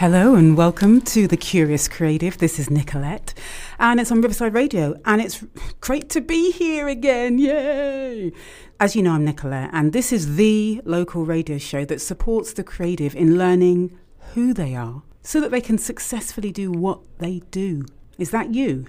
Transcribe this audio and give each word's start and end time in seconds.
Hello 0.00 0.34
and 0.34 0.56
welcome 0.56 1.02
to 1.02 1.28
The 1.28 1.36
Curious 1.36 1.86
Creative. 1.86 2.38
This 2.38 2.58
is 2.58 2.70
Nicolette 2.70 3.34
and 3.78 4.00
it's 4.00 4.10
on 4.10 4.22
Riverside 4.22 4.54
Radio 4.54 4.98
and 5.04 5.20
it's 5.20 5.44
great 5.82 6.08
to 6.08 6.22
be 6.22 6.52
here 6.52 6.88
again. 6.88 7.36
Yay! 7.36 8.32
As 8.80 8.96
you 8.96 9.02
know, 9.02 9.12
I'm 9.12 9.26
Nicolette 9.26 9.68
and 9.74 9.92
this 9.92 10.10
is 10.10 10.36
the 10.36 10.80
local 10.86 11.26
radio 11.26 11.58
show 11.58 11.84
that 11.84 12.00
supports 12.00 12.54
the 12.54 12.64
creative 12.64 13.14
in 13.14 13.36
learning 13.36 13.98
who 14.32 14.54
they 14.54 14.74
are 14.74 15.02
so 15.20 15.38
that 15.38 15.50
they 15.50 15.60
can 15.60 15.76
successfully 15.76 16.50
do 16.50 16.72
what 16.72 17.00
they 17.18 17.40
do. 17.50 17.84
Is 18.16 18.30
that 18.30 18.54
you? 18.54 18.86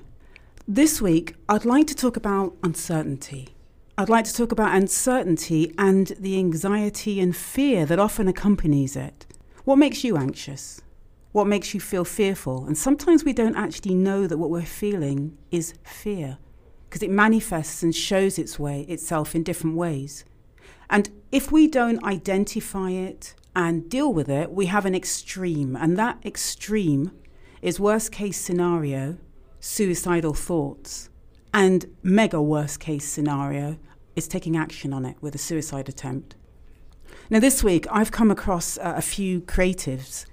This 0.66 1.02
week, 1.02 1.36
I'd 1.50 1.66
like 1.66 1.88
to 1.88 1.94
talk 1.94 2.16
about 2.16 2.56
uncertainty. 2.64 3.50
I'd 3.98 4.08
like 4.08 4.24
to 4.24 4.34
talk 4.34 4.54
about 4.54 4.74
uncertainty 4.74 5.76
and 5.78 6.08
the 6.18 6.40
anxiety 6.40 7.20
and 7.20 7.36
fear 7.36 7.86
that 7.88 8.00
often 8.00 8.30
accompanies 8.30 8.96
it. 8.96 9.26
What 9.66 9.76
makes 9.76 10.06
you 10.06 10.16
anxious? 10.16 10.80
What 11.32 11.48
makes 11.48 11.74
you 11.74 11.80
feel 11.80 12.06
fearful. 12.06 12.66
And 12.66 12.78
sometimes 12.78 13.24
we 13.24 13.34
don't 13.34 13.56
actually 13.56 13.96
know 13.96 14.28
that 14.28 14.38
what 14.38 14.50
we're 14.50 14.62
feeling 14.62 15.38
is 15.50 15.74
fear 15.84 16.38
because 16.90 17.04
it 17.04 17.10
manifests 17.10 17.84
and 17.84 17.96
shows 17.96 18.38
its 18.38 18.60
way 18.60 18.82
itself 18.82 19.34
in 19.34 19.44
different 19.44 19.78
ways. 19.78 20.26
And 20.90 21.10
if 21.32 21.52
we 21.52 21.68
don't 21.68 22.04
identify 22.04 22.92
it 22.92 23.34
and 23.56 23.90
deal 23.90 24.14
with 24.14 24.28
it, 24.28 24.52
we 24.52 24.66
have 24.66 24.86
an 24.86 24.94
extreme. 24.94 25.78
And 25.78 25.98
that 25.98 26.20
extreme 26.26 27.12
is 27.62 27.80
worst 27.80 28.12
case 28.12 28.38
scenario, 28.38 29.18
suicidal 29.62 30.34
thoughts. 30.34 31.10
And 31.54 31.86
mega 32.04 32.42
worst 32.42 32.82
case 32.82 33.08
scenario 33.08 33.78
is 34.16 34.28
taking 34.28 34.58
action 34.58 34.92
on 34.92 35.06
it 35.06 35.16
with 35.22 35.34
a 35.34 35.38
suicide 35.38 35.88
attempt. 35.88 36.36
Now, 37.30 37.40
this 37.40 37.64
week, 37.64 37.88
I've 37.90 38.12
come 38.12 38.30
across 38.30 38.78
uh, 38.78 38.94
a 38.98 39.02
few 39.02 39.40
creatives 39.40 40.26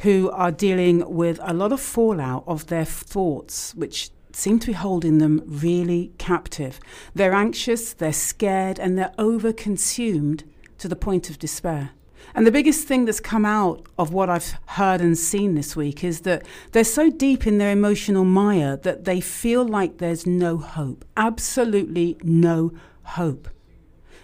who 0.00 0.30
are 0.30 0.50
dealing 0.50 1.08
with 1.14 1.38
a 1.42 1.52
lot 1.52 1.72
of 1.72 1.80
fallout 1.80 2.44
of 2.46 2.66
their 2.66 2.84
thoughts, 2.84 3.74
which 3.74 4.10
seem 4.32 4.58
to 4.58 4.68
be 4.68 4.72
holding 4.72 5.18
them 5.18 5.42
really 5.46 6.12
captive. 6.18 6.80
They're 7.14 7.34
anxious, 7.34 7.92
they're 7.92 8.12
scared, 8.12 8.78
and 8.78 8.96
they're 8.96 9.12
overconsumed 9.18 10.44
to 10.78 10.88
the 10.88 10.96
point 10.96 11.28
of 11.28 11.38
despair. 11.38 11.90
And 12.34 12.46
the 12.46 12.52
biggest 12.52 12.86
thing 12.86 13.04
that's 13.04 13.20
come 13.20 13.44
out 13.44 13.84
of 13.98 14.12
what 14.12 14.30
I've 14.30 14.54
heard 14.66 15.00
and 15.00 15.18
seen 15.18 15.54
this 15.54 15.74
week 15.74 16.04
is 16.04 16.20
that 16.20 16.46
they're 16.72 16.84
so 16.84 17.10
deep 17.10 17.46
in 17.46 17.58
their 17.58 17.72
emotional 17.72 18.24
mire 18.24 18.76
that 18.76 19.04
they 19.04 19.20
feel 19.20 19.66
like 19.66 19.98
there's 19.98 20.26
no 20.26 20.56
hope, 20.56 21.04
absolutely 21.16 22.16
no 22.22 22.72
hope. 23.02 23.48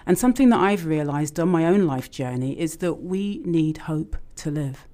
And 0.07 0.17
something 0.17 0.51
that 0.51 0.61
I've 0.61 0.87
realized 0.87 1.41
on 1.41 1.49
my 1.49 1.67
own 1.67 1.87
life 1.87 2.11
journey 2.11 2.59
is 2.59 2.77
that 2.77 2.95
we 2.95 3.43
need 3.45 3.79
hope 3.79 4.17
to 4.37 4.51
live. 4.51 4.87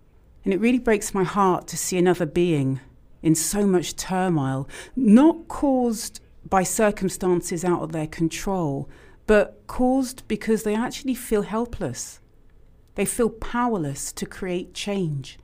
And 0.44 0.52
it 0.52 0.60
really 0.60 0.78
breaks 0.78 1.14
my 1.14 1.24
heart 1.24 1.66
to 1.68 1.76
see 1.76 1.96
another 1.98 2.26
being 2.26 2.80
in 3.22 3.34
so 3.34 3.66
much 3.66 3.96
turmoil, 3.96 4.68
not 4.96 5.48
caused 5.48 6.20
by 6.48 6.62
circumstances 6.62 7.64
out 7.64 7.82
of 7.82 7.92
their 7.92 8.06
control, 8.06 8.88
but 9.26 9.62
caused 9.66 10.26
because 10.26 10.64
they 10.64 10.74
actually 10.74 11.14
feel 11.14 11.42
helpless. 11.42 12.20
They 12.94 13.04
feel 13.04 13.30
powerless 13.30 14.12
to 14.12 14.26
create 14.26 14.74
change. 14.74 15.38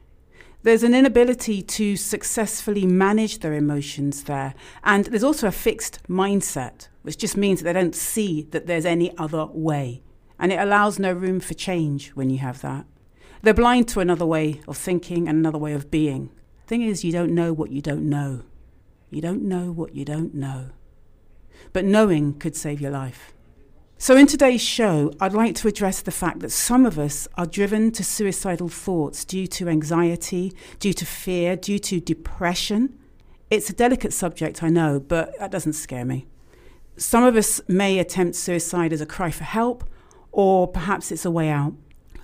There's 0.62 0.82
an 0.82 0.94
inability 0.94 1.62
to 1.62 1.96
successfully 1.96 2.84
manage 2.84 3.38
their 3.38 3.54
emotions 3.54 4.24
there. 4.24 4.54
And 4.82 5.06
there's 5.06 5.24
also 5.24 5.46
a 5.46 5.52
fixed 5.52 6.00
mindset, 6.08 6.88
which 7.02 7.16
just 7.16 7.36
means 7.36 7.60
that 7.62 7.72
they 7.72 7.80
don't 7.80 7.94
see 7.94 8.42
that 8.50 8.66
there's 8.66 8.84
any 8.84 9.16
other 9.16 9.46
way. 9.46 10.02
And 10.38 10.52
it 10.52 10.58
allows 10.58 10.98
no 10.98 11.12
room 11.12 11.38
for 11.40 11.54
change 11.54 12.10
when 12.10 12.28
you 12.28 12.38
have 12.38 12.60
that. 12.62 12.86
They're 13.42 13.54
blind 13.54 13.88
to 13.88 14.00
another 14.00 14.26
way 14.26 14.60
of 14.66 14.76
thinking 14.76 15.28
and 15.28 15.38
another 15.38 15.58
way 15.58 15.72
of 15.72 15.90
being. 15.90 16.30
Thing 16.66 16.82
is, 16.82 17.04
you 17.04 17.12
don't 17.12 17.34
know 17.34 17.52
what 17.52 17.70
you 17.70 17.80
don't 17.80 18.08
know. 18.08 18.42
You 19.10 19.22
don't 19.22 19.42
know 19.42 19.72
what 19.72 19.94
you 19.94 20.04
don't 20.04 20.34
know. 20.34 20.70
But 21.72 21.84
knowing 21.84 22.34
could 22.34 22.56
save 22.56 22.80
your 22.80 22.90
life. 22.90 23.32
So, 24.00 24.16
in 24.16 24.28
today's 24.28 24.60
show, 24.60 25.12
I'd 25.20 25.32
like 25.32 25.56
to 25.56 25.66
address 25.66 26.02
the 26.02 26.12
fact 26.12 26.38
that 26.40 26.52
some 26.52 26.86
of 26.86 27.00
us 27.00 27.26
are 27.36 27.46
driven 27.46 27.90
to 27.92 28.04
suicidal 28.04 28.68
thoughts 28.68 29.24
due 29.24 29.48
to 29.48 29.68
anxiety, 29.68 30.52
due 30.78 30.92
to 30.92 31.04
fear, 31.04 31.56
due 31.56 31.80
to 31.80 31.98
depression. 31.98 32.96
It's 33.50 33.70
a 33.70 33.72
delicate 33.72 34.12
subject, 34.12 34.62
I 34.62 34.68
know, 34.68 35.00
but 35.00 35.36
that 35.40 35.50
doesn't 35.50 35.72
scare 35.72 36.04
me. 36.04 36.26
Some 36.96 37.24
of 37.24 37.34
us 37.34 37.60
may 37.66 37.98
attempt 37.98 38.36
suicide 38.36 38.92
as 38.92 39.00
a 39.00 39.06
cry 39.06 39.32
for 39.32 39.44
help, 39.44 39.88
or 40.30 40.68
perhaps 40.68 41.10
it's 41.10 41.24
a 41.24 41.30
way 41.30 41.48
out. 41.48 41.74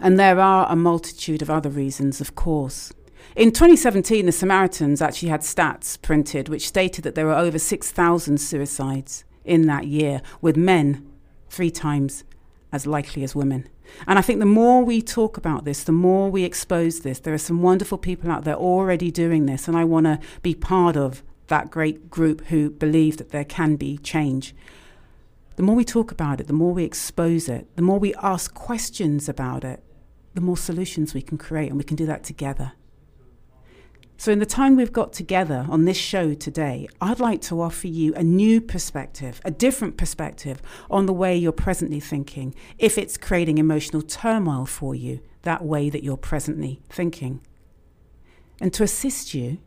And 0.01 0.19
there 0.19 0.41
are 0.41 0.67
a 0.71 0.77
multitude 0.77 1.43
of 1.43 1.51
other 1.51 1.71
reasons, 1.71 2.21
of 2.21 2.35
course. 2.35 2.93
In 3.37 3.51
2017, 3.51 4.27
the 4.27 4.33
Samaritans 4.33 5.03
actually 5.03 5.29
had 5.29 5.41
stats 5.41 6.01
printed 6.01 6.49
which 6.49 6.69
stated 6.69 7.03
that 7.05 7.15
there 7.15 7.27
were 7.27 7.35
over 7.35 7.59
6,000 7.59 8.39
suicides 8.39 9.25
in 9.45 9.67
that 9.67 9.87
year, 9.87 10.23
with 10.41 10.57
men 10.57 11.07
three 11.51 11.71
times 11.71 12.25
as 12.73 12.87
likely 12.87 13.23
as 13.23 13.35
women. 13.35 13.69
And 14.07 14.19
I 14.19 14.23
think 14.23 14.41
the 14.41 14.47
more 14.47 14.83
we 14.85 15.03
talk 15.03 15.37
about 15.37 15.65
this, 15.65 15.85
the 15.85 15.93
more 15.93 16.31
we 16.31 16.45
expose 16.45 17.01
this. 17.01 17.21
There 17.21 17.35
are 17.35 17.39
some 17.39 17.63
wonderful 17.63 17.99
people 17.99 18.31
out 18.31 18.45
there 18.45 18.57
already 18.57 19.11
doing 19.11 19.47
this, 19.47 19.69
and 19.69 19.77
I 19.77 19.85
want 19.85 20.07
to 20.07 20.19
be 20.43 20.55
part 20.55 20.97
of 20.97 21.23
that 21.49 21.71
great 21.71 22.11
group 22.11 22.47
who 22.47 22.71
believe 22.71 23.19
that 23.19 23.31
there 23.31 23.45
can 23.45 23.77
be 23.77 23.99
change. 23.99 24.55
The 25.57 25.63
more 25.63 25.77
we 25.77 25.85
talk 25.85 26.11
about 26.11 26.41
it, 26.41 26.49
the 26.49 26.53
more 26.53 26.73
we 26.73 26.85
expose 26.85 27.49
it, 27.49 27.69
the 27.77 27.83
more 27.83 27.99
we 27.99 28.15
ask 28.15 28.55
questions 28.55 29.29
about 29.29 29.63
it, 29.63 29.84
the 30.35 30.41
more 30.41 30.57
solutions 30.57 31.15
we 31.15 31.23
can 31.23 31.39
create, 31.39 31.69
and 31.69 31.79
we 31.79 31.85
can 31.85 31.97
do 31.97 32.07
that 32.07 32.25
together. 32.25 32.73
So, 34.17 34.31
in 34.31 34.39
the 34.39 34.47
time 34.47 34.77
we've 34.77 34.93
got 34.93 35.13
together 35.13 35.67
on 35.69 35.85
this 35.85 35.97
show 35.97 36.35
today, 36.35 36.89
I'd 37.01 37.21
like 37.21 37.41
to 37.43 37.61
offer 37.61 37.89
you 37.89 38.15
a 38.15 38.23
new 38.23 38.61
perspective, 38.61 39.41
a 39.45 39.51
different 39.51 39.97
perspective 39.97 40.63
on 40.91 41.07
the 41.07 41.13
way 41.13 41.37
you're 41.37 41.53
presently 41.53 42.01
thinking, 42.01 42.55
if 42.79 42.97
it's 42.97 43.17
creating 43.17 43.59
emotional 43.59 44.03
turmoil 44.03 44.67
for 44.67 44.95
you, 44.95 45.21
that 45.43 45.65
way 45.65 45.91
that 45.91 46.05
you're 46.05 46.17
presently 46.17 46.81
thinking. 46.89 47.41
And 48.61 48.73
to 48.75 48.85
assist 48.85 49.35
you, 49.35 49.59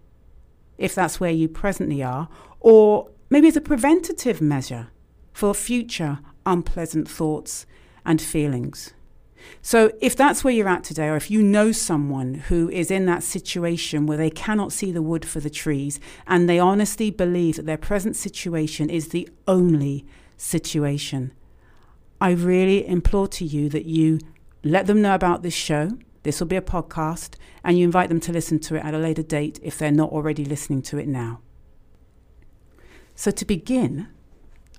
if 0.77 0.95
that's 0.95 1.19
where 1.19 1.31
you 1.31 1.49
presently 1.49 2.01
are, 2.01 2.29
or 2.59 3.09
maybe 3.29 3.47
as 3.47 3.57
a 3.57 3.61
preventative 3.61 4.41
measure 4.41 4.87
for 5.33 5.53
future 5.53 6.19
unpleasant 6.45 7.09
thoughts 7.09 7.65
and 8.05 8.21
feelings. 8.21 8.93
So, 9.61 9.91
if 10.01 10.15
that's 10.15 10.43
where 10.43 10.53
you're 10.53 10.67
at 10.67 10.83
today, 10.83 11.07
or 11.07 11.15
if 11.15 11.29
you 11.29 11.43
know 11.43 11.71
someone 11.71 12.35
who 12.35 12.69
is 12.69 12.89
in 12.89 13.05
that 13.05 13.23
situation 13.23 14.05
where 14.05 14.17
they 14.17 14.29
cannot 14.29 14.71
see 14.71 14.91
the 14.91 15.01
wood 15.01 15.25
for 15.25 15.39
the 15.39 15.49
trees 15.49 15.99
and 16.25 16.47
they 16.47 16.59
honestly 16.59 17.11
believe 17.11 17.55
that 17.57 17.65
their 17.65 17.77
present 17.77 18.15
situation 18.15 18.89
is 18.89 19.09
the 19.09 19.27
only 19.47 20.05
situation, 20.37 21.33
I 22.19 22.31
really 22.31 22.87
implore 22.87 23.27
to 23.29 23.45
you 23.45 23.69
that 23.69 23.85
you 23.85 24.19
let 24.63 24.87
them 24.87 25.01
know 25.01 25.15
about 25.15 25.43
this 25.43 25.53
show. 25.53 25.97
This 26.23 26.39
will 26.39 26.47
be 26.47 26.55
a 26.55 26.61
podcast, 26.61 27.35
and 27.63 27.77
you 27.77 27.85
invite 27.85 28.09
them 28.09 28.19
to 28.21 28.33
listen 28.33 28.59
to 28.59 28.75
it 28.75 28.83
at 28.83 28.93
a 28.93 28.97
later 28.97 29.23
date 29.23 29.59
if 29.61 29.77
they're 29.77 29.91
not 29.91 30.11
already 30.11 30.43
listening 30.43 30.81
to 30.83 30.97
it 30.97 31.07
now. 31.07 31.41
So, 33.15 33.31
to 33.31 33.45
begin, 33.45 34.07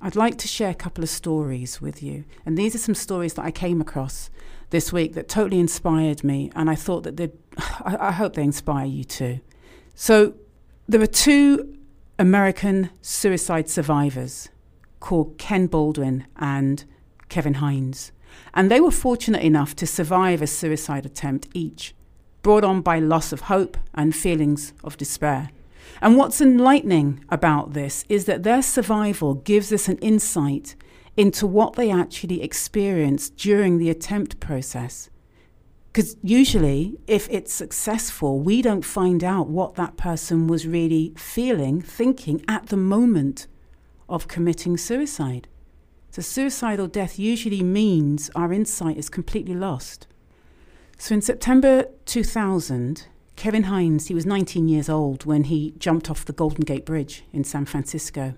I'd 0.00 0.14
like 0.14 0.38
to 0.38 0.48
share 0.48 0.70
a 0.70 0.74
couple 0.74 1.02
of 1.02 1.10
stories 1.10 1.80
with 1.80 2.02
you. 2.02 2.24
And 2.46 2.56
these 2.56 2.74
are 2.74 2.78
some 2.78 2.94
stories 2.94 3.34
that 3.34 3.44
I 3.44 3.50
came 3.50 3.80
across 3.80 4.30
this 4.70 4.92
week 4.92 5.14
that 5.14 5.28
totally 5.28 5.60
inspired 5.60 6.22
me. 6.24 6.50
And 6.54 6.68
I 6.68 6.74
thought 6.74 7.02
that 7.04 7.16
they 7.16 7.30
I, 7.58 8.08
I 8.08 8.12
hope 8.12 8.34
they 8.34 8.42
inspire 8.42 8.86
you 8.86 9.04
too. 9.04 9.40
So 9.94 10.34
there 10.88 11.02
are 11.02 11.06
two 11.06 11.76
American 12.18 12.90
suicide 13.00 13.68
survivors 13.68 14.48
called 15.00 15.38
Ken 15.38 15.66
Baldwin 15.66 16.26
and 16.36 16.84
Kevin 17.28 17.54
Hines. 17.54 18.12
And 18.54 18.70
they 18.70 18.80
were 18.80 18.90
fortunate 18.90 19.42
enough 19.42 19.76
to 19.76 19.86
survive 19.86 20.42
a 20.42 20.46
suicide 20.46 21.06
attempt 21.06 21.48
each, 21.54 21.94
brought 22.42 22.64
on 22.64 22.80
by 22.80 22.98
loss 22.98 23.32
of 23.32 23.42
hope 23.42 23.76
and 23.94 24.14
feelings 24.14 24.72
of 24.82 24.96
despair. 24.96 25.50
And 26.00 26.16
what's 26.16 26.40
enlightening 26.40 27.24
about 27.28 27.72
this 27.72 28.04
is 28.08 28.24
that 28.26 28.42
their 28.42 28.62
survival 28.62 29.34
gives 29.34 29.72
us 29.72 29.88
an 29.88 29.98
insight 29.98 30.74
into 31.18 31.48
what 31.48 31.72
they 31.72 31.90
actually 31.90 32.40
experienced 32.40 33.36
during 33.36 33.78
the 33.78 33.90
attempt 33.90 34.38
process. 34.38 35.10
Because 35.92 36.16
usually, 36.22 36.96
if 37.08 37.28
it's 37.28 37.52
successful, 37.52 38.38
we 38.38 38.62
don't 38.62 38.84
find 38.84 39.24
out 39.24 39.48
what 39.48 39.74
that 39.74 39.96
person 39.96 40.46
was 40.46 40.64
really 40.64 41.12
feeling, 41.16 41.82
thinking 41.82 42.44
at 42.46 42.68
the 42.68 42.76
moment 42.76 43.48
of 44.08 44.28
committing 44.28 44.76
suicide. 44.76 45.48
So, 46.12 46.22
suicidal 46.22 46.86
death 46.86 47.18
usually 47.18 47.64
means 47.64 48.30
our 48.36 48.52
insight 48.52 48.96
is 48.96 49.08
completely 49.08 49.54
lost. 49.54 50.06
So, 50.98 51.14
in 51.16 51.20
September 51.20 51.86
2000, 52.06 53.08
Kevin 53.34 53.64
Hines, 53.64 54.06
he 54.06 54.14
was 54.14 54.24
19 54.24 54.68
years 54.68 54.88
old 54.88 55.24
when 55.24 55.44
he 55.44 55.74
jumped 55.78 56.10
off 56.10 56.24
the 56.24 56.32
Golden 56.32 56.64
Gate 56.64 56.86
Bridge 56.86 57.24
in 57.32 57.42
San 57.42 57.64
Francisco. 57.64 58.34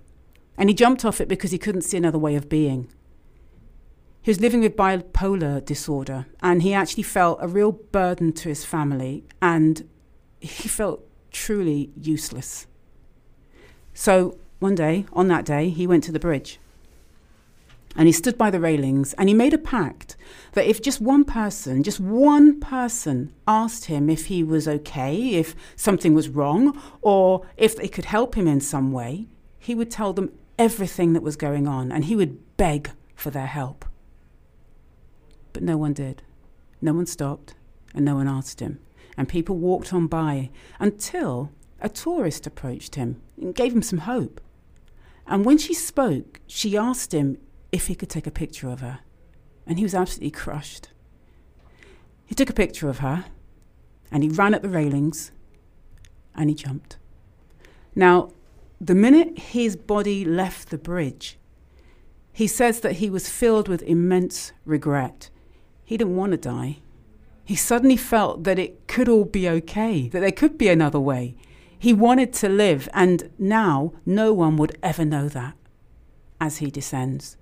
And 0.60 0.68
he 0.68 0.74
jumped 0.74 1.06
off 1.06 1.22
it 1.22 1.26
because 1.26 1.52
he 1.52 1.58
couldn't 1.58 1.82
see 1.82 1.96
another 1.96 2.18
way 2.18 2.36
of 2.36 2.50
being. 2.50 2.92
He 4.20 4.30
was 4.30 4.42
living 4.42 4.60
with 4.60 4.76
bipolar 4.76 5.64
disorder 5.64 6.26
and 6.42 6.60
he 6.60 6.74
actually 6.74 7.04
felt 7.04 7.38
a 7.40 7.48
real 7.48 7.72
burden 7.72 8.34
to 8.34 8.50
his 8.50 8.62
family 8.62 9.24
and 9.40 9.88
he 10.38 10.68
felt 10.68 11.02
truly 11.30 11.90
useless. 11.96 12.66
So 13.94 14.36
one 14.58 14.74
day, 14.74 15.06
on 15.14 15.28
that 15.28 15.46
day, 15.46 15.70
he 15.70 15.86
went 15.86 16.04
to 16.04 16.12
the 16.12 16.20
bridge 16.20 16.60
and 17.96 18.06
he 18.06 18.12
stood 18.12 18.36
by 18.36 18.50
the 18.50 18.60
railings 18.60 19.14
and 19.14 19.30
he 19.30 19.34
made 19.34 19.54
a 19.54 19.58
pact 19.58 20.14
that 20.52 20.66
if 20.66 20.82
just 20.82 21.00
one 21.00 21.24
person, 21.24 21.82
just 21.82 22.00
one 22.00 22.60
person 22.60 23.32
asked 23.48 23.86
him 23.86 24.10
if 24.10 24.26
he 24.26 24.44
was 24.44 24.68
okay, 24.68 25.30
if 25.30 25.54
something 25.74 26.12
was 26.12 26.28
wrong, 26.28 26.78
or 27.00 27.46
if 27.56 27.76
they 27.76 27.88
could 27.88 28.04
help 28.04 28.34
him 28.34 28.46
in 28.46 28.60
some 28.60 28.92
way, 28.92 29.26
he 29.58 29.74
would 29.74 29.90
tell 29.90 30.12
them 30.12 30.32
everything 30.60 31.14
that 31.14 31.22
was 31.22 31.36
going 31.36 31.66
on 31.66 31.90
and 31.90 32.04
he 32.04 32.14
would 32.14 32.56
beg 32.58 32.90
for 33.14 33.30
their 33.30 33.46
help. 33.46 33.86
But 35.54 35.62
no 35.62 35.78
one 35.78 35.94
did. 35.94 36.22
No 36.82 36.92
one 36.92 37.06
stopped 37.06 37.54
and 37.94 38.04
no 38.04 38.16
one 38.16 38.28
asked 38.28 38.60
him. 38.60 38.78
And 39.16 39.26
people 39.26 39.56
walked 39.56 39.94
on 39.94 40.06
by 40.06 40.50
until 40.78 41.50
a 41.80 41.88
tourist 41.88 42.46
approached 42.46 42.94
him 42.94 43.22
and 43.40 43.54
gave 43.54 43.72
him 43.72 43.80
some 43.80 44.00
hope. 44.00 44.38
And 45.26 45.46
when 45.46 45.56
she 45.56 45.72
spoke, 45.72 46.40
she 46.46 46.76
asked 46.76 47.14
him 47.14 47.38
if 47.72 47.86
he 47.86 47.94
could 47.94 48.10
take 48.10 48.26
a 48.26 48.30
picture 48.30 48.68
of 48.68 48.80
her. 48.80 49.00
And 49.66 49.78
he 49.78 49.84
was 49.84 49.94
absolutely 49.94 50.30
crushed. 50.30 50.90
He 52.26 52.34
took 52.34 52.50
a 52.50 52.54
picture 52.54 52.90
of 52.90 52.98
her 52.98 53.24
and 54.12 54.22
he 54.22 54.28
ran 54.28 54.52
at 54.52 54.60
the 54.60 54.68
railings 54.68 55.32
and 56.34 56.50
he 56.50 56.54
jumped. 56.54 56.98
Now, 57.94 58.32
the 58.80 58.94
minute 58.94 59.38
his 59.38 59.76
body 59.76 60.24
left 60.24 60.70
the 60.70 60.78
bridge, 60.78 61.38
he 62.32 62.46
says 62.46 62.80
that 62.80 62.96
he 62.96 63.10
was 63.10 63.28
filled 63.28 63.68
with 63.68 63.82
immense 63.82 64.52
regret. 64.64 65.28
He 65.84 65.96
didn't 65.96 66.16
want 66.16 66.32
to 66.32 66.38
die. 66.38 66.78
He 67.44 67.56
suddenly 67.56 67.96
felt 67.96 68.44
that 68.44 68.58
it 68.58 68.86
could 68.86 69.08
all 69.08 69.24
be 69.24 69.48
okay, 69.48 70.08
that 70.08 70.20
there 70.20 70.32
could 70.32 70.56
be 70.56 70.68
another 70.68 71.00
way. 71.00 71.34
He 71.78 71.92
wanted 71.92 72.32
to 72.34 72.48
live, 72.48 72.88
and 72.94 73.30
now 73.38 73.92
no 74.06 74.32
one 74.32 74.56
would 74.56 74.78
ever 74.82 75.04
know 75.04 75.28
that 75.28 75.56
as 76.40 76.58
he 76.58 76.70
descends. 76.70 77.36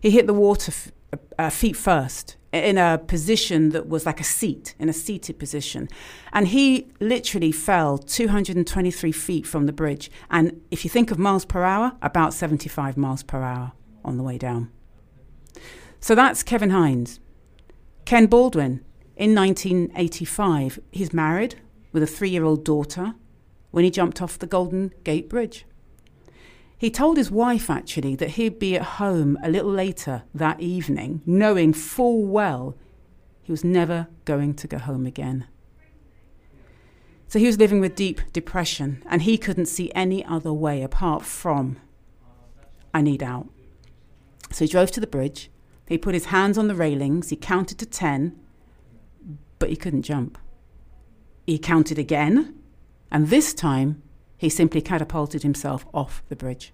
He 0.00 0.10
hit 0.10 0.26
the 0.26 0.34
water 0.34 0.70
f- 0.70 0.92
uh, 1.38 1.50
feet 1.50 1.76
first 1.76 2.36
in 2.52 2.78
a 2.78 2.98
position 3.06 3.70
that 3.70 3.88
was 3.88 4.06
like 4.06 4.20
a 4.20 4.24
seat, 4.24 4.74
in 4.78 4.88
a 4.88 4.92
seated 4.92 5.38
position. 5.38 5.88
And 6.32 6.48
he 6.48 6.88
literally 7.00 7.52
fell 7.52 7.98
223 7.98 9.12
feet 9.12 9.46
from 9.46 9.66
the 9.66 9.72
bridge. 9.72 10.10
And 10.30 10.62
if 10.70 10.84
you 10.84 10.90
think 10.90 11.10
of 11.10 11.18
miles 11.18 11.44
per 11.44 11.64
hour, 11.64 11.92
about 12.02 12.32
75 12.32 12.96
miles 12.96 13.22
per 13.22 13.42
hour 13.42 13.72
on 14.04 14.16
the 14.16 14.22
way 14.22 14.38
down. 14.38 14.70
So 16.00 16.14
that's 16.14 16.42
Kevin 16.42 16.70
Hines. 16.70 17.20
Ken 18.04 18.26
Baldwin, 18.26 18.84
in 19.16 19.34
1985, 19.34 20.78
he's 20.92 21.12
married 21.12 21.56
with 21.92 22.02
a 22.02 22.06
three 22.06 22.30
year 22.30 22.44
old 22.44 22.64
daughter 22.64 23.14
when 23.70 23.84
he 23.84 23.90
jumped 23.90 24.22
off 24.22 24.38
the 24.38 24.46
Golden 24.46 24.92
Gate 25.04 25.28
Bridge. 25.28 25.66
He 26.78 26.90
told 26.90 27.16
his 27.16 27.30
wife, 27.30 27.70
actually, 27.70 28.16
that 28.16 28.30
he'd 28.30 28.58
be 28.58 28.76
at 28.76 28.82
home 28.82 29.38
a 29.42 29.50
little 29.50 29.70
later 29.70 30.24
that 30.34 30.60
evening, 30.60 31.22
knowing 31.24 31.72
full 31.72 32.26
well 32.26 32.76
he 33.42 33.52
was 33.52 33.64
never 33.64 34.08
going 34.24 34.54
to 34.54 34.66
go 34.66 34.78
home 34.78 35.06
again. 35.06 35.46
So 37.28 37.38
he 37.38 37.46
was 37.46 37.58
living 37.58 37.80
with 37.80 37.94
deep 37.94 38.20
depression, 38.32 39.02
and 39.06 39.22
he 39.22 39.38
couldn't 39.38 39.66
see 39.66 39.90
any 39.94 40.24
other 40.24 40.52
way 40.52 40.82
apart 40.82 41.24
from, 41.24 41.78
I 42.92 43.02
need 43.02 43.22
out. 43.22 43.48
So 44.52 44.64
he 44.64 44.70
drove 44.70 44.90
to 44.92 45.00
the 45.00 45.06
bridge, 45.06 45.50
he 45.88 45.96
put 45.96 46.14
his 46.14 46.26
hands 46.26 46.58
on 46.58 46.68
the 46.68 46.74
railings, 46.74 47.30
he 47.30 47.36
counted 47.36 47.78
to 47.78 47.86
10, 47.86 48.38
but 49.58 49.70
he 49.70 49.76
couldn't 49.76 50.02
jump. 50.02 50.38
He 51.46 51.58
counted 51.58 51.98
again, 51.98 52.54
and 53.10 53.28
this 53.28 53.54
time 53.54 54.02
he 54.36 54.48
simply 54.48 54.80
catapulted 54.80 55.42
himself 55.42 55.86
off 55.94 56.22
the 56.28 56.36
bridge. 56.36 56.72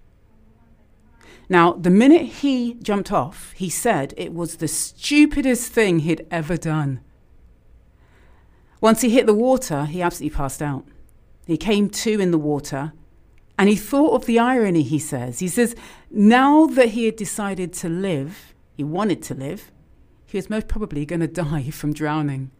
Now, 1.49 1.73
the 1.73 1.89
minute 1.89 2.25
he 2.41 2.75
jumped 2.75 3.11
off, 3.11 3.51
he 3.53 3.69
said 3.69 4.13
it 4.17 4.33
was 4.33 4.57
the 4.57 4.67
stupidest 4.67 5.71
thing 5.71 5.99
he'd 5.99 6.25
ever 6.31 6.57
done. 6.57 7.01
Once 8.81 9.01
he 9.01 9.09
hit 9.09 9.25
the 9.25 9.33
water, 9.33 9.85
he 9.85 10.01
absolutely 10.01 10.35
passed 10.35 10.61
out. 10.61 10.85
He 11.45 11.57
came 11.57 11.89
to 11.89 12.19
in 12.19 12.31
the 12.31 12.37
water 12.37 12.93
and 13.57 13.69
he 13.69 13.75
thought 13.75 14.15
of 14.15 14.25
the 14.25 14.39
irony, 14.39 14.83
he 14.83 14.99
says. 14.99 15.39
He 15.39 15.47
says, 15.47 15.75
now 16.09 16.65
that 16.67 16.89
he 16.89 17.05
had 17.05 17.15
decided 17.15 17.73
to 17.73 17.89
live, 17.89 18.53
he 18.75 18.83
wanted 18.83 19.21
to 19.23 19.35
live, 19.35 19.71
he 20.25 20.37
was 20.37 20.49
most 20.49 20.67
probably 20.67 21.05
going 21.05 21.19
to 21.21 21.27
die 21.27 21.69
from 21.69 21.93
drowning. 21.93 22.51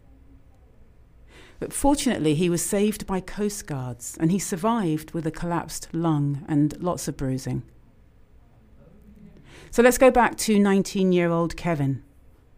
But 1.63 1.71
fortunately, 1.71 2.35
he 2.35 2.49
was 2.49 2.61
saved 2.61 3.07
by 3.07 3.21
Coast 3.21 3.67
Guards 3.67 4.17
and 4.19 4.33
he 4.33 4.37
survived 4.37 5.11
with 5.11 5.25
a 5.25 5.31
collapsed 5.31 5.87
lung 5.93 6.43
and 6.45 6.77
lots 6.83 7.07
of 7.07 7.15
bruising. 7.15 7.63
So 9.71 9.81
let's 9.81 9.97
go 9.97 10.11
back 10.11 10.35
to 10.39 10.59
19 10.59 11.13
year 11.13 11.29
old 11.29 11.55
Kevin. 11.55 12.03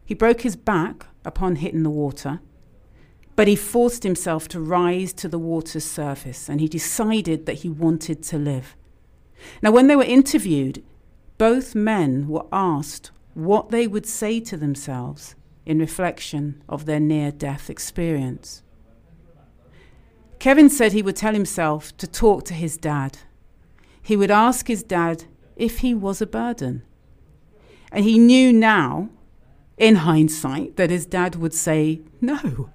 He 0.08 0.16
broke 0.16 0.42
his 0.42 0.56
back 0.56 1.06
upon 1.24 1.58
hitting 1.58 1.84
the 1.84 1.92
water, 1.92 2.40
but 3.36 3.48
he 3.48 3.56
forced 3.56 4.02
himself 4.02 4.48
to 4.48 4.60
rise 4.60 5.14
to 5.14 5.28
the 5.28 5.38
water's 5.38 5.86
surface 5.86 6.50
and 6.50 6.60
he 6.60 6.68
decided 6.68 7.46
that 7.46 7.60
he 7.60 7.70
wanted 7.70 8.24
to 8.24 8.40
live. 8.40 8.76
Now, 9.62 9.70
when 9.70 9.86
they 9.86 9.96
were 9.96 10.02
interviewed, 10.02 10.84
both 11.38 11.76
men 11.76 12.28
were 12.28 12.48
asked 12.52 13.12
what 13.36 13.70
they 13.70 13.86
would 13.86 14.08
say 14.08 14.40
to 14.40 14.58
themselves 14.58 15.36
in 15.64 15.78
reflection 15.78 16.64
of 16.68 16.88
their 16.88 17.00
near 17.00 17.32
death 17.32 17.70
experience. 17.70 18.64
Kevin 20.40 20.70
said 20.70 20.92
he 20.92 21.02
would 21.02 21.16
tell 21.16 21.34
himself 21.34 21.96
to 21.98 22.08
talk 22.08 22.44
to 22.46 22.54
his 22.54 22.78
dad. 22.78 23.18
He 24.02 24.16
would 24.16 24.32
ask 24.32 24.68
his 24.68 24.84
dad 24.84 25.26
if 25.56 25.80
he 25.80 25.96
was 25.96 26.22
a 26.22 26.28
burden. 26.28 26.84
And 27.92 28.04
he 28.04 28.20
knew 28.20 28.54
now, 28.54 29.10
in 29.78 29.96
hindsight, 29.96 30.76
that 30.76 30.90
his 30.90 31.06
dad 31.06 31.36
would 31.36 31.54
say 31.54 32.02
no. 32.22 32.70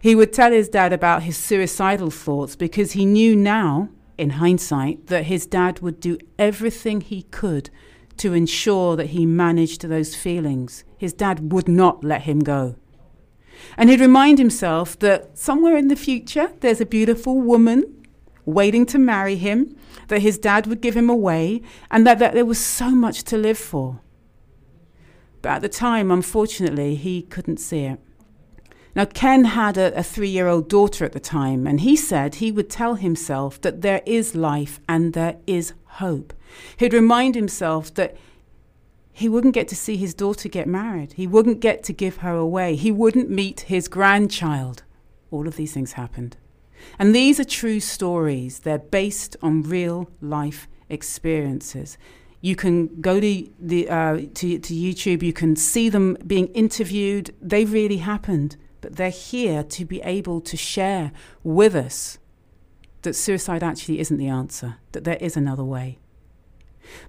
He 0.00 0.14
would 0.14 0.32
tell 0.32 0.52
his 0.52 0.68
dad 0.68 0.92
about 0.92 1.22
his 1.22 1.36
suicidal 1.36 2.10
thoughts 2.10 2.56
because 2.56 2.92
he 2.92 3.06
knew 3.06 3.34
now, 3.34 3.88
in 4.18 4.30
hindsight, 4.30 5.06
that 5.06 5.24
his 5.24 5.46
dad 5.46 5.80
would 5.80 5.98
do 5.98 6.18
everything 6.38 7.00
he 7.00 7.22
could 7.22 7.70
to 8.18 8.32
ensure 8.32 8.96
that 8.96 9.08
he 9.08 9.26
managed 9.26 9.82
those 9.82 10.14
feelings. 10.14 10.84
His 10.96 11.12
dad 11.12 11.52
would 11.52 11.68
not 11.68 12.04
let 12.04 12.22
him 12.22 12.40
go. 12.40 12.76
And 13.76 13.90
he'd 13.90 14.00
remind 14.00 14.38
himself 14.38 14.98
that 15.00 15.36
somewhere 15.36 15.76
in 15.76 15.88
the 15.88 15.96
future 15.96 16.52
there's 16.60 16.80
a 16.80 16.86
beautiful 16.86 17.40
woman 17.40 18.06
waiting 18.44 18.86
to 18.86 18.98
marry 18.98 19.36
him, 19.36 19.76
that 20.08 20.20
his 20.20 20.38
dad 20.38 20.66
would 20.66 20.80
give 20.80 20.96
him 20.96 21.08
away, 21.08 21.62
and 21.90 22.06
that, 22.06 22.18
that 22.18 22.34
there 22.34 22.44
was 22.44 22.58
so 22.58 22.90
much 22.90 23.24
to 23.24 23.36
live 23.36 23.58
for. 23.58 24.00
But 25.42 25.52
at 25.52 25.62
the 25.62 25.68
time, 25.68 26.10
unfortunately, 26.10 26.94
he 26.94 27.22
couldn't 27.22 27.58
see 27.58 27.80
it. 27.80 28.00
Now, 28.96 29.06
Ken 29.06 29.44
had 29.44 29.76
a, 29.76 29.98
a 29.98 30.02
three 30.02 30.28
year 30.28 30.46
old 30.46 30.68
daughter 30.68 31.04
at 31.04 31.12
the 31.12 31.20
time, 31.20 31.66
and 31.66 31.80
he 31.80 31.96
said 31.96 32.36
he 32.36 32.52
would 32.52 32.70
tell 32.70 32.94
himself 32.94 33.60
that 33.62 33.82
there 33.82 34.02
is 34.06 34.34
life 34.34 34.80
and 34.88 35.12
there 35.12 35.36
is 35.46 35.72
hope. 35.84 36.32
He'd 36.76 36.94
remind 36.94 37.34
himself 37.34 37.92
that 37.94 38.16
he 39.16 39.28
wouldn't 39.28 39.54
get 39.54 39.68
to 39.68 39.76
see 39.76 39.96
his 39.96 40.12
daughter 40.12 40.48
get 40.48 40.66
married. 40.66 41.12
He 41.12 41.28
wouldn't 41.28 41.60
get 41.60 41.84
to 41.84 41.92
give 41.92 42.16
her 42.16 42.34
away. 42.34 42.74
He 42.74 42.90
wouldn't 42.90 43.30
meet 43.30 43.60
his 43.60 43.86
grandchild. 43.86 44.82
All 45.30 45.46
of 45.46 45.54
these 45.54 45.72
things 45.72 45.92
happened. 45.92 46.36
And 46.98 47.14
these 47.14 47.38
are 47.38 47.44
true 47.44 47.78
stories. 47.78 48.58
They're 48.58 48.76
based 48.76 49.36
on 49.40 49.62
real 49.62 50.10
life 50.20 50.66
experiences. 50.88 51.96
You 52.40 52.56
can 52.56 53.00
go 53.00 53.20
to, 53.20 53.48
the, 53.60 53.88
uh, 53.88 54.16
to, 54.16 54.58
to 54.58 54.74
YouTube, 54.74 55.22
you 55.22 55.32
can 55.32 55.54
see 55.54 55.88
them 55.88 56.16
being 56.26 56.48
interviewed. 56.48 57.32
They 57.40 57.64
really 57.64 57.98
happened. 57.98 58.56
But 58.80 58.96
they're 58.96 59.10
here 59.10 59.62
to 59.62 59.84
be 59.84 60.02
able 60.02 60.40
to 60.40 60.56
share 60.56 61.12
with 61.44 61.76
us 61.76 62.18
that 63.02 63.14
suicide 63.14 63.62
actually 63.62 64.00
isn't 64.00 64.16
the 64.16 64.28
answer, 64.28 64.78
that 64.90 65.04
there 65.04 65.18
is 65.20 65.36
another 65.36 65.64
way. 65.64 65.98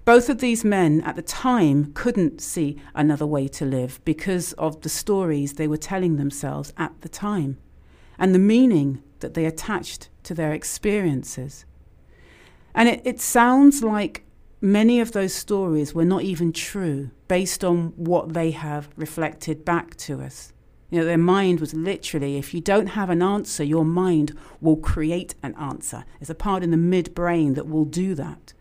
Both 0.04 0.28
of 0.28 0.38
these 0.38 0.64
men 0.64 1.00
at 1.02 1.16
the 1.16 1.22
time 1.22 1.92
couldn't 1.92 2.40
see 2.40 2.80
another 2.94 3.26
way 3.26 3.48
to 3.48 3.64
live 3.64 4.00
because 4.04 4.52
of 4.54 4.80
the 4.80 4.88
stories 4.88 5.54
they 5.54 5.68
were 5.68 5.76
telling 5.76 6.16
themselves 6.16 6.72
at 6.76 7.00
the 7.02 7.08
time 7.08 7.58
and 8.18 8.34
the 8.34 8.38
meaning 8.38 9.02
that 9.20 9.34
they 9.34 9.44
attached 9.44 10.08
to 10.24 10.34
their 10.34 10.52
experiences. 10.52 11.64
And 12.74 12.88
it, 12.88 13.02
it 13.04 13.20
sounds 13.20 13.82
like 13.82 14.24
many 14.60 15.00
of 15.00 15.12
those 15.12 15.34
stories 15.34 15.94
were 15.94 16.04
not 16.04 16.22
even 16.22 16.52
true 16.52 17.10
based 17.28 17.64
on 17.64 17.92
what 17.96 18.32
they 18.32 18.50
have 18.50 18.88
reflected 18.96 19.64
back 19.64 19.96
to 19.96 20.20
us. 20.20 20.52
You 20.90 21.00
know, 21.00 21.04
their 21.04 21.18
mind 21.18 21.60
was 21.60 21.74
literally, 21.74 22.36
if 22.36 22.54
you 22.54 22.60
don't 22.60 22.88
have 22.88 23.10
an 23.10 23.22
answer, 23.22 23.64
your 23.64 23.84
mind 23.84 24.36
will 24.60 24.76
create 24.76 25.34
an 25.42 25.54
answer. 25.56 26.04
There's 26.20 26.30
a 26.30 26.34
part 26.34 26.62
in 26.62 26.70
the 26.70 26.76
midbrain 26.76 27.54
that 27.56 27.68
will 27.68 27.84
do 27.84 28.14
that. 28.14 28.52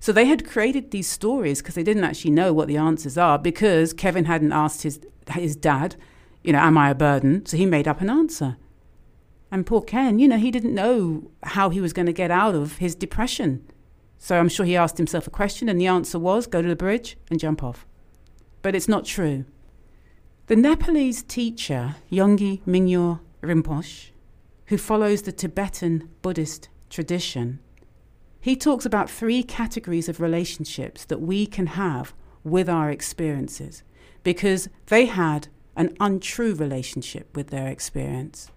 So 0.00 0.12
they 0.12 0.26
had 0.26 0.48
created 0.48 0.90
these 0.90 1.08
stories 1.08 1.60
because 1.60 1.74
they 1.74 1.82
didn't 1.82 2.04
actually 2.04 2.30
know 2.30 2.52
what 2.52 2.68
the 2.68 2.76
answers 2.76 3.18
are 3.18 3.38
because 3.38 3.92
Kevin 3.92 4.26
hadn't 4.26 4.52
asked 4.52 4.82
his 4.82 5.00
his 5.32 5.56
dad, 5.56 5.96
you 6.42 6.52
know, 6.52 6.60
am 6.60 6.78
I 6.78 6.90
a 6.90 6.94
burden? 6.94 7.44
So 7.44 7.56
he 7.56 7.66
made 7.66 7.86
up 7.88 8.00
an 8.00 8.08
answer. 8.08 8.56
And 9.50 9.66
poor 9.66 9.82
Ken, 9.82 10.18
you 10.18 10.28
know, 10.28 10.38
he 10.38 10.50
didn't 10.50 10.74
know 10.74 11.30
how 11.42 11.70
he 11.70 11.80
was 11.80 11.92
going 11.92 12.06
to 12.06 12.12
get 12.12 12.30
out 12.30 12.54
of 12.54 12.78
his 12.78 12.94
depression. 12.94 13.70
So 14.18 14.38
I'm 14.38 14.48
sure 14.48 14.66
he 14.66 14.76
asked 14.76 14.98
himself 14.98 15.26
a 15.26 15.30
question, 15.30 15.68
and 15.68 15.80
the 15.80 15.86
answer 15.86 16.18
was 16.18 16.46
go 16.46 16.60
to 16.60 16.68
the 16.68 16.76
bridge 16.76 17.16
and 17.30 17.40
jump 17.40 17.62
off. 17.62 17.86
But 18.62 18.74
it's 18.74 18.88
not 18.88 19.04
true. 19.04 19.44
The 20.48 20.56
Nepalese 20.56 21.22
teacher, 21.22 21.96
Yongey 22.10 22.62
Mingyur 22.62 23.20
Rinpoche, 23.42 24.10
who 24.66 24.76
follows 24.76 25.22
the 25.22 25.32
Tibetan 25.32 26.08
Buddhist 26.20 26.68
tradition, 26.90 27.60
he 28.48 28.56
talks 28.56 28.86
about 28.86 29.10
three 29.10 29.42
categories 29.42 30.08
of 30.08 30.20
relationships 30.20 31.04
that 31.04 31.20
we 31.20 31.44
can 31.44 31.66
have 31.66 32.14
with 32.44 32.66
our 32.66 32.90
experiences 32.90 33.82
because 34.22 34.70
they 34.86 35.04
had 35.04 35.48
an 35.76 35.94
untrue 36.00 36.54
relationship 36.54 37.36
with 37.36 37.48
their 37.48 37.68
experience. 37.68 38.50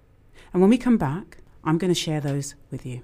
And 0.53 0.61
when 0.61 0.69
we 0.69 0.77
come 0.77 0.97
back, 0.97 1.39
I'm 1.65 1.77
going 1.77 1.93
to 1.93 1.99
share 1.99 2.21
those 2.21 2.55
with 2.71 2.85
you. 2.85 3.01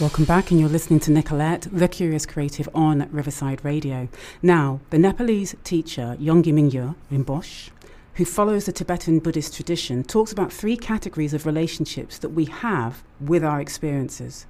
Welcome 0.00 0.24
back, 0.24 0.50
and 0.50 0.58
you're 0.58 0.68
listening 0.68 0.98
to 1.00 1.12
Nicolette, 1.12 1.68
the 1.70 1.86
Curious 1.86 2.26
Creative 2.26 2.68
on 2.74 3.08
Riverside 3.12 3.64
Radio. 3.64 4.08
Now, 4.42 4.80
the 4.90 4.98
Nepalese 4.98 5.54
teacher 5.62 6.16
Yongey 6.20 6.52
Mingyur 6.52 6.96
Rinpoche, 7.08 7.70
who 8.14 8.24
follows 8.24 8.66
the 8.66 8.72
Tibetan 8.72 9.20
Buddhist 9.20 9.54
tradition, 9.54 10.02
talks 10.02 10.32
about 10.32 10.52
three 10.52 10.76
categories 10.76 11.32
of 11.34 11.46
relationships 11.46 12.18
that 12.18 12.30
we 12.30 12.46
have 12.46 13.04
with 13.20 13.44
our 13.44 13.60
experiences. 13.60 14.46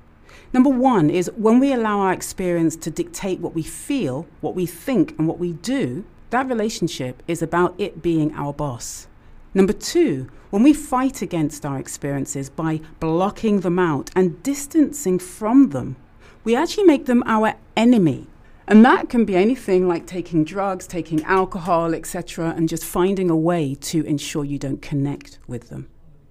Number 0.52 0.70
one 0.70 1.10
is 1.10 1.30
when 1.36 1.58
we 1.58 1.72
allow 1.72 2.00
our 2.00 2.12
experience 2.12 2.76
to 2.76 2.90
dictate 2.90 3.40
what 3.40 3.54
we 3.54 3.62
feel, 3.62 4.26
what 4.40 4.54
we 4.54 4.66
think, 4.66 5.18
and 5.18 5.26
what 5.26 5.38
we 5.38 5.52
do, 5.52 6.04
that 6.30 6.48
relationship 6.48 7.22
is 7.28 7.42
about 7.42 7.74
it 7.78 8.02
being 8.02 8.34
our 8.34 8.52
boss. 8.52 9.06
Number 9.54 9.72
two, 9.72 10.28
when 10.50 10.62
we 10.62 10.72
fight 10.72 11.22
against 11.22 11.66
our 11.66 11.78
experiences 11.78 12.48
by 12.50 12.80
blocking 13.00 13.60
them 13.60 13.78
out 13.78 14.10
and 14.16 14.42
distancing 14.42 15.18
from 15.18 15.70
them, 15.70 15.96
we 16.44 16.56
actually 16.56 16.84
make 16.84 17.06
them 17.06 17.22
our 17.26 17.54
enemy. 17.76 18.26
And 18.66 18.84
that 18.84 19.08
can 19.08 19.24
be 19.24 19.36
anything 19.36 19.88
like 19.88 20.06
taking 20.06 20.44
drugs, 20.44 20.86
taking 20.86 21.22
alcohol, 21.24 21.94
etc., 21.94 22.54
and 22.56 22.68
just 22.68 22.84
finding 22.84 23.28
a 23.28 23.36
way 23.36 23.74
to 23.74 24.04
ensure 24.04 24.44
you 24.44 24.58
don't 24.58 24.80
connect 24.80 25.38
with 25.46 25.68
them. 25.68 25.88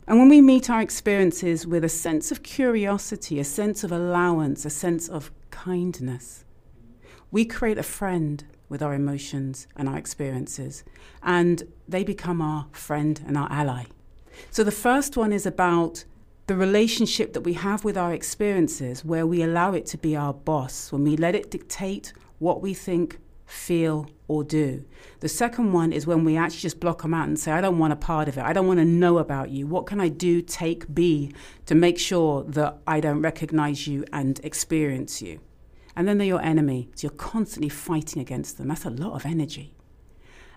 And 0.08 0.20
when 0.20 0.30
we 0.30 0.42
meet 0.42 0.70
our 0.70 0.82
experiences 0.82 1.68
with 1.68 1.84
a 1.84 1.90
sense 1.90 2.32
of 2.32 2.44
curiosity, 2.44 3.40
a 3.40 3.44
sense 3.44 3.84
of 3.84 3.92
allowance, 3.92 4.66
a 4.66 4.70
sense 4.70 5.08
of 5.08 5.32
kindness, 5.52 6.44
we 7.30 7.46
create 7.46 7.78
a 7.78 7.84
friend 7.84 8.44
with 8.68 8.82
our 8.82 8.94
emotions 8.94 9.68
and 9.76 9.88
our 9.88 9.98
experiences, 9.98 10.84
and 11.22 11.64
they 11.88 12.04
become 12.04 12.42
our 12.42 12.68
friend 12.72 13.22
and 13.28 13.38
our 13.38 13.52
ally. 13.52 13.86
So 14.50 14.64
the 14.64 14.72
first 14.72 15.18
one 15.18 15.32
is 15.32 15.46
about 15.46 16.06
the 16.48 16.56
relationship 16.56 17.34
that 17.34 17.42
we 17.42 17.54
have 17.54 17.84
with 17.84 17.98
our 17.98 18.14
experiences, 18.14 19.06
where 19.06 19.28
we 19.28 19.44
allow 19.44 19.74
it 19.74 19.86
to 19.88 19.98
be 19.98 20.16
our 20.16 20.34
boss, 20.34 20.92
when 20.92 21.04
we 21.04 21.16
let 21.16 21.36
it 21.36 21.52
dictate 21.52 22.12
what 22.40 22.62
we 22.62 22.74
think, 22.74 23.20
feel, 23.52 24.10
or 24.28 24.44
do. 24.44 24.86
The 25.20 25.30
second 25.30 25.74
one 25.74 25.92
is 25.92 26.08
when 26.08 26.24
we 26.24 26.38
actually 26.38 26.62
just 26.62 26.80
block 26.80 27.02
them 27.02 27.14
out 27.14 27.28
and 27.28 27.38
say, 27.38 27.52
I 27.52 27.62
don't 27.62 27.78
want 27.78 27.94
a 27.94 27.98
part 27.98 28.28
of 28.28 28.38
it. 28.38 28.44
I 28.44 28.54
don't 28.54 28.68
want 28.68 28.80
to 28.80 28.86
know 28.86 29.18
about 29.18 29.50
you. 29.50 29.68
What 29.68 29.86
can 29.86 30.00
I 30.00 30.08
do, 30.08 30.42
take, 30.42 30.94
be, 30.94 31.34
to 31.66 31.76
make 31.76 32.00
sure 32.00 32.44
that 32.44 32.78
I 32.88 33.00
don't 33.00 33.22
recognize 33.22 33.88
you 33.88 34.06
and 34.14 34.40
experience 34.44 35.22
you? 35.22 35.42
And 35.96 36.08
then 36.08 36.18
they're 36.18 36.28
your 36.28 36.42
enemy. 36.42 36.90
So 36.96 37.08
you're 37.08 37.18
constantly 37.18 37.70
fighting 37.70 38.22
against 38.22 38.58
them. 38.58 38.70
That's 38.70 38.86
a 38.86 38.90
lot 38.90 39.14
of 39.14 39.26
energy. 39.26 39.74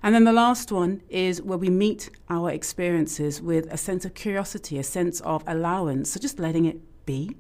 And 0.02 0.14
then 0.14 0.24
the 0.24 0.32
last 0.32 0.70
one 0.70 1.02
is 1.08 1.42
where 1.42 1.58
we 1.58 1.70
meet 1.70 2.10
our 2.28 2.50
experiences 2.50 3.42
with 3.42 3.66
a 3.72 3.76
sense 3.76 4.04
of 4.04 4.14
curiosity, 4.14 4.78
a 4.78 4.84
sense 4.84 5.20
of 5.22 5.42
allowance, 5.46 6.10
so 6.10 6.20
just 6.20 6.38
letting 6.38 6.66
it 6.66 6.78
be, 7.06 7.36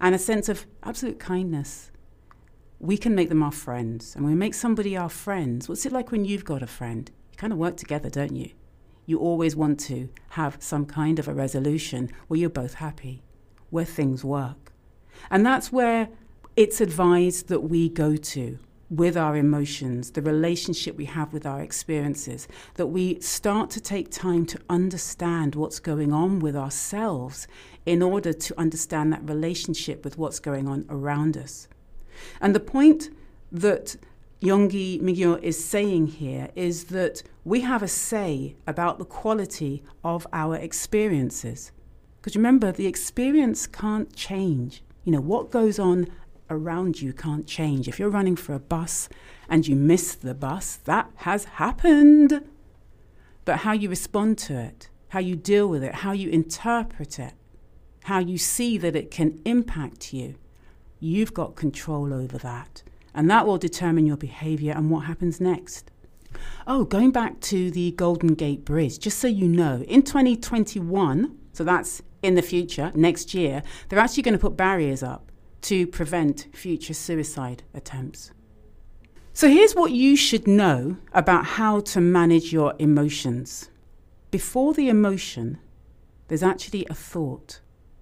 and 0.00 0.14
a 0.14 0.18
sense 0.18 0.48
of 0.48 0.66
absolute 0.82 1.20
kindness 1.20 1.90
we 2.78 2.96
can 2.96 3.14
make 3.14 3.28
them 3.28 3.42
our 3.42 3.52
friends. 3.52 4.14
And 4.14 4.24
when 4.24 4.34
we 4.34 4.38
make 4.38 4.54
somebody 4.54 4.96
our 4.96 5.08
friends, 5.08 5.68
what's 5.68 5.86
it 5.86 5.92
like 5.92 6.10
when 6.10 6.24
you've 6.24 6.44
got 6.44 6.62
a 6.62 6.66
friend? 6.66 7.10
You 7.32 7.38
kind 7.38 7.52
of 7.52 7.58
work 7.58 7.76
together, 7.76 8.10
don't 8.10 8.36
you? 8.36 8.50
You 9.06 9.18
always 9.18 9.54
want 9.54 9.80
to 9.80 10.08
have 10.30 10.56
some 10.60 10.84
kind 10.84 11.18
of 11.18 11.28
a 11.28 11.34
resolution 11.34 12.10
where 12.28 12.38
you're 12.38 12.50
both 12.50 12.74
happy, 12.74 13.22
where 13.70 13.84
things 13.84 14.24
work. 14.24 14.72
And 15.30 15.46
that's 15.46 15.72
where 15.72 16.08
it's 16.56 16.80
advised 16.80 17.48
that 17.48 17.60
we 17.60 17.88
go 17.88 18.16
to 18.16 18.58
with 18.88 19.16
our 19.16 19.36
emotions, 19.36 20.12
the 20.12 20.22
relationship 20.22 20.96
we 20.96 21.06
have 21.06 21.32
with 21.32 21.44
our 21.44 21.60
experiences, 21.60 22.46
that 22.74 22.86
we 22.86 23.18
start 23.20 23.68
to 23.70 23.80
take 23.80 24.10
time 24.10 24.46
to 24.46 24.58
understand 24.70 25.54
what's 25.54 25.80
going 25.80 26.12
on 26.12 26.38
with 26.38 26.54
ourselves 26.54 27.48
in 27.84 28.02
order 28.02 28.32
to 28.32 28.58
understand 28.58 29.12
that 29.12 29.28
relationship 29.28 30.04
with 30.04 30.18
what's 30.18 30.38
going 30.38 30.68
on 30.68 30.84
around 30.88 31.36
us. 31.36 31.68
And 32.40 32.54
the 32.54 32.60
point 32.60 33.10
that 33.52 33.96
Yongey 34.40 35.00
Mingyur 35.00 35.42
is 35.42 35.62
saying 35.62 36.08
here 36.08 36.50
is 36.54 36.84
that 36.84 37.22
we 37.44 37.62
have 37.62 37.82
a 37.82 37.88
say 37.88 38.56
about 38.66 38.98
the 38.98 39.04
quality 39.04 39.82
of 40.04 40.26
our 40.32 40.56
experiences. 40.56 41.72
Because 42.16 42.36
remember, 42.36 42.72
the 42.72 42.86
experience 42.86 43.66
can't 43.66 44.14
change. 44.14 44.82
You 45.04 45.12
know, 45.12 45.20
what 45.20 45.50
goes 45.50 45.78
on 45.78 46.08
around 46.50 47.00
you 47.00 47.12
can't 47.12 47.46
change. 47.46 47.88
If 47.88 47.98
you're 47.98 48.10
running 48.10 48.36
for 48.36 48.52
a 48.52 48.60
bus 48.60 49.08
and 49.48 49.66
you 49.66 49.76
miss 49.76 50.14
the 50.14 50.34
bus, 50.34 50.76
that 50.84 51.10
has 51.16 51.44
happened. 51.44 52.44
But 53.44 53.58
how 53.58 53.72
you 53.72 53.88
respond 53.88 54.38
to 54.38 54.58
it, 54.58 54.90
how 55.08 55.20
you 55.20 55.36
deal 55.36 55.68
with 55.68 55.82
it, 55.82 55.96
how 55.96 56.12
you 56.12 56.28
interpret 56.30 57.18
it, 57.18 57.34
how 58.04 58.18
you 58.18 58.38
see 58.38 58.76
that 58.78 58.96
it 58.96 59.10
can 59.10 59.40
impact 59.44 60.12
you, 60.12 60.34
You've 61.00 61.34
got 61.34 61.56
control 61.56 62.12
over 62.12 62.38
that. 62.38 62.82
And 63.14 63.30
that 63.30 63.46
will 63.46 63.58
determine 63.58 64.06
your 64.06 64.16
behavior 64.16 64.72
and 64.72 64.90
what 64.90 65.06
happens 65.06 65.40
next. 65.40 65.90
Oh, 66.66 66.84
going 66.84 67.12
back 67.12 67.40
to 67.40 67.70
the 67.70 67.92
Golden 67.92 68.34
Gate 68.34 68.64
Bridge, 68.64 68.98
just 68.98 69.18
so 69.18 69.26
you 69.28 69.48
know, 69.48 69.82
in 69.88 70.02
2021, 70.02 71.36
so 71.52 71.64
that's 71.64 72.02
in 72.22 72.34
the 72.34 72.42
future, 72.42 72.92
next 72.94 73.32
year, 73.34 73.62
they're 73.88 73.98
actually 73.98 74.22
going 74.22 74.34
to 74.34 74.38
put 74.38 74.56
barriers 74.56 75.02
up 75.02 75.30
to 75.62 75.86
prevent 75.86 76.46
future 76.52 76.94
suicide 76.94 77.62
attempts. 77.72 78.32
So 79.32 79.48
here's 79.48 79.74
what 79.74 79.92
you 79.92 80.16
should 80.16 80.46
know 80.46 80.96
about 81.12 81.44
how 81.44 81.80
to 81.80 82.00
manage 82.00 82.52
your 82.52 82.74
emotions. 82.78 83.70
Before 84.30 84.74
the 84.74 84.88
emotion, 84.88 85.58
there's 86.28 86.42
actually 86.42 86.86
a 86.88 86.94
thought. 86.94 87.60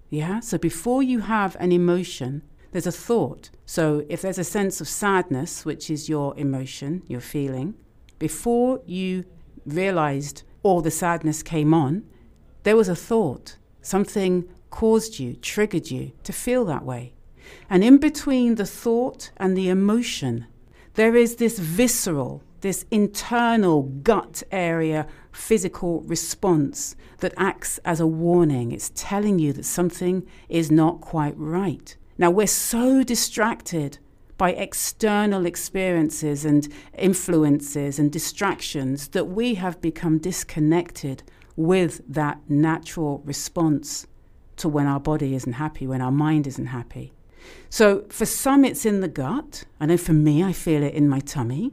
Yeah? 0.09 0.39
So 0.39 0.57
before 0.57 1.03
you 1.03 1.19
have 1.19 1.55
an 1.59 1.71
emotion, 1.71 2.41
there's 2.75 2.85
a 2.85 2.91
thought. 2.91 3.49
So 3.65 4.05
if 4.09 4.21
there's 4.21 4.37
a 4.37 4.43
sense 4.43 4.81
of 4.81 4.89
sadness, 4.89 5.63
which 5.63 5.89
is 5.89 6.09
your 6.09 6.37
emotion, 6.37 7.03
your 7.07 7.21
feeling, 7.21 7.75
before 8.19 8.81
you 8.85 9.23
realized 9.65 10.43
all 10.61 10.81
the 10.81 10.91
sadness 10.91 11.41
came 11.41 11.73
on, 11.73 12.03
there 12.63 12.75
was 12.75 12.89
a 12.89 12.95
thought. 13.09 13.55
Something 13.81 14.49
caused 14.71 15.19
you, 15.19 15.37
triggered 15.37 15.89
you 15.89 16.11
to 16.23 16.33
feel 16.33 16.65
that 16.65 16.83
way. 16.83 17.13
And 17.69 17.81
in 17.81 17.97
between 17.97 18.55
the 18.55 18.65
thought 18.65 19.31
and 19.37 19.55
the 19.55 19.69
emotion, 19.69 20.45
there 20.95 21.15
is 21.15 21.37
this 21.37 21.57
visceral, 21.57 22.43
this 22.59 22.85
internal 22.91 23.83
gut 23.83 24.43
area 24.51 25.07
physical 25.31 26.01
response 26.01 26.97
that 27.19 27.33
acts 27.37 27.77
as 27.85 28.01
a 28.01 28.07
warning. 28.07 28.73
It's 28.73 28.91
telling 28.93 29.39
you 29.39 29.53
that 29.53 29.63
something 29.63 30.27
is 30.49 30.69
not 30.69 30.99
quite 30.99 31.37
right. 31.37 31.95
Now, 32.17 32.31
we're 32.31 32.47
so 32.47 33.03
distracted 33.03 33.97
by 34.37 34.51
external 34.51 35.45
experiences 35.45 36.45
and 36.45 36.67
influences 36.97 37.99
and 37.99 38.11
distractions 38.11 39.09
that 39.09 39.25
we 39.25 39.55
have 39.55 39.81
become 39.81 40.17
disconnected 40.17 41.23
with 41.55 42.01
that 42.07 42.39
natural 42.49 43.21
response 43.25 44.07
to 44.57 44.69
when 44.69 44.87
our 44.87 44.99
body 44.99 45.35
isn't 45.35 45.53
happy, 45.53 45.87
when 45.87 46.01
our 46.01 46.11
mind 46.11 46.47
isn't 46.47 46.67
happy. 46.67 47.13
So, 47.69 48.05
for 48.09 48.25
some, 48.25 48.65
it's 48.65 48.85
in 48.85 49.01
the 49.01 49.07
gut. 49.07 49.65
I 49.79 49.85
know 49.85 49.97
for 49.97 50.13
me, 50.13 50.43
I 50.43 50.51
feel 50.51 50.83
it 50.83 50.93
in 50.93 51.07
my 51.07 51.19
tummy. 51.19 51.71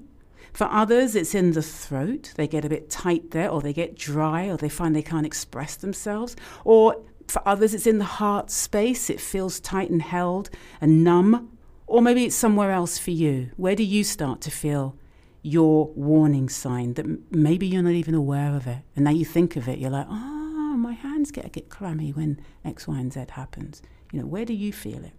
For 0.53 0.65
others, 0.65 1.17
it's 1.17 1.35
in 1.35 1.53
the 1.53 1.63
throat. 1.63 2.35
They 2.37 2.47
get 2.47 2.65
a 2.65 2.69
bit 2.69 2.91
tight 2.91 3.31
there, 3.31 3.49
or 3.49 3.63
they 3.63 3.73
get 3.73 3.97
dry, 3.97 4.49
or 4.49 4.59
they 4.59 4.69
find 4.69 4.95
they 4.95 5.03
can't 5.03 5.25
express 5.25 5.77
themselves. 5.77 6.37
Or 6.65 7.03
for 7.29 7.47
others, 7.47 7.75
it's 7.75 7.87
in 7.87 7.99
the 7.99 8.05
heart 8.05 8.51
space. 8.51 9.11
It 9.11 9.21
feels 9.21 9.61
tight 9.61 9.91
and 9.91 10.03
held 10.03 10.51
and 10.81 11.05
numb. 11.05 11.57
Or 11.87 12.01
maybe 12.01 12.25
it's 12.25 12.37
somewhere 12.37 12.71
else 12.71 12.99
for 12.99 13.11
you. 13.11 13.51
Where 13.57 13.77
do 13.77 13.83
you 13.83 14.05
start 14.05 14.41
to 14.43 14.51
feel 14.51 14.97
your 15.43 15.89
warning 15.95 16.49
sign 16.49 16.95
that 16.95 17.07
maybe 17.33 17.67
you're 17.67 17.83
not 17.83 17.93
even 17.93 18.15
aware 18.15 18.55
of 18.55 18.67
it? 18.67 18.79
And 18.97 19.05
now 19.05 19.11
you 19.11 19.25
think 19.25 19.57
of 19.57 19.69
it, 19.69 19.79
you're 19.79 19.91
like, 19.91 20.07
oh, 20.09 20.77
my 20.77 20.93
hands 20.93 21.31
get 21.31 21.53
bit 21.53 21.69
clammy 21.69 22.11
when 22.11 22.41
X, 22.65 22.89
Y, 22.89 22.99
and 22.99 23.13
Z 23.13 23.27
happens. 23.31 23.83
You 24.13 24.21
know, 24.21 24.27
where 24.27 24.45
do 24.45 24.55
you 24.55 24.73
feel 24.73 25.05
it? 25.05 25.13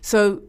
So, 0.00 0.42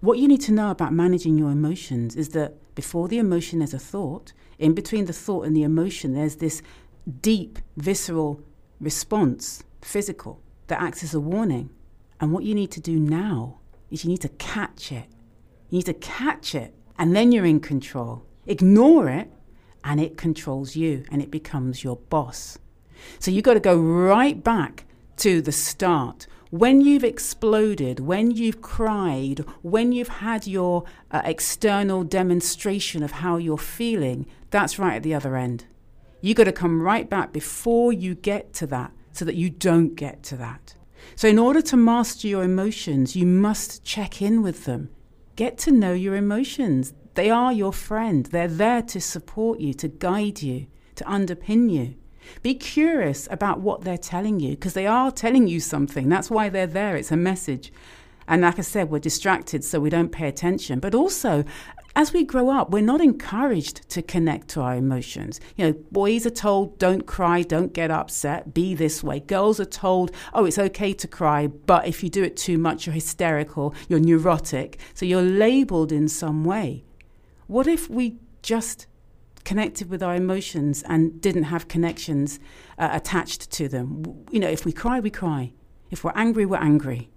what 0.00 0.18
you 0.18 0.28
need 0.28 0.42
to 0.42 0.52
know 0.52 0.70
about 0.70 0.92
managing 0.92 1.38
your 1.38 1.50
emotions 1.50 2.14
is 2.14 2.30
that 2.30 2.74
before 2.74 3.08
the 3.08 3.18
emotion, 3.18 3.60
there's 3.60 3.72
a 3.72 3.78
thought. 3.78 4.32
In 4.58 4.74
between 4.74 5.06
the 5.06 5.12
thought 5.12 5.46
and 5.46 5.56
the 5.56 5.62
emotion, 5.62 6.12
there's 6.12 6.36
this 6.36 6.62
deep, 7.22 7.58
visceral 7.76 8.40
response 8.80 9.62
physical, 9.84 10.40
that 10.66 10.80
acts 10.80 11.02
as 11.02 11.14
a 11.14 11.20
warning. 11.20 11.70
And 12.20 12.32
what 12.32 12.44
you 12.44 12.54
need 12.54 12.70
to 12.72 12.80
do 12.80 12.98
now 12.98 13.60
is 13.90 14.04
you 14.04 14.10
need 14.10 14.22
to 14.22 14.28
catch 14.28 14.92
it. 14.92 15.06
You 15.70 15.78
need 15.78 15.86
to 15.86 15.94
catch 15.94 16.54
it, 16.54 16.74
and 16.98 17.14
then 17.14 17.32
you're 17.32 17.44
in 17.44 17.60
control. 17.60 18.24
Ignore 18.46 19.08
it, 19.08 19.30
and 19.82 20.00
it 20.00 20.16
controls 20.16 20.76
you, 20.76 21.04
and 21.10 21.20
it 21.20 21.30
becomes 21.30 21.84
your 21.84 21.96
boss. 21.96 22.58
So 23.18 23.30
you've 23.30 23.44
got 23.44 23.54
to 23.54 23.60
go 23.60 23.76
right 23.76 24.42
back 24.42 24.86
to 25.18 25.42
the 25.42 25.52
start. 25.52 26.26
When 26.50 26.80
you've 26.80 27.04
exploded, 27.04 28.00
when 28.00 28.30
you've 28.30 28.62
cried, 28.62 29.44
when 29.62 29.92
you've 29.92 30.08
had 30.08 30.46
your 30.46 30.84
uh, 31.10 31.22
external 31.24 32.04
demonstration 32.04 33.02
of 33.02 33.10
how 33.10 33.36
you're 33.38 33.58
feeling, 33.58 34.26
that's 34.50 34.78
right 34.78 34.94
at 34.94 35.02
the 35.02 35.14
other 35.14 35.36
end. 35.36 35.66
You've 36.20 36.36
got 36.36 36.44
to 36.44 36.52
come 36.52 36.80
right 36.80 37.10
back 37.10 37.32
before 37.32 37.92
you 37.92 38.14
get 38.14 38.52
to 38.54 38.66
that 38.68 38.92
so 39.14 39.24
that 39.24 39.36
you 39.36 39.48
don't 39.48 39.94
get 39.94 40.22
to 40.24 40.36
that. 40.36 40.74
So, 41.16 41.28
in 41.28 41.38
order 41.38 41.62
to 41.62 41.76
master 41.76 42.26
your 42.26 42.42
emotions, 42.42 43.14
you 43.14 43.24
must 43.24 43.84
check 43.84 44.20
in 44.20 44.42
with 44.42 44.64
them. 44.64 44.90
Get 45.36 45.56
to 45.58 45.70
know 45.70 45.92
your 45.92 46.16
emotions. 46.16 46.92
They 47.14 47.30
are 47.30 47.52
your 47.52 47.72
friend. 47.72 48.26
They're 48.26 48.48
there 48.48 48.82
to 48.82 49.00
support 49.00 49.60
you, 49.60 49.72
to 49.74 49.88
guide 49.88 50.42
you, 50.42 50.66
to 50.96 51.04
underpin 51.04 51.70
you. 51.70 51.94
Be 52.42 52.54
curious 52.54 53.28
about 53.30 53.60
what 53.60 53.82
they're 53.82 53.98
telling 53.98 54.40
you 54.40 54.50
because 54.50 54.74
they 54.74 54.86
are 54.86 55.12
telling 55.12 55.46
you 55.46 55.60
something. 55.60 56.08
That's 56.08 56.30
why 56.30 56.48
they're 56.48 56.66
there. 56.66 56.96
It's 56.96 57.12
a 57.12 57.16
message. 57.16 57.72
And 58.26 58.42
like 58.42 58.58
I 58.58 58.62
said, 58.62 58.90
we're 58.90 58.98
distracted, 58.98 59.62
so 59.62 59.78
we 59.78 59.90
don't 59.90 60.10
pay 60.10 60.26
attention. 60.26 60.80
But 60.80 60.94
also, 60.94 61.44
as 61.96 62.12
we 62.12 62.24
grow 62.24 62.50
up, 62.50 62.70
we're 62.70 62.82
not 62.82 63.00
encouraged 63.00 63.88
to 63.90 64.02
connect 64.02 64.48
to 64.48 64.60
our 64.60 64.74
emotions. 64.74 65.40
You 65.56 65.66
know, 65.66 65.72
boys 65.92 66.26
are 66.26 66.30
told, 66.30 66.78
don't 66.78 67.06
cry, 67.06 67.42
don't 67.42 67.72
get 67.72 67.90
upset, 67.90 68.52
be 68.52 68.74
this 68.74 69.04
way. 69.04 69.20
Girls 69.20 69.60
are 69.60 69.64
told, 69.64 70.10
oh, 70.32 70.44
it's 70.44 70.58
okay 70.58 70.92
to 70.92 71.06
cry, 71.06 71.46
but 71.46 71.86
if 71.86 72.02
you 72.02 72.10
do 72.10 72.24
it 72.24 72.36
too 72.36 72.58
much, 72.58 72.86
you're 72.86 72.94
hysterical, 72.94 73.74
you're 73.88 74.00
neurotic. 74.00 74.78
So 74.94 75.06
you're 75.06 75.22
labeled 75.22 75.92
in 75.92 76.08
some 76.08 76.44
way. 76.44 76.84
What 77.46 77.68
if 77.68 77.88
we 77.88 78.18
just 78.42 78.86
connected 79.44 79.88
with 79.88 80.02
our 80.02 80.16
emotions 80.16 80.82
and 80.88 81.20
didn't 81.20 81.44
have 81.44 81.68
connections 81.68 82.40
uh, 82.76 82.88
attached 82.92 83.52
to 83.52 83.68
them? 83.68 84.24
You 84.32 84.40
know, 84.40 84.48
if 84.48 84.64
we 84.64 84.72
cry, 84.72 84.98
we 84.98 85.10
cry. 85.10 85.52
If 85.92 86.02
we're 86.02 86.12
angry, 86.16 86.44
we're 86.44 86.56
angry. 86.56 87.10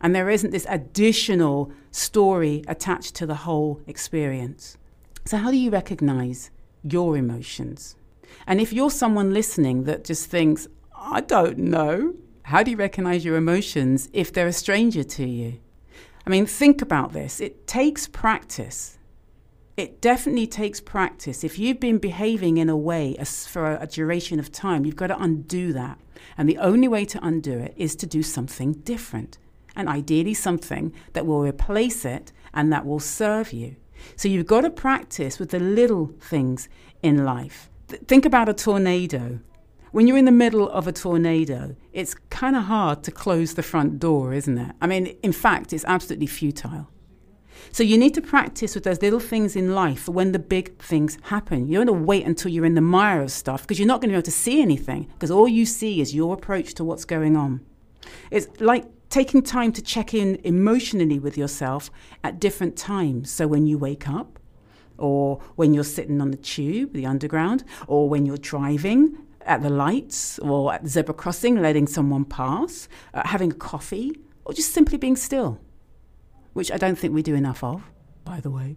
And 0.00 0.14
there 0.14 0.30
isn't 0.30 0.50
this 0.50 0.66
additional 0.68 1.72
story 1.90 2.62
attached 2.68 3.14
to 3.16 3.26
the 3.26 3.34
whole 3.34 3.80
experience. 3.86 4.76
So, 5.24 5.36
how 5.36 5.50
do 5.50 5.56
you 5.56 5.70
recognize 5.70 6.50
your 6.82 7.16
emotions? 7.16 7.96
And 8.46 8.60
if 8.60 8.72
you're 8.72 8.90
someone 8.90 9.34
listening 9.34 9.84
that 9.84 10.04
just 10.04 10.30
thinks, 10.30 10.68
I 10.94 11.20
don't 11.20 11.58
know, 11.58 12.14
how 12.42 12.62
do 12.62 12.70
you 12.70 12.76
recognize 12.76 13.24
your 13.24 13.36
emotions 13.36 14.08
if 14.12 14.32
they're 14.32 14.46
a 14.46 14.52
stranger 14.52 15.04
to 15.04 15.26
you? 15.26 15.60
I 16.26 16.30
mean, 16.30 16.46
think 16.46 16.82
about 16.82 17.12
this. 17.12 17.40
It 17.40 17.66
takes 17.66 18.06
practice. 18.06 18.98
It 19.76 20.00
definitely 20.00 20.46
takes 20.46 20.80
practice. 20.80 21.44
If 21.44 21.58
you've 21.58 21.80
been 21.80 21.98
behaving 21.98 22.58
in 22.58 22.68
a 22.68 22.76
way 22.76 23.16
for 23.46 23.76
a 23.76 23.86
duration 23.86 24.38
of 24.38 24.50
time, 24.50 24.84
you've 24.84 24.96
got 24.96 25.06
to 25.08 25.18
undo 25.18 25.72
that. 25.72 25.98
And 26.36 26.48
the 26.48 26.58
only 26.58 26.88
way 26.88 27.04
to 27.06 27.24
undo 27.24 27.58
it 27.58 27.74
is 27.76 27.94
to 27.96 28.06
do 28.06 28.22
something 28.22 28.72
different 28.72 29.38
and 29.78 29.88
ideally 29.88 30.34
something 30.34 30.92
that 31.14 31.24
will 31.24 31.40
replace 31.40 32.04
it 32.04 32.32
and 32.52 32.70
that 32.72 32.84
will 32.84 33.00
serve 33.00 33.52
you. 33.52 33.76
So 34.16 34.28
you've 34.28 34.46
got 34.46 34.62
to 34.62 34.70
practice 34.70 35.38
with 35.38 35.50
the 35.50 35.60
little 35.60 36.12
things 36.20 36.68
in 37.02 37.24
life. 37.24 37.70
Th- 37.88 38.02
think 38.02 38.26
about 38.26 38.48
a 38.48 38.54
tornado. 38.54 39.40
When 39.92 40.06
you're 40.06 40.18
in 40.18 40.26
the 40.26 40.32
middle 40.32 40.68
of 40.68 40.86
a 40.86 40.92
tornado, 40.92 41.76
it's 41.92 42.14
kind 42.28 42.56
of 42.56 42.64
hard 42.64 43.02
to 43.04 43.10
close 43.10 43.54
the 43.54 43.62
front 43.62 43.98
door, 43.98 44.34
isn't 44.34 44.58
it? 44.58 44.74
I 44.82 44.86
mean, 44.86 45.16
in 45.22 45.32
fact, 45.32 45.72
it's 45.72 45.84
absolutely 45.86 46.26
futile. 46.26 46.88
So 47.72 47.82
you 47.82 47.98
need 47.98 48.14
to 48.14 48.20
practice 48.20 48.74
with 48.74 48.84
those 48.84 49.00
little 49.02 49.20
things 49.20 49.56
in 49.56 49.74
life 49.74 50.02
for 50.02 50.12
when 50.12 50.32
the 50.32 50.38
big 50.38 50.78
things 50.78 51.18
happen. 51.22 51.68
You 51.68 51.78
don't 51.78 51.86
want 51.86 52.00
to 52.00 52.04
wait 52.04 52.26
until 52.26 52.50
you're 52.50 52.64
in 52.64 52.74
the 52.74 52.80
mire 52.80 53.22
of 53.22 53.30
stuff 53.30 53.62
because 53.62 53.78
you're 53.78 53.88
not 53.88 54.00
going 54.00 54.10
to 54.10 54.14
be 54.14 54.16
able 54.16 54.22
to 54.22 54.30
see 54.30 54.60
anything 54.60 55.08
because 55.12 55.30
all 55.30 55.48
you 55.48 55.66
see 55.66 56.00
is 56.00 56.14
your 56.14 56.34
approach 56.34 56.74
to 56.74 56.84
what's 56.84 57.04
going 57.04 57.36
on. 57.36 57.60
It's 58.30 58.48
like 58.60 58.84
taking 59.10 59.42
time 59.42 59.72
to 59.72 59.82
check 59.82 60.14
in 60.14 60.38
emotionally 60.44 61.18
with 61.18 61.36
yourself 61.38 61.90
at 62.22 62.40
different 62.40 62.76
times. 62.76 63.30
So 63.30 63.46
when 63.46 63.66
you 63.66 63.78
wake 63.78 64.08
up, 64.08 64.38
or 64.98 65.40
when 65.54 65.72
you're 65.72 65.84
sitting 65.84 66.20
on 66.20 66.30
the 66.30 66.36
tube, 66.36 66.92
the 66.92 67.06
underground, 67.06 67.64
or 67.86 68.08
when 68.08 68.26
you're 68.26 68.36
driving 68.36 69.16
at 69.42 69.62
the 69.62 69.70
lights 69.70 70.38
or 70.40 70.74
at 70.74 70.82
the 70.82 70.88
zebra 70.88 71.14
crossing, 71.14 71.60
letting 71.62 71.86
someone 71.86 72.24
pass, 72.24 72.88
uh, 73.14 73.26
having 73.26 73.52
a 73.52 73.54
coffee, 73.54 74.12
or 74.44 74.52
just 74.52 74.72
simply 74.72 74.98
being 74.98 75.16
still, 75.16 75.60
which 76.52 76.70
I 76.70 76.76
don't 76.76 76.98
think 76.98 77.14
we 77.14 77.22
do 77.22 77.34
enough 77.34 77.62
of, 77.62 77.82
by 78.24 78.40
the 78.40 78.50
way. 78.50 78.76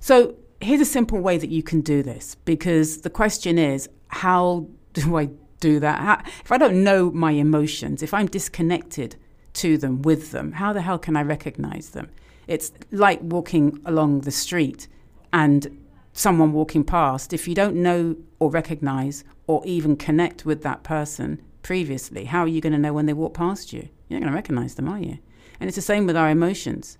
So 0.00 0.36
here's 0.60 0.80
a 0.80 0.86
simple 0.86 1.18
way 1.18 1.38
that 1.38 1.50
you 1.50 1.62
can 1.62 1.80
do 1.80 2.02
this 2.02 2.34
because 2.44 3.00
the 3.00 3.10
question 3.10 3.58
is 3.58 3.88
how 4.08 4.68
do 4.92 5.16
I 5.16 5.30
do 5.60 5.80
that? 5.80 6.00
How, 6.00 6.22
if 6.44 6.52
I 6.52 6.58
don't 6.58 6.82
know 6.82 7.10
my 7.10 7.32
emotions, 7.32 8.02
if 8.02 8.12
I'm 8.12 8.26
disconnected 8.26 9.16
to 9.54 9.76
them, 9.78 10.02
with 10.02 10.30
them. 10.30 10.52
How 10.52 10.72
the 10.72 10.82
hell 10.82 10.98
can 10.98 11.16
I 11.16 11.22
recognize 11.22 11.90
them? 11.90 12.10
It's 12.46 12.72
like 12.90 13.20
walking 13.22 13.80
along 13.84 14.22
the 14.22 14.30
street 14.30 14.88
and 15.32 15.84
someone 16.12 16.52
walking 16.52 16.84
past. 16.84 17.32
If 17.32 17.46
you 17.46 17.54
don't 17.54 17.76
know 17.76 18.16
or 18.38 18.50
recognize 18.50 19.24
or 19.46 19.62
even 19.64 19.96
connect 19.96 20.44
with 20.44 20.62
that 20.62 20.82
person 20.82 21.40
previously, 21.62 22.24
how 22.24 22.40
are 22.40 22.48
you 22.48 22.60
going 22.60 22.72
to 22.72 22.78
know 22.78 22.92
when 22.92 23.06
they 23.06 23.12
walk 23.12 23.34
past 23.34 23.72
you? 23.72 23.88
You're 24.08 24.20
not 24.20 24.26
going 24.26 24.32
to 24.32 24.36
recognize 24.36 24.74
them, 24.74 24.88
are 24.88 24.98
you? 24.98 25.18
And 25.60 25.68
it's 25.68 25.76
the 25.76 25.82
same 25.82 26.06
with 26.06 26.16
our 26.16 26.28
emotions. 26.28 26.98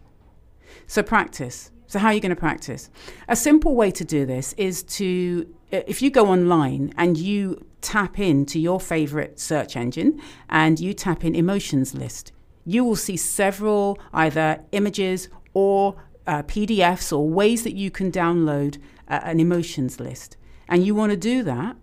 So 0.86 1.02
practice. 1.02 1.70
So, 1.86 1.98
how 1.98 2.08
are 2.08 2.14
you 2.14 2.20
going 2.20 2.30
to 2.30 2.36
practice? 2.36 2.88
A 3.28 3.36
simple 3.36 3.74
way 3.74 3.90
to 3.90 4.02
do 4.02 4.24
this 4.24 4.54
is 4.54 4.82
to, 4.84 5.46
uh, 5.72 5.80
if 5.86 6.00
you 6.00 6.10
go 6.10 6.28
online 6.28 6.94
and 6.96 7.18
you 7.18 7.66
tap 7.82 8.18
into 8.18 8.58
your 8.58 8.80
favorite 8.80 9.38
search 9.38 9.76
engine 9.76 10.18
and 10.48 10.80
you 10.80 10.94
tap 10.94 11.22
in 11.22 11.34
emotions 11.34 11.94
list, 11.94 12.32
you 12.64 12.84
will 12.84 12.96
see 12.96 13.16
several 13.16 13.98
either 14.12 14.60
images 14.72 15.28
or 15.54 15.96
uh, 16.26 16.42
PDFs 16.44 17.16
or 17.16 17.28
ways 17.28 17.64
that 17.64 17.74
you 17.74 17.90
can 17.90 18.12
download 18.12 18.78
uh, 19.08 19.20
an 19.24 19.40
emotions 19.40 19.98
list. 19.98 20.36
And 20.68 20.86
you 20.86 20.94
want 20.94 21.10
to 21.10 21.16
do 21.16 21.42
that, 21.42 21.76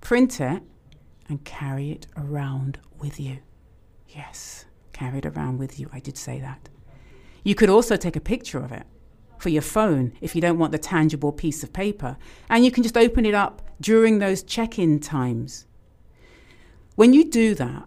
print 0.00 0.40
it, 0.40 0.62
and 1.28 1.44
carry 1.44 1.90
it 1.90 2.06
around 2.16 2.78
with 2.98 3.20
you. 3.20 3.38
Yes, 4.08 4.64
carry 4.92 5.18
it 5.18 5.26
around 5.26 5.58
with 5.58 5.78
you. 5.78 5.90
I 5.92 6.00
did 6.00 6.16
say 6.16 6.40
that. 6.40 6.68
You 7.44 7.54
could 7.54 7.68
also 7.68 7.96
take 7.96 8.16
a 8.16 8.20
picture 8.20 8.58
of 8.58 8.72
it 8.72 8.86
for 9.38 9.50
your 9.50 9.62
phone 9.62 10.12
if 10.20 10.34
you 10.34 10.40
don't 10.40 10.58
want 10.58 10.72
the 10.72 10.78
tangible 10.78 11.32
piece 11.32 11.62
of 11.62 11.72
paper. 11.72 12.16
And 12.48 12.64
you 12.64 12.70
can 12.70 12.82
just 12.82 12.96
open 12.96 13.26
it 13.26 13.34
up 13.34 13.62
during 13.80 14.18
those 14.18 14.42
check 14.42 14.78
in 14.78 14.98
times. 14.98 15.66
When 16.94 17.12
you 17.12 17.24
do 17.24 17.54
that, 17.56 17.86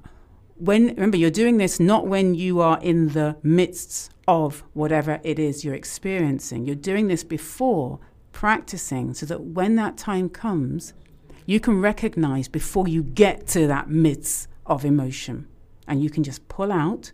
when 0.59 0.87
remember 0.87 1.17
you're 1.17 1.31
doing 1.31 1.57
this 1.57 1.79
not 1.79 2.07
when 2.07 2.35
you 2.35 2.59
are 2.59 2.79
in 2.81 3.09
the 3.09 3.37
midst 3.41 4.11
of 4.27 4.63
whatever 4.73 5.19
it 5.23 5.39
is 5.39 5.65
you're 5.65 5.73
experiencing. 5.73 6.65
You're 6.65 6.75
doing 6.75 7.07
this 7.07 7.23
before 7.23 7.99
practicing 8.31 9.13
so 9.13 9.25
that 9.25 9.41
when 9.41 9.75
that 9.77 9.97
time 9.97 10.29
comes, 10.29 10.93
you 11.45 11.59
can 11.59 11.81
recognize 11.81 12.47
before 12.47 12.87
you 12.87 13.01
get 13.01 13.47
to 13.47 13.65
that 13.67 13.89
midst 13.89 14.47
of 14.67 14.85
emotion. 14.85 15.47
And 15.87 16.03
you 16.03 16.11
can 16.11 16.23
just 16.23 16.47
pull 16.47 16.71
out 16.71 17.11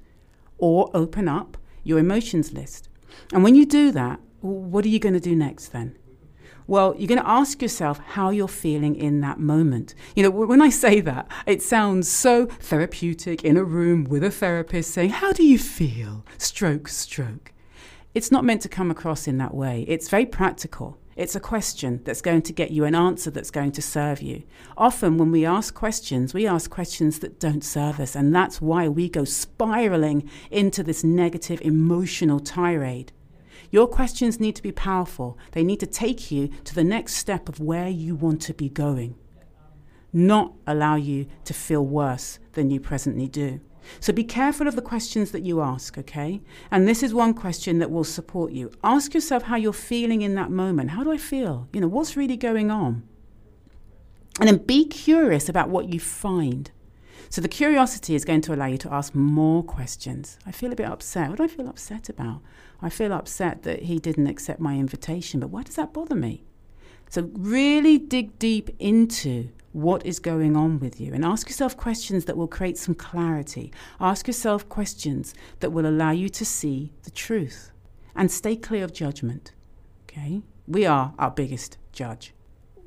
or 0.58 0.90
open 0.94 1.30
up 1.30 1.58
your 1.84 2.00
emotions 2.00 2.52
list. 2.52 2.90
And 3.32 3.44
when 3.44 3.56
you 3.56 3.66
do 3.66 3.92
that, 3.92 4.20
what 4.42 4.84
are 4.84 4.90
you 4.90 5.00
going 5.00 5.14
to 5.14 5.20
do 5.22 5.36
next 5.36 5.70
then? 5.70 5.98
Well, 6.68 6.96
you're 6.98 7.08
going 7.08 7.22
to 7.22 7.30
ask 7.30 7.62
yourself 7.62 8.00
how 8.00 8.32
you're 8.32 8.48
feeling 8.48 8.96
in 8.96 9.22
that 9.22 9.40
moment. 9.40 9.94
You 10.16 10.24
know, 10.24 10.32
when 10.32 10.62
I 10.62 10.70
say 10.70 11.00
that, 11.02 11.30
it 11.46 11.62
sounds 11.62 12.10
so 12.10 12.48
therapeutic 12.48 13.44
in 13.44 13.56
a 13.56 13.64
room 13.64 14.04
with 14.06 14.24
a 14.24 14.32
therapist 14.32 14.92
saying, 14.92 15.12
How 15.12 15.32
do 15.32 15.44
you 15.44 15.60
feel? 15.60 16.26
Stroke, 16.40 16.88
stroke. 16.88 17.52
It's 18.16 18.32
not 18.32 18.46
meant 18.46 18.62
to 18.62 18.70
come 18.70 18.90
across 18.90 19.28
in 19.28 19.38
that 19.38 19.54
way. 19.54 19.86
It's 19.88 20.10
very 20.10 20.26
practical. 20.26 20.98
It's 21.16 21.36
a 21.36 21.40
question 21.40 22.02
that's 22.04 22.22
going 22.22 22.42
to 22.42 22.54
get 22.54 22.72
you 22.72 22.84
an 22.84 22.96
answer 22.96 23.30
that's 23.30 23.52
going 23.52 23.72
to 23.74 23.82
serve 23.82 24.22
you. 24.22 24.44
Often, 24.78 25.18
when 25.18 25.32
we 25.32 25.46
ask 25.46 25.74
questions, 25.74 26.34
we 26.34 26.48
ask 26.48 26.70
questions 26.70 27.20
that 27.20 27.40
don't 27.40 27.64
serve 27.64 28.00
us, 28.00 28.16
and 28.16 28.36
that's 28.36 28.60
why 28.60 28.90
we 28.90 29.08
go 29.08 29.24
spiraling 29.24 30.30
into 30.52 30.84
this 30.84 31.04
negative 31.04 31.62
emotional 31.62 32.40
tirade. 32.40 33.14
Your 33.72 33.88
questions 33.88 34.40
need 34.40 34.56
to 34.56 34.64
be 34.64 34.72
powerful. 34.72 35.38
They 35.52 35.64
need 35.64 35.80
to 35.80 35.88
take 35.88 36.32
you 36.32 36.50
to 36.64 36.76
the 36.76 36.84
next 36.84 37.16
step 37.16 37.50
of 37.50 37.60
where 37.60 37.88
you 37.88 38.16
want 38.16 38.42
to 38.44 38.54
be 38.54 38.70
going, 38.70 39.16
not 40.14 40.54
allow 40.66 40.96
you 40.96 41.28
to 41.46 41.54
feel 41.54 41.86
worse 41.86 42.40
than 42.54 42.70
you 42.70 42.80
presently 42.80 43.28
do. 43.28 43.60
So 44.00 44.12
be 44.14 44.24
careful 44.24 44.68
of 44.68 44.76
the 44.76 44.82
questions 44.82 45.32
that 45.32 45.44
you 45.44 45.62
ask, 45.62 45.98
okay? 45.98 46.42
And 46.72 46.88
this 46.88 47.04
is 47.04 47.14
one 47.14 47.34
question 47.34 47.80
that 47.80 47.92
will 47.92 48.04
support 48.04 48.52
you. 48.52 48.72
Ask 48.84 49.14
yourself 49.14 49.44
how 49.44 49.58
you're 49.58 49.74
feeling 49.74 50.22
in 50.22 50.36
that 50.36 50.50
moment. 50.50 50.92
How 50.92 51.04
do 51.04 51.12
I 51.12 51.18
feel? 51.18 51.68
You 51.72 51.82
know, 51.82 51.88
what's 51.88 52.18
really 52.18 52.38
going 52.38 52.72
on? 52.72 53.04
And 54.40 54.50
then 54.50 54.58
be 54.58 54.86
curious 54.86 55.48
about 55.48 55.70
what 55.70 55.94
you 55.94 56.00
find. 56.00 56.72
So 57.30 57.42
the 57.42 57.48
curiosity 57.48 58.16
is 58.16 58.26
going 58.26 58.42
to 58.42 58.54
allow 58.54 58.68
you 58.68 58.78
to 58.80 58.94
ask 58.94 59.14
more 59.16 59.64
questions. 59.64 60.38
I 60.46 60.52
feel 60.52 60.72
a 60.72 60.76
bit 60.76 60.88
upset. 60.88 61.30
What 61.30 61.38
do 61.38 61.44
I 61.44 61.48
feel 61.48 61.68
upset 61.68 62.10
about? 62.10 62.42
I 62.82 62.90
feel 62.90 63.14
upset 63.14 63.64
that 63.64 63.84
he 63.84 64.00
didn't 64.00 64.28
accept 64.28 64.60
my 64.60 64.76
invitation, 64.76 65.40
but 65.40 65.50
why 65.50 65.64
does 65.64 65.76
that 65.76 65.94
bother 65.94 66.16
me? 66.16 66.44
So 67.10 67.30
really 67.34 67.98
dig 67.98 68.38
deep 68.40 68.70
into 68.80 69.50
what 69.72 70.06
is 70.06 70.20
going 70.20 70.56
on 70.56 70.80
with 70.80 71.02
you 71.02 71.14
and 71.14 71.26
ask 71.26 71.50
yourself 71.50 71.76
questions 71.76 72.26
that 72.26 72.38
will 72.38 72.48
create 72.48 72.78
some 72.78 72.96
clarity. 72.96 73.74
Ask 74.00 74.28
yourself 74.28 74.70
questions 74.70 75.34
that 75.60 75.72
will 75.72 75.86
allow 75.86 76.12
you 76.12 76.30
to 76.30 76.46
see 76.46 76.94
the 77.04 77.12
truth 77.12 77.72
and 78.16 78.32
stay 78.32 78.56
clear 78.56 78.86
of 78.86 78.94
judgment. 78.94 79.52
Okay? 80.04 80.42
We 80.68 80.86
are 80.86 81.14
our 81.20 81.32
biggest 81.32 81.78
judge. 81.92 82.35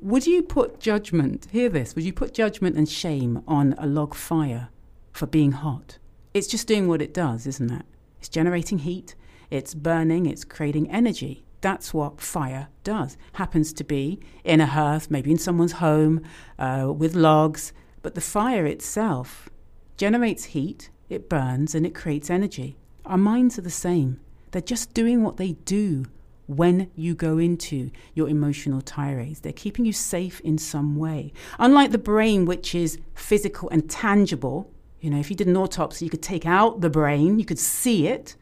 Would 0.01 0.25
you 0.25 0.41
put 0.43 0.79
judgment, 0.79 1.47
hear 1.51 1.67
this, 1.67 1.93
would 1.93 2.05
you 2.05 2.13
put 2.13 2.33
judgment 2.33 2.77
and 2.77 2.87
shame 2.87 3.43
on 3.45 3.75
a 3.77 3.85
log 3.85 4.15
fire 4.15 4.69
for 5.11 5.27
being 5.27 5.51
hot? 5.51 5.97
It's 6.33 6.47
just 6.47 6.67
doing 6.67 6.87
what 6.87 7.01
it 7.01 7.13
does, 7.13 7.45
isn't 7.45 7.69
it? 7.69 7.85
It's 8.17 8.29
generating 8.29 8.77
heat, 8.79 9.15
it's 9.49 9.73
burning, 9.73 10.25
it's 10.25 10.45
creating 10.45 10.89
energy. 10.89 11.43
That's 11.59 11.93
what 11.93 12.21
fire 12.21 12.69
does. 12.85 13.17
Happens 13.33 13.73
to 13.73 13.83
be 13.83 14.21
in 14.45 14.61
a 14.61 14.67
hearth, 14.67 15.11
maybe 15.11 15.31
in 15.31 15.37
someone's 15.37 15.73
home, 15.73 16.21
uh, 16.57 16.93
with 16.95 17.13
logs, 17.13 17.73
but 18.01 18.15
the 18.15 18.21
fire 18.21 18.65
itself 18.65 19.49
generates 19.97 20.45
heat, 20.45 20.89
it 21.09 21.27
burns, 21.27 21.75
and 21.75 21.85
it 21.85 21.93
creates 21.93 22.29
energy. 22.29 22.77
Our 23.05 23.17
minds 23.17 23.59
are 23.59 23.63
the 23.63 23.69
same. 23.69 24.21
They're 24.51 24.61
just 24.61 24.93
doing 24.93 25.23
what 25.23 25.35
they 25.35 25.53
do 25.65 26.05
when 26.49 26.89
you 26.95 27.13
go 27.13 27.37
into 27.37 27.91
your 28.15 28.27
emotional 28.27 28.81
tirades. 28.81 29.41
They're 29.41 29.53
keeping 29.53 29.85
you 29.85 29.93
safe 29.93 30.39
in 30.39 30.57
some 30.57 30.95
way. 30.95 31.31
Unlike 31.59 31.91
the 31.91 31.99
brain, 31.99 32.45
which 32.45 32.73
is 32.73 32.97
physical 33.13 33.69
and 33.69 33.87
tangible, 33.87 34.71
you 34.99 35.11
know, 35.11 35.19
if 35.19 35.29
you 35.29 35.35
did 35.35 35.47
an 35.47 35.55
autopsy, 35.55 36.05
you 36.05 36.11
could 36.11 36.23
take 36.23 36.47
out 36.47 36.81
the 36.81 36.89
brain, 36.89 37.37
you 37.37 37.45
could 37.45 37.59
see 37.59 38.07
it. 38.07 38.35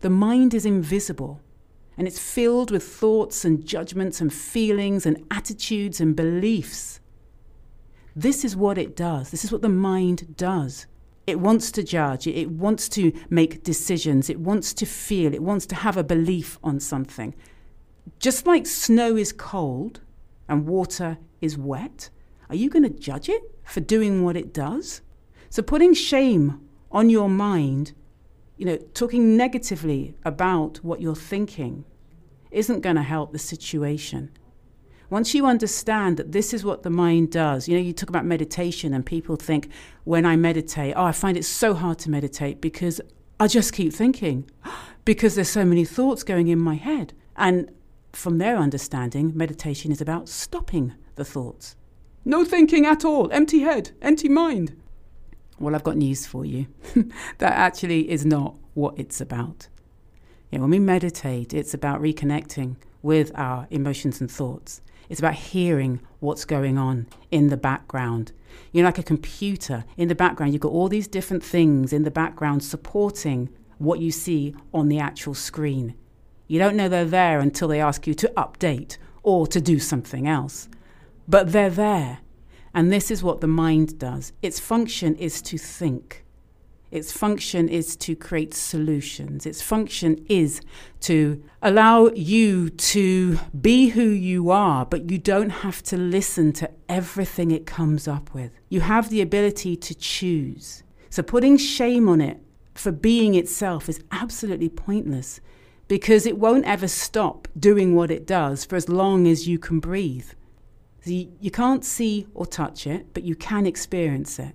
The 0.00 0.10
mind 0.10 0.52
is 0.52 0.66
invisible 0.66 1.40
and 1.96 2.06
it's 2.06 2.18
filled 2.18 2.70
with 2.70 2.84
thoughts 2.84 3.46
and 3.46 3.64
judgments 3.64 4.20
and 4.20 4.32
feelings 4.32 5.06
and 5.06 5.24
attitudes 5.30 6.02
and 6.02 6.14
beliefs. 6.14 7.00
This 8.14 8.44
is 8.44 8.54
what 8.54 8.76
it 8.76 8.94
does. 8.94 9.30
This 9.30 9.42
is 9.42 9.50
what 9.50 9.62
the 9.62 9.70
mind 9.70 10.36
does. 10.36 10.86
It 11.28 11.40
wants 11.40 11.70
to 11.72 11.82
judge, 11.82 12.26
it 12.26 12.50
wants 12.52 12.88
to 12.88 13.12
make 13.28 13.62
decisions, 13.62 14.30
it 14.30 14.40
wants 14.40 14.72
to 14.72 14.86
feel, 14.86 15.34
it 15.34 15.42
wants 15.42 15.66
to 15.66 15.74
have 15.74 15.98
a 15.98 16.02
belief 16.02 16.58
on 16.64 16.80
something. 16.80 17.34
Just 18.18 18.46
like 18.46 18.66
snow 18.66 19.14
is 19.14 19.30
cold 19.30 20.00
and 20.48 20.66
water 20.66 21.18
is 21.42 21.58
wet, 21.58 22.08
are 22.48 22.54
you 22.56 22.70
going 22.70 22.84
to 22.84 22.88
judge 22.88 23.28
it 23.28 23.42
for 23.62 23.80
doing 23.80 24.24
what 24.24 24.38
it 24.38 24.54
does? 24.54 25.02
So 25.50 25.60
putting 25.60 25.92
shame 25.92 26.66
on 26.90 27.10
your 27.10 27.28
mind, 27.28 27.92
you 28.56 28.64
know, 28.64 28.78
talking 28.94 29.36
negatively 29.36 30.14
about 30.24 30.78
what 30.78 31.02
you're 31.02 31.14
thinking 31.14 31.84
isn't 32.50 32.80
going 32.80 32.96
to 32.96 33.02
help 33.02 33.32
the 33.32 33.38
situation 33.38 34.30
once 35.10 35.34
you 35.34 35.46
understand 35.46 36.16
that 36.16 36.32
this 36.32 36.52
is 36.52 36.64
what 36.64 36.82
the 36.82 36.90
mind 36.90 37.32
does, 37.32 37.66
you 37.66 37.76
know, 37.76 37.82
you 37.82 37.92
talk 37.92 38.08
about 38.08 38.24
meditation, 38.24 38.92
and 38.92 39.04
people 39.04 39.36
think 39.36 39.68
when 40.04 40.26
I 40.26 40.36
meditate, 40.36 40.94
oh, 40.96 41.04
I 41.04 41.12
find 41.12 41.36
it 41.36 41.44
so 41.44 41.74
hard 41.74 41.98
to 42.00 42.10
meditate 42.10 42.60
because 42.60 43.00
I 43.40 43.46
just 43.46 43.72
keep 43.72 43.92
thinking, 43.92 44.50
because 45.04 45.34
there's 45.34 45.48
so 45.48 45.64
many 45.64 45.84
thoughts 45.84 46.22
going 46.22 46.48
in 46.48 46.58
my 46.58 46.74
head. 46.74 47.14
And 47.36 47.70
from 48.12 48.38
their 48.38 48.56
understanding, 48.56 49.32
meditation 49.34 49.92
is 49.92 50.00
about 50.00 50.28
stopping 50.28 50.94
the 51.14 51.24
thoughts. 51.24 51.76
No 52.24 52.44
thinking 52.44 52.84
at 52.84 53.04
all, 53.04 53.30
empty 53.32 53.60
head, 53.60 53.92
empty 54.02 54.28
mind. 54.28 54.76
Well, 55.58 55.74
I've 55.74 55.84
got 55.84 55.96
news 55.96 56.26
for 56.26 56.44
you. 56.44 56.66
that 57.38 57.52
actually 57.52 58.10
is 58.10 58.26
not 58.26 58.56
what 58.74 58.98
it's 58.98 59.20
about. 59.20 59.68
Yeah, 60.50 60.60
when 60.60 60.70
we 60.70 60.78
meditate, 60.78 61.54
it's 61.54 61.74
about 61.74 62.00
reconnecting 62.00 62.76
with 63.02 63.32
our 63.34 63.66
emotions 63.70 64.20
and 64.20 64.30
thoughts. 64.30 64.82
It's 65.08 65.20
about 65.20 65.34
hearing 65.34 66.00
what's 66.20 66.44
going 66.44 66.78
on 66.78 67.06
in 67.30 67.48
the 67.48 67.56
background. 67.56 68.32
You're 68.72 68.84
like 68.84 68.98
a 68.98 69.02
computer. 69.02 69.84
In 69.96 70.08
the 70.08 70.14
background, 70.14 70.52
you've 70.52 70.62
got 70.62 70.72
all 70.72 70.88
these 70.88 71.08
different 71.08 71.42
things 71.42 71.92
in 71.92 72.02
the 72.02 72.10
background 72.10 72.62
supporting 72.62 73.48
what 73.78 74.00
you 74.00 74.10
see 74.10 74.54
on 74.74 74.88
the 74.88 74.98
actual 74.98 75.34
screen. 75.34 75.94
You 76.46 76.58
don't 76.58 76.76
know 76.76 76.88
they're 76.88 77.04
there 77.04 77.40
until 77.40 77.68
they 77.68 77.80
ask 77.80 78.06
you 78.06 78.14
to 78.14 78.32
update 78.36 78.98
or 79.22 79.46
to 79.46 79.60
do 79.60 79.78
something 79.78 80.26
else. 80.26 80.68
But 81.26 81.52
they're 81.52 81.70
there. 81.70 82.18
And 82.74 82.92
this 82.92 83.10
is 83.10 83.22
what 83.22 83.40
the 83.40 83.46
mind 83.46 83.98
does 83.98 84.32
its 84.42 84.60
function 84.60 85.14
is 85.16 85.42
to 85.42 85.58
think. 85.58 86.24
Its 86.90 87.12
function 87.12 87.68
is 87.68 87.96
to 87.96 88.16
create 88.16 88.54
solutions. 88.54 89.44
Its 89.44 89.60
function 89.60 90.24
is 90.28 90.62
to 91.00 91.42
allow 91.60 92.08
you 92.14 92.70
to 92.70 93.38
be 93.60 93.88
who 93.88 94.08
you 94.08 94.50
are, 94.50 94.86
but 94.86 95.10
you 95.10 95.18
don't 95.18 95.50
have 95.50 95.82
to 95.82 95.96
listen 95.98 96.52
to 96.54 96.70
everything 96.88 97.50
it 97.50 97.66
comes 97.66 98.08
up 98.08 98.32
with. 98.32 98.52
You 98.70 98.80
have 98.80 99.10
the 99.10 99.20
ability 99.20 99.76
to 99.76 99.94
choose. 99.94 100.82
So 101.10 101.22
putting 101.22 101.58
shame 101.58 102.08
on 102.08 102.20
it 102.22 102.40
for 102.74 102.90
being 102.90 103.34
itself 103.34 103.88
is 103.88 104.00
absolutely 104.10 104.68
pointless 104.70 105.40
because 105.88 106.26
it 106.26 106.38
won't 106.38 106.64
ever 106.64 106.88
stop 106.88 107.48
doing 107.58 107.94
what 107.94 108.10
it 108.10 108.26
does 108.26 108.64
for 108.64 108.76
as 108.76 108.88
long 108.88 109.26
as 109.26 109.46
you 109.48 109.58
can 109.58 109.80
breathe. 109.80 110.30
You 111.04 111.50
can't 111.50 111.84
see 111.84 112.26
or 112.34 112.44
touch 112.44 112.86
it, 112.86 113.14
but 113.14 113.24
you 113.24 113.34
can 113.34 113.66
experience 113.66 114.38
it. 114.38 114.54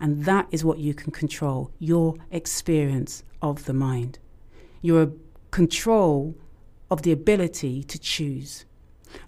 And 0.00 0.24
that 0.24 0.46
is 0.50 0.64
what 0.64 0.78
you 0.78 0.94
can 0.94 1.12
control 1.12 1.70
your 1.78 2.14
experience 2.30 3.24
of 3.42 3.64
the 3.64 3.72
mind. 3.72 4.18
Your 4.80 5.12
control 5.50 6.36
of 6.90 7.02
the 7.02 7.12
ability 7.12 7.82
to 7.84 7.98
choose. 7.98 8.64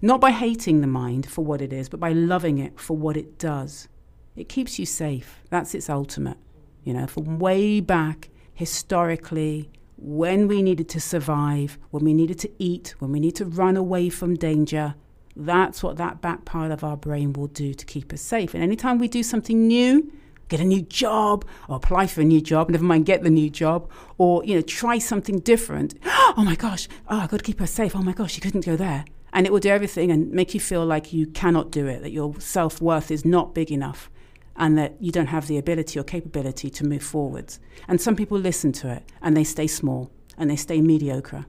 Not 0.01 0.21
by 0.21 0.31
hating 0.31 0.81
the 0.81 0.87
mind 0.87 1.29
for 1.29 1.43
what 1.43 1.61
it 1.61 1.73
is, 1.73 1.89
but 1.89 1.99
by 1.99 2.13
loving 2.13 2.57
it 2.59 2.79
for 2.79 2.95
what 2.95 3.17
it 3.17 3.37
does. 3.37 3.87
It 4.35 4.47
keeps 4.47 4.79
you 4.79 4.85
safe. 4.85 5.41
That's 5.49 5.75
its 5.75 5.89
ultimate. 5.89 6.37
You 6.83 6.93
know, 6.93 7.07
from 7.07 7.39
way 7.39 7.79
back 7.79 8.29
historically, 8.53 9.69
when 9.97 10.47
we 10.47 10.61
needed 10.61 10.89
to 10.89 10.99
survive, 10.99 11.77
when 11.91 12.03
we 12.03 12.13
needed 12.13 12.39
to 12.39 12.51
eat, 12.57 12.95
when 12.99 13.11
we 13.11 13.19
need 13.19 13.35
to 13.35 13.45
run 13.45 13.77
away 13.77 14.09
from 14.09 14.35
danger, 14.35 14.95
that's 15.35 15.83
what 15.83 15.97
that 15.97 16.21
back 16.21 16.45
part 16.45 16.71
of 16.71 16.83
our 16.83 16.97
brain 16.97 17.33
will 17.33 17.47
do 17.47 17.73
to 17.73 17.85
keep 17.85 18.11
us 18.11 18.21
safe. 18.21 18.53
And 18.53 18.63
anytime 18.63 18.97
we 18.97 19.07
do 19.07 19.23
something 19.23 19.67
new, 19.67 20.11
get 20.51 20.59
a 20.59 20.65
new 20.65 20.81
job 20.81 21.45
or 21.67 21.77
apply 21.77 22.05
for 22.07 22.21
a 22.21 22.25
new 22.25 22.41
job, 22.41 22.69
never 22.69 22.83
mind 22.83 23.05
get 23.05 23.23
the 23.23 23.29
new 23.29 23.49
job, 23.49 23.89
or 24.17 24.43
you 24.43 24.53
know, 24.53 24.61
try 24.61 24.99
something 24.99 25.39
different. 25.39 25.95
Oh 26.37 26.45
my 26.45 26.55
gosh, 26.55 26.87
oh 27.09 27.19
I 27.19 27.27
gotta 27.27 27.43
keep 27.43 27.59
her 27.59 27.67
safe. 27.67 27.93
Oh 27.93 28.01
my 28.01 28.13
gosh, 28.13 28.31
she 28.31 28.39
couldn't 28.39 28.65
go 28.65 28.77
there. 28.77 29.03
And 29.33 29.45
it 29.45 29.51
will 29.51 29.59
do 29.59 29.67
everything 29.67 30.11
and 30.11 30.31
make 30.31 30.53
you 30.53 30.61
feel 30.61 30.85
like 30.85 31.11
you 31.11 31.27
cannot 31.27 31.71
do 31.71 31.87
it, 31.87 32.01
that 32.03 32.11
your 32.11 32.39
self 32.39 32.81
worth 32.81 33.11
is 33.11 33.25
not 33.25 33.53
big 33.53 33.69
enough, 33.69 34.09
and 34.55 34.77
that 34.77 34.95
you 35.01 35.11
don't 35.11 35.27
have 35.27 35.47
the 35.47 35.57
ability 35.57 35.99
or 35.99 36.03
capability 36.03 36.69
to 36.69 36.85
move 36.85 37.03
forwards. 37.03 37.59
And 37.89 37.99
some 37.99 38.15
people 38.15 38.37
listen 38.39 38.71
to 38.73 38.89
it 38.89 39.03
and 39.21 39.35
they 39.35 39.43
stay 39.43 39.67
small 39.67 40.09
and 40.37 40.49
they 40.49 40.55
stay 40.55 40.79
mediocre. 40.79 41.45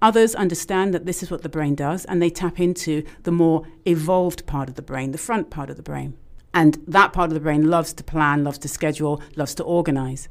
Others 0.00 0.36
understand 0.36 0.94
that 0.94 1.06
this 1.06 1.24
is 1.24 1.30
what 1.30 1.42
the 1.42 1.48
brain 1.48 1.74
does 1.74 2.04
and 2.04 2.22
they 2.22 2.30
tap 2.30 2.60
into 2.60 3.02
the 3.24 3.32
more 3.32 3.66
evolved 3.84 4.46
part 4.46 4.68
of 4.68 4.76
the 4.76 4.82
brain, 4.82 5.10
the 5.10 5.18
front 5.18 5.50
part 5.50 5.70
of 5.70 5.76
the 5.76 5.82
brain. 5.82 6.16
And 6.52 6.82
that 6.86 7.12
part 7.12 7.30
of 7.30 7.34
the 7.34 7.40
brain 7.40 7.70
loves 7.70 7.92
to 7.94 8.04
plan, 8.04 8.44
loves 8.44 8.58
to 8.58 8.68
schedule, 8.68 9.22
loves 9.36 9.54
to 9.56 9.64
organize. 9.64 10.28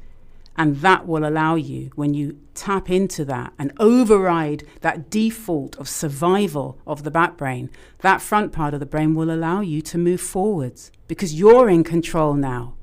And 0.56 0.76
that 0.80 1.06
will 1.06 1.26
allow 1.26 1.54
you, 1.54 1.90
when 1.94 2.12
you 2.12 2.38
tap 2.54 2.90
into 2.90 3.24
that 3.24 3.54
and 3.58 3.72
override 3.78 4.64
that 4.82 5.08
default 5.08 5.76
of 5.76 5.88
survival 5.88 6.78
of 6.86 7.02
the 7.02 7.10
back 7.10 7.38
brain, 7.38 7.70
that 8.00 8.20
front 8.20 8.52
part 8.52 8.74
of 8.74 8.80
the 8.80 8.86
brain 8.86 9.14
will 9.14 9.30
allow 9.30 9.60
you 9.60 9.80
to 9.82 9.96
move 9.96 10.20
forwards 10.20 10.90
because 11.08 11.34
you're 11.34 11.70
in 11.70 11.82
control 11.82 12.34
now. 12.34 12.74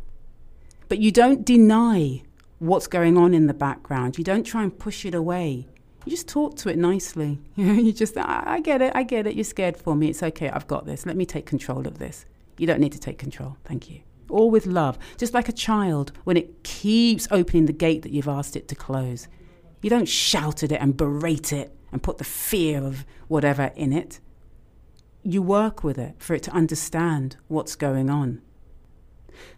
But 0.90 1.00
you 1.00 1.12
don't 1.12 1.46
deny 1.46 2.24
what's 2.60 2.88
going 2.88 3.18
on 3.18 3.34
in 3.34 3.46
the 3.46 3.54
background. 3.54 4.18
You 4.18 4.24
don't 4.24 4.44
try 4.44 4.64
and 4.64 4.80
push 4.80 5.06
it 5.06 5.14
away. 5.14 5.68
You 6.06 6.12
just 6.12 6.28
talk 6.28 6.56
to 6.58 6.70
it 6.70 6.78
nicely. 6.78 7.40
You 7.58 7.92
just, 7.92 8.18
I, 8.18 8.44
I 8.46 8.60
get 8.62 8.82
it, 8.82 8.94
I 8.96 9.04
get 9.04 9.28
it. 9.28 9.36
You're 9.36 9.44
scared 9.44 9.78
for 9.78 9.96
me. 9.96 10.08
It's 10.08 10.24
okay. 10.24 10.50
I've 10.50 10.68
got 10.68 10.86
this. 10.86 11.06
Let 11.06 11.18
me 11.18 11.26
take 11.26 11.46
control 11.46 11.86
of 11.86 12.00
this. 12.00 12.26
You 12.58 12.68
don't 12.68 12.80
need 12.80 12.92
to 12.94 13.00
take 13.00 13.18
control. 13.18 13.58
Thank 13.64 13.90
you. 13.90 14.02
All 14.30 14.52
with 14.52 14.66
love, 14.66 14.98
just 15.18 15.34
like 15.34 15.48
a 15.48 15.54
child 15.54 16.12
when 16.24 16.38
it 16.38 16.64
keeps 16.64 17.28
opening 17.32 17.66
the 17.66 17.74
gate 17.74 18.02
that 18.02 18.12
you've 18.12 18.28
asked 18.28 18.56
it 18.56 18.68
to 18.68 18.76
close. 18.76 19.28
You 19.82 19.90
don't 19.90 20.08
shout 20.08 20.64
at 20.64 20.72
it 20.72 20.82
and 20.82 20.98
berate 20.98 21.54
it 21.54 21.74
and 21.92 22.04
put 22.04 22.18
the 22.18 22.24
fear 22.24 22.84
of 22.84 23.06
whatever 23.28 23.72
in 23.76 23.94
it. 23.94 24.20
You 25.24 25.42
work 25.42 25.84
with 25.84 25.98
it 25.98 26.16
for 26.18 26.34
it 26.34 26.44
to 26.44 26.52
understand 26.52 27.38
what's 27.48 27.76
going 27.76 28.10
on. 28.10 28.42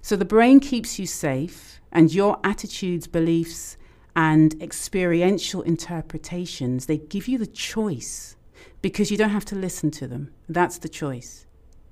So 0.01 0.15
the 0.15 0.25
brain 0.25 0.59
keeps 0.59 0.99
you 0.99 1.05
safe, 1.05 1.79
and 1.91 2.13
your 2.13 2.39
attitudes, 2.43 3.07
beliefs, 3.07 3.77
and 4.15 4.61
experiential 4.61 5.61
interpretations, 5.61 6.85
they 6.85 6.97
give 6.97 7.27
you 7.27 7.37
the 7.37 7.47
choice 7.47 8.35
because 8.81 9.11
you 9.11 9.17
don't 9.17 9.29
have 9.29 9.45
to 9.45 9.55
listen 9.55 9.91
to 9.91 10.07
them. 10.07 10.33
That's 10.47 10.77
the 10.77 10.89
choice. 10.89 11.45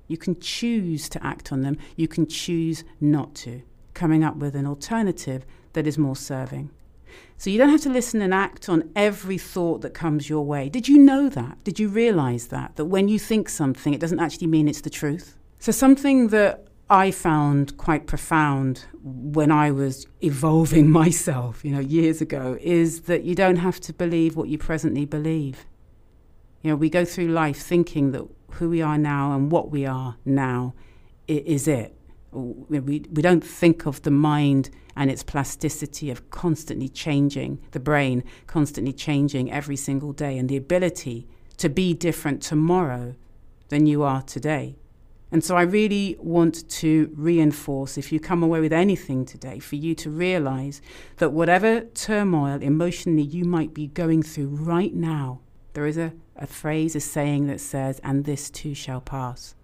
You 0.08 0.16
can 0.16 0.40
choose 0.40 1.08
to 1.10 1.24
act 1.24 1.52
on 1.52 1.62
them, 1.62 1.76
you 1.96 2.08
can 2.08 2.26
choose 2.26 2.82
not 3.00 3.34
to. 3.36 3.62
coming 3.94 4.22
up 4.22 4.36
with 4.36 4.54
an 4.54 4.64
alternative 4.64 5.44
that 5.72 5.84
is 5.84 5.98
more 5.98 6.14
serving. 6.14 6.70
So 7.36 7.50
you 7.50 7.58
don't 7.58 7.70
have 7.70 7.80
to 7.82 7.88
listen 7.90 8.22
and 8.22 8.32
act 8.32 8.68
on 8.68 8.90
every 8.94 9.38
thought 9.38 9.80
that 9.82 9.94
comes 9.94 10.28
your 10.28 10.44
way. 10.44 10.68
Did 10.68 10.88
you 10.88 10.98
know 10.98 11.28
that? 11.28 11.62
Did 11.64 11.78
you 11.78 11.88
realize 11.88 12.48
that? 12.48 12.76
That 12.76 12.86
when 12.86 13.08
you 13.08 13.18
think 13.18 13.48
something, 13.48 13.92
it 13.94 14.00
doesn't 14.00 14.20
actually 14.20 14.46
mean 14.48 14.68
it's 14.68 14.80
the 14.80 14.90
truth? 14.90 15.36
So, 15.58 15.72
something 15.72 16.28
that 16.28 16.68
I 16.90 17.10
found 17.10 17.76
quite 17.76 18.06
profound 18.06 18.86
when 19.02 19.50
I 19.50 19.70
was 19.70 20.06
evolving 20.22 20.90
myself, 21.02 21.64
you 21.64 21.72
know, 21.72 21.80
years 21.80 22.20
ago, 22.20 22.56
is 22.60 23.02
that 23.02 23.24
you 23.24 23.34
don't 23.34 23.56
have 23.56 23.80
to 23.80 23.92
believe 23.92 24.36
what 24.36 24.48
you 24.48 24.58
presently 24.58 25.04
believe. 25.04 25.66
You 26.62 26.70
know, 26.70 26.76
we 26.76 26.90
go 26.90 27.04
through 27.04 27.28
life 27.28 27.60
thinking 27.60 28.12
that 28.12 28.26
who 28.52 28.70
we 28.70 28.82
are 28.82 28.98
now 28.98 29.32
and 29.32 29.50
what 29.52 29.70
we 29.70 29.86
are 29.86 30.16
now 30.24 30.74
is 31.26 31.68
it. 31.68 31.94
We, 32.32 32.80
we 32.80 32.98
don't 33.00 33.44
think 33.44 33.86
of 33.86 34.02
the 34.02 34.10
mind 34.10 34.70
and 34.96 35.10
its 35.10 35.22
plasticity 35.22 36.10
of 36.10 36.30
constantly 36.30 36.88
changing, 36.88 37.60
the 37.70 37.80
brain 37.80 38.24
constantly 38.46 38.92
changing 38.92 39.50
every 39.52 39.76
single 39.76 40.12
day, 40.12 40.36
and 40.36 40.48
the 40.48 40.56
ability 40.56 41.28
to 41.58 41.68
be 41.68 41.94
different 41.94 42.42
tomorrow 42.42 43.14
than 43.68 43.86
you 43.86 44.02
are 44.02 44.22
today. 44.22 44.76
And 45.30 45.44
so 45.44 45.56
I 45.56 45.62
really 45.62 46.16
want 46.18 46.68
to 46.70 47.12
reinforce, 47.14 47.98
if 47.98 48.10
you 48.10 48.18
come 48.18 48.42
away 48.42 48.60
with 48.60 48.72
anything 48.72 49.24
today, 49.24 49.58
for 49.58 49.76
you 49.76 49.94
to 49.96 50.10
realize 50.10 50.80
that 51.18 51.32
whatever 51.32 51.82
turmoil 51.82 52.62
emotionally 52.62 53.22
you 53.22 53.44
might 53.44 53.74
be 53.74 53.88
going 53.88 54.22
through 54.22 54.48
right 54.48 54.94
now, 54.94 55.40
there 55.74 55.86
is 55.86 55.98
a, 55.98 56.14
a 56.38 56.46
phrase, 56.46 56.96
a 56.96 57.00
saying 57.00 57.46
that 57.48 57.60
says, 57.60 58.00
and 58.02 58.24
this 58.24 58.50
too 58.50 58.74
shall 58.74 59.00
pass. 59.00 59.54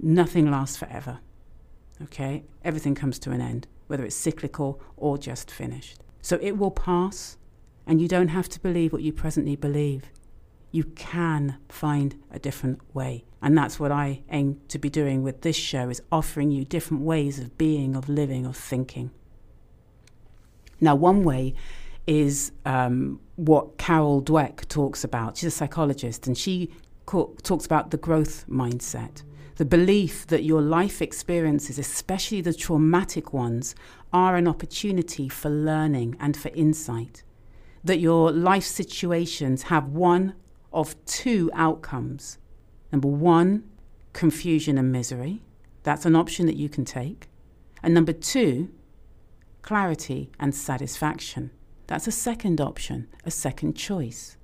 Nothing 0.00 0.50
lasts 0.50 0.76
forever. 0.76 1.18
Okay? 2.02 2.44
Everything 2.64 2.94
comes 2.94 3.18
to 3.20 3.30
an 3.30 3.40
end, 3.40 3.66
whether 3.86 4.04
it's 4.04 4.14
cyclical 4.14 4.80
or 4.96 5.18
just 5.18 5.50
finished. 5.50 6.00
So 6.20 6.38
it 6.40 6.58
will 6.58 6.70
pass, 6.70 7.36
and 7.86 8.00
you 8.00 8.08
don't 8.08 8.28
have 8.28 8.48
to 8.50 8.60
believe 8.60 8.92
what 8.92 9.02
you 9.02 9.12
presently 9.12 9.56
believe 9.56 10.10
you 10.70 10.84
can 10.84 11.56
find 11.68 12.22
a 12.30 12.38
different 12.38 12.80
way. 12.94 13.24
And 13.40 13.56
that's 13.56 13.80
what 13.80 13.92
I 13.92 14.22
aim 14.30 14.60
to 14.68 14.78
be 14.78 14.90
doing 14.90 15.22
with 15.22 15.40
this 15.40 15.56
show 15.56 15.88
is 15.88 16.02
offering 16.12 16.50
you 16.50 16.64
different 16.64 17.04
ways 17.04 17.38
of 17.38 17.56
being, 17.56 17.96
of 17.96 18.08
living, 18.08 18.44
of 18.44 18.56
thinking. 18.56 19.10
Now, 20.80 20.94
one 20.94 21.24
way 21.24 21.54
is 22.08 22.52
um, 22.64 23.20
what 23.36 23.76
Carol 23.76 24.22
Dweck 24.22 24.66
talks 24.68 25.04
about. 25.04 25.36
She's 25.36 25.48
a 25.48 25.56
psychologist, 25.56 26.26
and 26.26 26.36
she 26.36 26.70
co- 27.04 27.36
talks 27.42 27.66
about 27.66 27.90
the 27.90 27.98
growth 27.98 28.46
mindset. 28.48 29.22
The 29.56 29.66
belief 29.66 30.26
that 30.28 30.42
your 30.42 30.62
life 30.62 31.02
experiences, 31.02 31.78
especially 31.78 32.40
the 32.40 32.54
traumatic 32.54 33.34
ones, 33.34 33.74
are 34.10 34.36
an 34.36 34.48
opportunity 34.48 35.28
for 35.28 35.50
learning 35.50 36.16
and 36.18 36.34
for 36.34 36.48
insight. 36.54 37.22
That 37.84 38.00
your 38.00 38.32
life 38.32 38.64
situations 38.64 39.64
have 39.64 39.88
one 39.88 40.34
of 40.72 40.96
two 41.04 41.50
outcomes. 41.52 42.38
Number 42.90 43.08
one, 43.08 43.64
confusion 44.14 44.78
and 44.78 44.90
misery. 44.90 45.42
That's 45.82 46.06
an 46.06 46.16
option 46.16 46.46
that 46.46 46.56
you 46.56 46.70
can 46.70 46.86
take. 46.86 47.28
And 47.82 47.92
number 47.92 48.12
two, 48.14 48.70
clarity 49.60 50.30
and 50.40 50.54
satisfaction. 50.54 51.50
That's 51.88 52.06
a 52.06 52.12
second 52.12 52.60
option, 52.60 53.08
a 53.24 53.30
second 53.32 53.74
choice. 53.74 54.36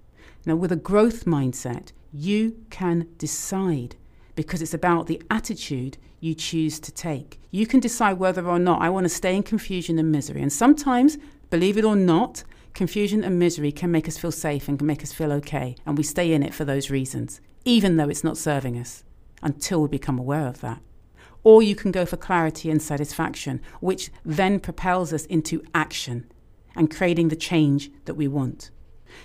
Now, 0.45 0.57
with 0.57 0.73
a 0.73 0.77
growth 0.77 1.25
mindset, 1.25 1.93
you 2.13 2.57
can 2.71 3.07
decide 3.17 3.95
because 4.35 4.61
it's 4.61 4.75
about 4.75 5.07
the 5.07 5.23
attitude 5.31 5.97
you 6.19 6.35
choose 6.35 6.81
to 6.81 6.91
take. 6.91 7.39
You 7.53 7.69
can 7.69 7.79
decide 7.79 8.19
whether 8.19 8.45
or 8.45 8.59
not 8.59 8.83
I 8.83 8.91
want 8.91 9.05
to 9.05 9.09
stay 9.09 9.37
in 9.37 9.45
confusion 9.45 9.99
and 10.01 10.11
misery. 10.11 10.43
And 10.43 10.53
sometimes, 10.53 11.17
believe 11.51 11.79
it 11.79 11.85
or 11.85 11.95
not, 11.95 12.43
Confusion 12.75 13.23
and 13.23 13.39
misery 13.39 13.71
can 13.71 13.93
make 13.93 14.09
us 14.09 14.19
feel 14.19 14.33
safe 14.33 14.67
and 14.67 14.79
can 14.79 14.87
make 14.89 15.05
us 15.05 15.13
feel 15.13 15.33
okay, 15.33 15.77
and 15.87 15.97
we 15.97 16.03
stay 16.03 16.33
in 16.33 16.43
it 16.43 16.53
for 16.53 16.65
those 16.65 16.91
reasons, 16.91 17.41
even 17.65 17.97
though 17.97 18.09
it's 18.09 18.25
not 18.25 18.37
serving 18.37 18.77
us, 18.77 19.05
until 19.43 19.83
we 19.83 19.87
become 19.87 20.19
aware 20.19 20.49
of 20.49 20.61
that. 20.61 20.81
Or 21.45 21.63
you 21.63 21.77
can 21.77 21.93
go 21.93 22.05
for 22.05 22.17
clarity 22.17 22.71
and 22.71 22.83
satisfaction, 22.83 23.61
which 23.79 24.11
then 24.25 24.59
propels 24.59 25.13
us 25.13 25.25
into 25.27 25.63
action 25.73 26.27
and 26.77 26.91
creating 26.91 27.29
the 27.29 27.37
change 27.37 27.91
that 28.05 28.15
we 28.15 28.29
want. 28.29 28.71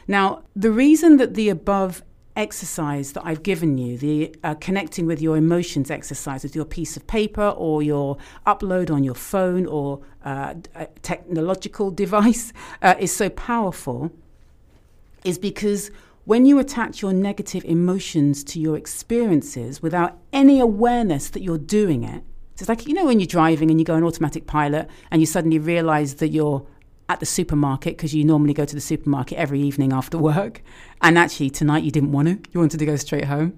Now, 0.07 0.43
the 0.55 0.71
reason 0.71 1.17
that 1.17 1.33
the 1.33 1.49
above 1.49 2.03
exercise 2.35 3.13
that 3.13 3.25
I've 3.25 3.43
given 3.43 3.77
you, 3.77 3.97
the 3.97 4.35
uh, 4.43 4.55
connecting 4.55 5.05
with 5.05 5.21
your 5.21 5.35
emotions 5.35 5.91
exercise 5.91 6.43
with 6.43 6.55
your 6.55 6.65
piece 6.65 6.95
of 6.95 7.05
paper 7.05 7.49
or 7.49 7.83
your 7.83 8.17
upload 8.47 8.89
on 8.89 9.03
your 9.03 9.15
phone 9.15 9.65
or 9.65 10.01
uh, 10.23 10.55
technological 11.01 11.91
device, 12.03 12.53
uh, 12.81 12.95
is 12.99 13.13
so 13.13 13.29
powerful, 13.29 14.11
is 15.25 15.37
because 15.37 15.91
when 16.25 16.45
you 16.45 16.59
attach 16.59 17.01
your 17.01 17.11
negative 17.11 17.65
emotions 17.65 18.43
to 18.43 18.59
your 18.59 18.77
experiences 18.77 19.81
without 19.81 20.17
any 20.31 20.59
awareness 20.59 21.29
that 21.29 21.41
you're 21.41 21.57
doing 21.57 22.03
it, 22.03 22.23
it's 22.57 22.69
like, 22.69 22.87
you 22.87 22.93
know, 22.93 23.05
when 23.05 23.19
you're 23.19 23.27
driving 23.27 23.71
and 23.71 23.79
you 23.79 23.85
go 23.85 23.95
on 23.95 24.03
automatic 24.03 24.45
pilot 24.45 24.89
and 25.11 25.21
you 25.21 25.25
suddenly 25.25 25.59
realize 25.59 26.15
that 26.15 26.27
you're 26.29 26.65
at 27.09 27.19
the 27.19 27.25
supermarket 27.25 27.97
because 27.97 28.13
you 28.13 28.23
normally 28.23 28.53
go 28.53 28.63
to 28.63 28.75
the 28.75 28.81
supermarket 28.81 29.37
every 29.37 29.59
evening 29.59 29.91
after 29.91 30.17
work. 30.31 30.61
And 31.01 31.17
actually, 31.17 31.49
tonight 31.49 31.83
you 31.83 31.91
didn't 31.91 32.11
want 32.11 32.27
to. 32.27 32.51
You 32.51 32.59
wanted 32.59 32.77
to 32.77 32.85
go 32.85 32.95
straight 32.95 33.25
home. 33.25 33.57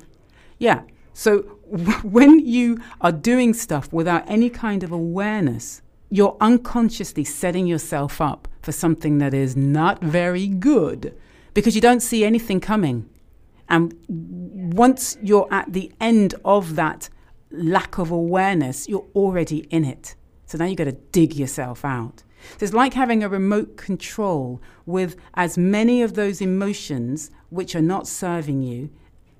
Yeah. 0.58 0.82
So 1.14 1.40
when 2.04 2.40
you 2.40 2.80
are 3.02 3.12
doing 3.12 3.54
stuff 3.54 3.92
without 3.92 4.24
any 4.28 4.50
kind 4.50 4.84
of 4.84 4.92
awareness, 4.92 5.82
you're 6.10 6.38
unconsciously 6.42 7.24
setting 7.24 7.68
yourself 7.68 8.22
up 8.22 8.48
for 8.62 8.72
something 8.72 9.18
that 9.20 9.34
is 9.34 9.56
not 9.56 10.02
very 10.02 10.48
good 10.48 11.16
because 11.54 11.76
you 11.76 11.82
don't 11.82 12.02
see 12.02 12.24
anything 12.24 12.60
coming. 12.60 13.10
And 13.70 13.96
once 14.08 15.18
you're 15.22 15.48
at 15.52 15.72
the 15.72 15.92
end 16.00 16.36
of 16.44 16.76
that 16.76 17.10
lack 17.52 17.98
of 17.98 18.12
awareness, 18.12 18.88
you're 18.88 19.08
already 19.16 19.60
in 19.70 19.86
it. 19.86 20.16
So 20.46 20.58
now 20.58 20.66
you've 20.66 20.78
got 20.78 20.86
to 20.86 20.92
dig 20.92 21.36
yourself 21.36 21.86
out. 21.86 22.24
So 22.58 22.64
it's 22.66 22.74
like 22.74 22.94
having 22.94 23.24
a 23.24 23.30
remote 23.30 23.78
control 23.78 24.62
with 24.86 25.16
as 25.34 25.58
many 25.58 26.02
of 26.02 26.14
those 26.16 26.42
emotions 26.42 27.32
which 27.50 27.76
are 27.76 27.82
not 27.82 28.08
serving 28.08 28.62
you 28.62 28.90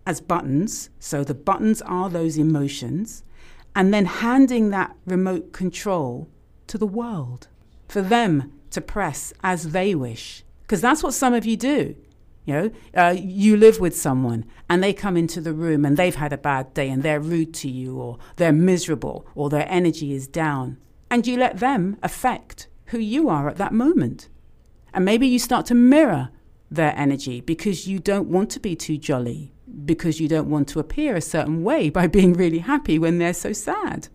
as 0.06 0.22
buttons. 0.22 0.90
So 1.00 1.24
the 1.24 1.34
buttons 1.34 1.82
are 1.84 2.10
those 2.10 2.38
emotions. 2.38 3.24
And 3.76 3.94
then 3.94 4.06
handing 4.06 4.70
that 4.72 4.96
remote 5.06 5.54
control 5.54 6.28
to 6.68 6.78
the 6.78 6.88
world 6.88 7.48
for 7.88 8.02
them 8.02 8.54
to 8.72 8.82
press 8.82 9.34
as 9.44 9.72
they 9.72 9.96
wish. 9.96 10.44
Because 10.64 10.82
that's 10.82 11.04
what 11.04 11.14
some 11.14 11.34
of 11.34 11.46
you 11.46 11.58
do. 11.58 11.96
You 12.46 12.54
know, 12.54 12.72
uh, 12.96 13.16
you 13.18 13.56
live 13.56 13.80
with 13.80 13.96
someone 13.96 14.46
and 14.70 14.84
they 14.84 14.94
come 14.94 15.16
into 15.16 15.42
the 15.42 15.54
room 15.54 15.86
and 15.86 15.96
they've 15.96 16.16
had 16.16 16.34
a 16.34 16.38
bad 16.38 16.74
day 16.74 16.90
and 16.90 17.04
they're 17.04 17.20
rude 17.20 17.54
to 17.56 17.70
you 17.70 17.98
or 17.98 18.18
they're 18.38 18.52
miserable 18.52 19.28
or 19.36 19.50
their 19.50 19.68
energy 19.70 20.14
is 20.14 20.28
down. 20.28 20.78
And 21.10 21.28
you 21.28 21.38
let 21.38 21.60
them 21.60 21.98
affect 22.02 22.68
who 22.92 23.00
you 23.00 23.30
are 23.30 23.50
at 23.50 23.58
that 23.58 23.74
moment. 23.74 24.30
And 24.94 25.04
maybe 25.04 25.28
you 25.28 25.40
start 25.40 25.66
to 25.68 25.74
mirror 25.74 26.30
their 26.70 26.94
energy 26.98 27.42
because 27.42 27.88
you 27.88 28.00
don't 28.00 28.30
want 28.30 28.50
to 28.52 28.60
be 28.60 28.76
too 28.76 28.98
jolly, 28.98 29.54
because 29.86 30.20
you 30.20 30.28
don't 30.28 30.50
want 30.50 30.68
to 30.70 30.80
appear 30.80 31.16
a 31.16 31.22
certain 31.22 31.64
way 31.64 31.90
by 31.90 32.08
being 32.18 32.34
really 32.34 32.60
happy 32.60 33.00
when 33.00 33.18
they're 33.18 33.34
so 33.34 33.54
sad. 33.54 34.08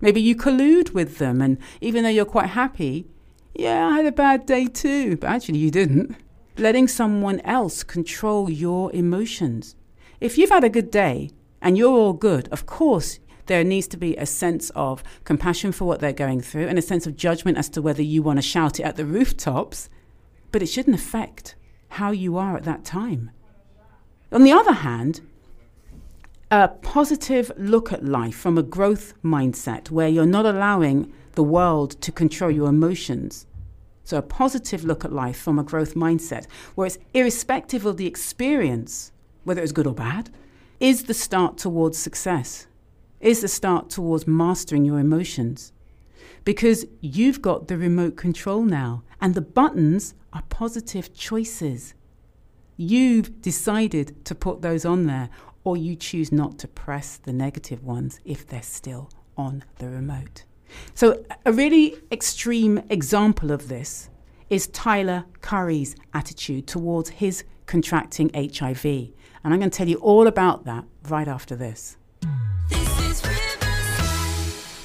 Maybe 0.00 0.20
you 0.20 0.36
collude 0.36 0.92
with 0.92 1.18
them, 1.18 1.40
and 1.40 1.58
even 1.80 2.02
though 2.02 2.10
you're 2.10 2.24
quite 2.24 2.50
happy, 2.50 3.06
yeah, 3.54 3.86
I 3.86 3.96
had 3.96 4.06
a 4.06 4.12
bad 4.12 4.44
day 4.44 4.66
too, 4.66 5.16
but 5.16 5.30
actually 5.30 5.58
you 5.58 5.70
didn't. 5.70 6.16
Letting 6.58 6.88
someone 6.88 7.40
else 7.40 7.82
control 7.82 8.50
your 8.50 8.92
emotions. 8.92 9.76
If 10.20 10.36
you've 10.36 10.50
had 10.50 10.64
a 10.64 10.68
good 10.68 10.90
day 10.90 11.30
and 11.62 11.78
you're 11.78 11.92
all 11.92 12.12
good, 12.12 12.48
of 12.48 12.66
course 12.66 13.20
there 13.46 13.64
needs 13.64 13.86
to 13.88 13.96
be 13.96 14.16
a 14.16 14.26
sense 14.26 14.70
of 14.70 15.02
compassion 15.24 15.72
for 15.72 15.84
what 15.84 16.00
they're 16.00 16.12
going 16.12 16.40
through 16.40 16.68
and 16.68 16.78
a 16.78 16.82
sense 16.82 17.06
of 17.06 17.16
judgment 17.16 17.58
as 17.58 17.68
to 17.70 17.82
whether 17.82 18.02
you 18.02 18.22
want 18.22 18.38
to 18.38 18.42
shout 18.42 18.80
it 18.80 18.84
at 18.84 18.96
the 18.96 19.04
rooftops, 19.16 19.88
but 20.52 20.62
it 20.62 20.66
shouldn't 20.66 20.96
affect 20.96 21.54
how 21.90 22.10
you 22.10 22.36
are 22.36 22.56
at 22.56 22.64
that 22.64 22.84
time. 22.84 23.30
On 24.32 24.42
the 24.42 24.52
other 24.52 24.72
hand, 24.72 25.20
a 26.50 26.68
positive 26.68 27.50
look 27.56 27.92
at 27.92 28.04
life 28.04 28.36
from 28.36 28.58
a 28.58 28.62
growth 28.62 29.14
mindset 29.22 29.90
where 29.90 30.08
you're 30.08 30.26
not 30.26 30.46
allowing 30.46 31.12
the 31.32 31.42
world 31.42 32.00
to 32.00 32.12
control 32.12 32.50
your 32.50 32.68
emotions. 32.68 33.46
So, 34.04 34.18
a 34.18 34.22
positive 34.22 34.84
look 34.84 35.04
at 35.04 35.12
life 35.12 35.38
from 35.38 35.58
a 35.58 35.64
growth 35.64 35.94
mindset 35.94 36.46
where 36.74 36.86
it's 36.86 36.98
irrespective 37.14 37.86
of 37.86 37.96
the 37.96 38.06
experience, 38.06 39.12
whether 39.44 39.62
it's 39.62 39.72
good 39.72 39.86
or 39.86 39.94
bad, 39.94 40.30
is 40.78 41.04
the 41.04 41.14
start 41.14 41.56
towards 41.56 41.96
success 41.96 42.66
is 43.24 43.40
the 43.40 43.48
start 43.48 43.88
towards 43.88 44.26
mastering 44.26 44.84
your 44.84 45.00
emotions. 45.00 45.72
Because 46.44 46.84
you've 47.00 47.40
got 47.40 47.68
the 47.68 47.78
remote 47.78 48.16
control 48.16 48.62
now, 48.62 49.02
and 49.20 49.34
the 49.34 49.40
buttons 49.40 50.14
are 50.34 50.42
positive 50.50 51.14
choices. 51.14 51.94
You've 52.76 53.40
decided 53.40 54.24
to 54.26 54.34
put 54.34 54.60
those 54.60 54.84
on 54.84 55.06
there, 55.06 55.30
or 55.64 55.76
you 55.78 55.96
choose 55.96 56.30
not 56.30 56.58
to 56.58 56.68
press 56.68 57.16
the 57.16 57.32
negative 57.32 57.82
ones 57.82 58.20
if 58.26 58.46
they're 58.46 58.62
still 58.62 59.10
on 59.38 59.64
the 59.78 59.88
remote. 59.88 60.44
So, 60.92 61.24
a 61.46 61.52
really 61.52 61.96
extreme 62.12 62.82
example 62.90 63.52
of 63.52 63.68
this 63.68 64.10
is 64.50 64.66
Tyler 64.66 65.24
Curry's 65.40 65.96
attitude 66.12 66.66
towards 66.66 67.08
his 67.08 67.44
contracting 67.64 68.30
HIV. 68.34 68.84
And 68.84 69.54
I'm 69.54 69.58
going 69.58 69.70
to 69.70 69.76
tell 69.76 69.88
you 69.88 69.96
all 69.96 70.26
about 70.26 70.66
that 70.66 70.84
right 71.08 71.28
after 71.28 71.56
this. 71.56 71.96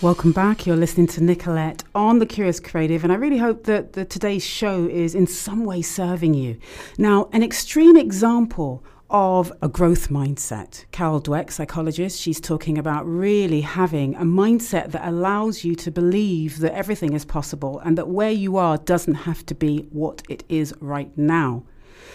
Welcome 0.02 0.32
back. 0.32 0.66
You're 0.66 0.78
listening 0.78 1.08
to 1.08 1.22
Nicolette 1.22 1.84
on 1.94 2.20
The 2.20 2.26
Curious 2.26 2.62
Creative, 2.62 3.04
and 3.04 3.12
I 3.12 3.18
really 3.18 3.38
hope 3.38 3.66
that 3.66 3.92
the, 3.92 4.06
today's 4.06 4.46
show 4.46 4.86
is 4.86 5.14
in 5.14 5.28
some 5.28 5.66
way 5.66 5.82
serving 5.82 6.36
you. 6.36 6.58
Now, 6.98 7.28
an 7.34 7.44
extreme 7.44 7.98
example 7.98 8.82
of 9.10 9.52
a 9.62 9.68
growth 9.68 10.08
mindset. 10.08 10.86
Carol 10.92 11.22
Dweck, 11.22 11.52
psychologist, 11.52 12.18
she's 12.18 12.40
talking 12.40 12.78
about 12.78 13.06
really 13.06 13.60
having 13.60 14.16
a 14.16 14.22
mindset 14.22 14.92
that 14.92 15.06
allows 15.06 15.66
you 15.66 15.76
to 15.76 15.92
believe 15.92 16.60
that 16.60 16.74
everything 16.74 17.12
is 17.12 17.26
possible 17.26 17.80
and 17.80 17.98
that 17.98 18.08
where 18.08 18.32
you 18.32 18.56
are 18.56 18.78
doesn't 18.78 19.16
have 19.16 19.46
to 19.48 19.54
be 19.54 19.80
what 19.90 20.24
it 20.30 20.46
is 20.48 20.74
right 20.80 21.12
now. 21.18 21.66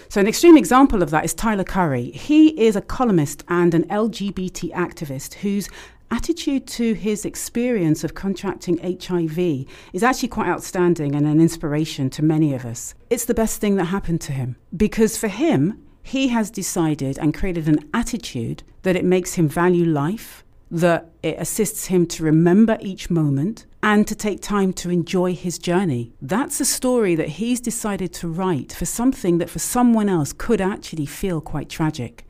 So, 0.09 0.21
an 0.21 0.29
extreme 0.29 0.57
example 0.57 1.03
of 1.03 1.11
that 1.11 1.25
is 1.25 1.35
Tyler 1.35 1.65
Curry. 1.65 2.11
He 2.11 2.49
is 2.61 2.77
a 2.77 2.81
columnist 2.81 3.45
and 3.49 3.75
an 3.75 3.85
LGBT 3.89 4.73
activist 4.73 5.35
whose 5.35 5.69
attitude 6.15 6.65
to 6.65 6.95
his 6.95 7.25
experience 7.25 8.05
of 8.05 8.15
contracting 8.15 8.79
HIV 8.79 9.67
is 9.93 10.05
actually 10.05 10.29
quite 10.29 10.49
outstanding 10.49 11.15
and 11.17 11.27
an 11.27 11.41
inspiration 11.41 12.09
to 12.11 12.23
many 12.23 12.55
of 12.55 12.65
us. 12.65 12.95
It's 13.11 13.25
the 13.25 13.35
best 13.35 13.61
thing 13.61 13.75
that 13.77 13.87
happened 13.87 14.21
to 14.23 14.33
him 14.33 14.55
because 14.77 15.17
for 15.17 15.29
him, 15.29 15.83
he 16.05 16.29
has 16.29 16.51
decided 16.51 17.19
and 17.19 17.35
created 17.35 17.67
an 17.67 17.91
attitude 17.93 18.63
that 18.83 18.95
it 18.95 19.05
makes 19.05 19.35
him 19.35 19.49
value 19.49 19.87
life, 19.87 20.45
that 20.71 21.11
it 21.23 21.37
assists 21.39 21.87
him 21.87 22.07
to 22.07 22.23
remember 22.23 22.79
each 22.81 23.11
moment 23.11 23.67
and 23.83 24.07
to 24.07 24.15
take 24.15 24.41
time 24.41 24.73
to 24.75 24.91
enjoy 24.91 25.35
his 25.35 25.59
journey. 25.59 26.13
That's 26.23 26.61
a 26.61 26.65
story 26.65 27.17
that 27.17 27.41
he's 27.41 27.61
decided 27.61 28.13
to 28.15 28.29
write 28.29 28.73
for 28.73 28.85
something 28.85 29.39
that 29.39 29.51
for 29.51 29.59
someone 29.59 30.09
else 30.09 30.33
could 30.33 30.61
actually 30.61 31.07
feel 31.07 31.41
quite 31.41 31.69
tragic. 31.69 32.25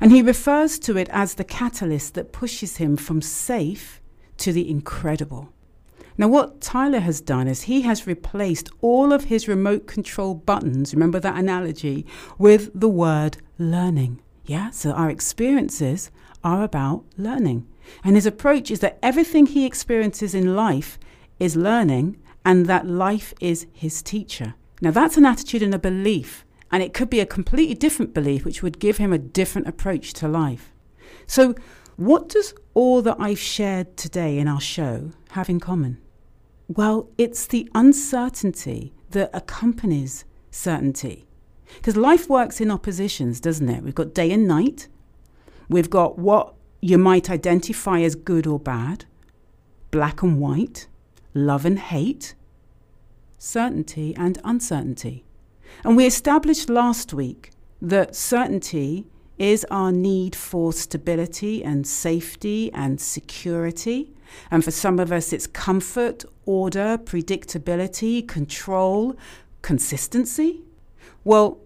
And 0.00 0.12
he 0.12 0.22
refers 0.22 0.78
to 0.80 0.96
it 0.96 1.08
as 1.10 1.34
the 1.34 1.44
catalyst 1.44 2.14
that 2.14 2.32
pushes 2.32 2.76
him 2.78 2.96
from 2.96 3.22
safe 3.22 4.00
to 4.38 4.52
the 4.52 4.68
incredible. 4.68 5.52
Now, 6.18 6.28
what 6.28 6.60
Tyler 6.60 7.00
has 7.00 7.20
done 7.20 7.48
is 7.48 7.62
he 7.62 7.82
has 7.82 8.06
replaced 8.06 8.68
all 8.82 9.12
of 9.12 9.24
his 9.24 9.48
remote 9.48 9.86
control 9.86 10.34
buttons, 10.34 10.92
remember 10.92 11.18
that 11.20 11.38
analogy, 11.38 12.04
with 12.36 12.70
the 12.78 12.88
word 12.88 13.38
learning. 13.58 14.20
Yeah, 14.44 14.70
so 14.70 14.90
our 14.90 15.08
experiences 15.08 16.10
are 16.44 16.62
about 16.62 17.04
learning. 17.16 17.66
And 18.04 18.16
his 18.16 18.26
approach 18.26 18.70
is 18.70 18.80
that 18.80 18.98
everything 19.02 19.46
he 19.46 19.64
experiences 19.64 20.34
in 20.34 20.54
life 20.54 20.98
is 21.38 21.56
learning 21.56 22.18
and 22.44 22.66
that 22.66 22.86
life 22.86 23.32
is 23.40 23.66
his 23.72 24.02
teacher. 24.02 24.54
Now, 24.80 24.90
that's 24.90 25.16
an 25.16 25.26
attitude 25.26 25.62
and 25.62 25.74
a 25.74 25.78
belief 25.78 26.44
and 26.70 26.82
it 26.82 26.94
could 26.94 27.10
be 27.10 27.20
a 27.20 27.26
completely 27.26 27.74
different 27.74 28.14
belief, 28.14 28.44
which 28.44 28.62
would 28.62 28.78
give 28.78 28.98
him 28.98 29.12
a 29.12 29.18
different 29.18 29.66
approach 29.66 30.12
to 30.14 30.28
life. 30.28 30.72
So, 31.26 31.54
what 31.96 32.28
does 32.28 32.54
all 32.74 33.02
that 33.02 33.16
I've 33.18 33.38
shared 33.38 33.96
today 33.96 34.38
in 34.38 34.48
our 34.48 34.60
show 34.60 35.10
have 35.32 35.50
in 35.50 35.60
common? 35.60 35.98
Well, 36.68 37.10
it's 37.18 37.46
the 37.46 37.68
uncertainty 37.74 38.94
that 39.10 39.30
accompanies 39.34 40.24
certainty. 40.50 41.26
Because 41.76 41.96
life 41.96 42.28
works 42.28 42.60
in 42.60 42.70
oppositions, 42.70 43.40
doesn't 43.40 43.68
it? 43.68 43.82
We've 43.82 43.94
got 43.94 44.14
day 44.14 44.30
and 44.30 44.46
night, 44.46 44.88
we've 45.68 45.90
got 45.90 46.18
what 46.18 46.54
you 46.80 46.98
might 46.98 47.28
identify 47.30 48.00
as 48.00 48.14
good 48.14 48.46
or 48.46 48.58
bad, 48.58 49.04
black 49.90 50.22
and 50.22 50.40
white, 50.40 50.88
love 51.34 51.64
and 51.64 51.78
hate, 51.78 52.34
certainty 53.38 54.14
and 54.16 54.38
uncertainty. 54.44 55.24
And 55.84 55.96
we 55.96 56.06
established 56.06 56.68
last 56.68 57.14
week 57.14 57.50
that 57.80 58.14
certainty 58.14 59.06
is 59.38 59.64
our 59.70 59.90
need 59.90 60.36
for 60.36 60.72
stability 60.72 61.64
and 61.64 61.86
safety 61.86 62.70
and 62.74 63.00
security. 63.00 64.12
And 64.50 64.62
for 64.62 64.70
some 64.70 64.98
of 64.98 65.10
us, 65.10 65.32
it's 65.32 65.46
comfort, 65.46 66.24
order, 66.44 66.98
predictability, 66.98 68.26
control, 68.28 69.16
consistency. 69.62 70.62
Well, 71.24 71.58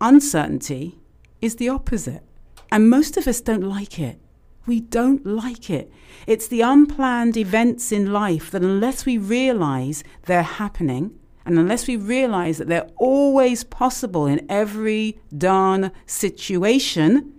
uncertainty 0.00 0.98
is 1.40 1.56
the 1.56 1.68
opposite. 1.68 2.24
And 2.72 2.90
most 2.90 3.16
of 3.16 3.28
us 3.28 3.40
don't 3.40 3.62
like 3.62 3.98
it. 3.98 4.18
We 4.66 4.80
don't 4.80 5.24
like 5.24 5.70
it. 5.70 5.90
It's 6.26 6.48
the 6.48 6.60
unplanned 6.60 7.36
events 7.36 7.92
in 7.92 8.12
life 8.12 8.50
that, 8.50 8.62
unless 8.62 9.06
we 9.06 9.18
realize 9.18 10.04
they're 10.26 10.42
happening, 10.42 11.18
and 11.44 11.58
unless 11.58 11.86
we 11.86 11.96
realize 11.96 12.58
that 12.58 12.68
they're 12.68 12.90
always 12.96 13.64
possible 13.64 14.26
in 14.26 14.46
every 14.48 15.18
darn 15.36 15.90
situation, 16.06 17.32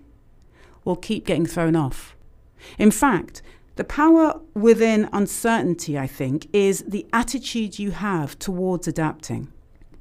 we'll 0.84 0.96
keep 0.96 1.26
getting 1.26 1.46
thrown 1.46 1.76
off. 1.76 2.16
In 2.78 2.92
fact, 2.92 3.42
the 3.76 3.84
power 3.84 4.40
within 4.54 5.10
uncertainty, 5.14 5.98
I 5.98 6.08
think, 6.08 6.48
is 6.54 6.84
the 6.88 7.06
attitude 7.14 7.80
you 7.80 7.92
have 7.92 8.38
towards 8.38 8.88
adapting. 8.88 9.52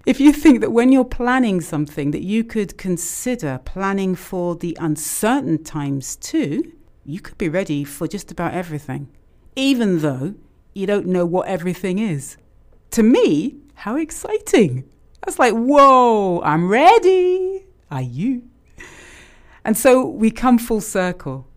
If 0.06 0.18
you 0.18 0.32
think 0.32 0.60
that 0.60 0.72
when 0.72 0.90
you're 0.92 1.04
planning 1.04 1.60
something 1.60 2.10
that 2.10 2.22
you 2.22 2.42
could 2.42 2.78
consider 2.78 3.60
planning 3.64 4.14
for 4.14 4.56
the 4.56 4.76
uncertain 4.80 5.62
times 5.62 6.16
too, 6.16 6.72
you 7.04 7.20
could 7.20 7.38
be 7.38 7.48
ready 7.48 7.84
for 7.84 8.08
just 8.08 8.30
about 8.30 8.54
everything, 8.54 9.08
even 9.56 10.00
though 10.00 10.34
you 10.74 10.86
don't 10.86 11.06
know 11.06 11.26
what 11.26 11.48
everything 11.48 11.98
is. 11.98 12.36
To 12.92 13.02
me, 13.02 13.56
how 13.80 13.96
exciting! 13.96 14.84
That's 15.24 15.38
like, 15.38 15.54
whoa, 15.54 16.42
I'm 16.42 16.68
ready. 16.68 17.64
Are 17.90 18.02
you? 18.02 18.42
And 19.64 19.74
so 19.74 20.06
we 20.06 20.30
come 20.30 20.58
full 20.58 20.82
circle. 20.82 21.48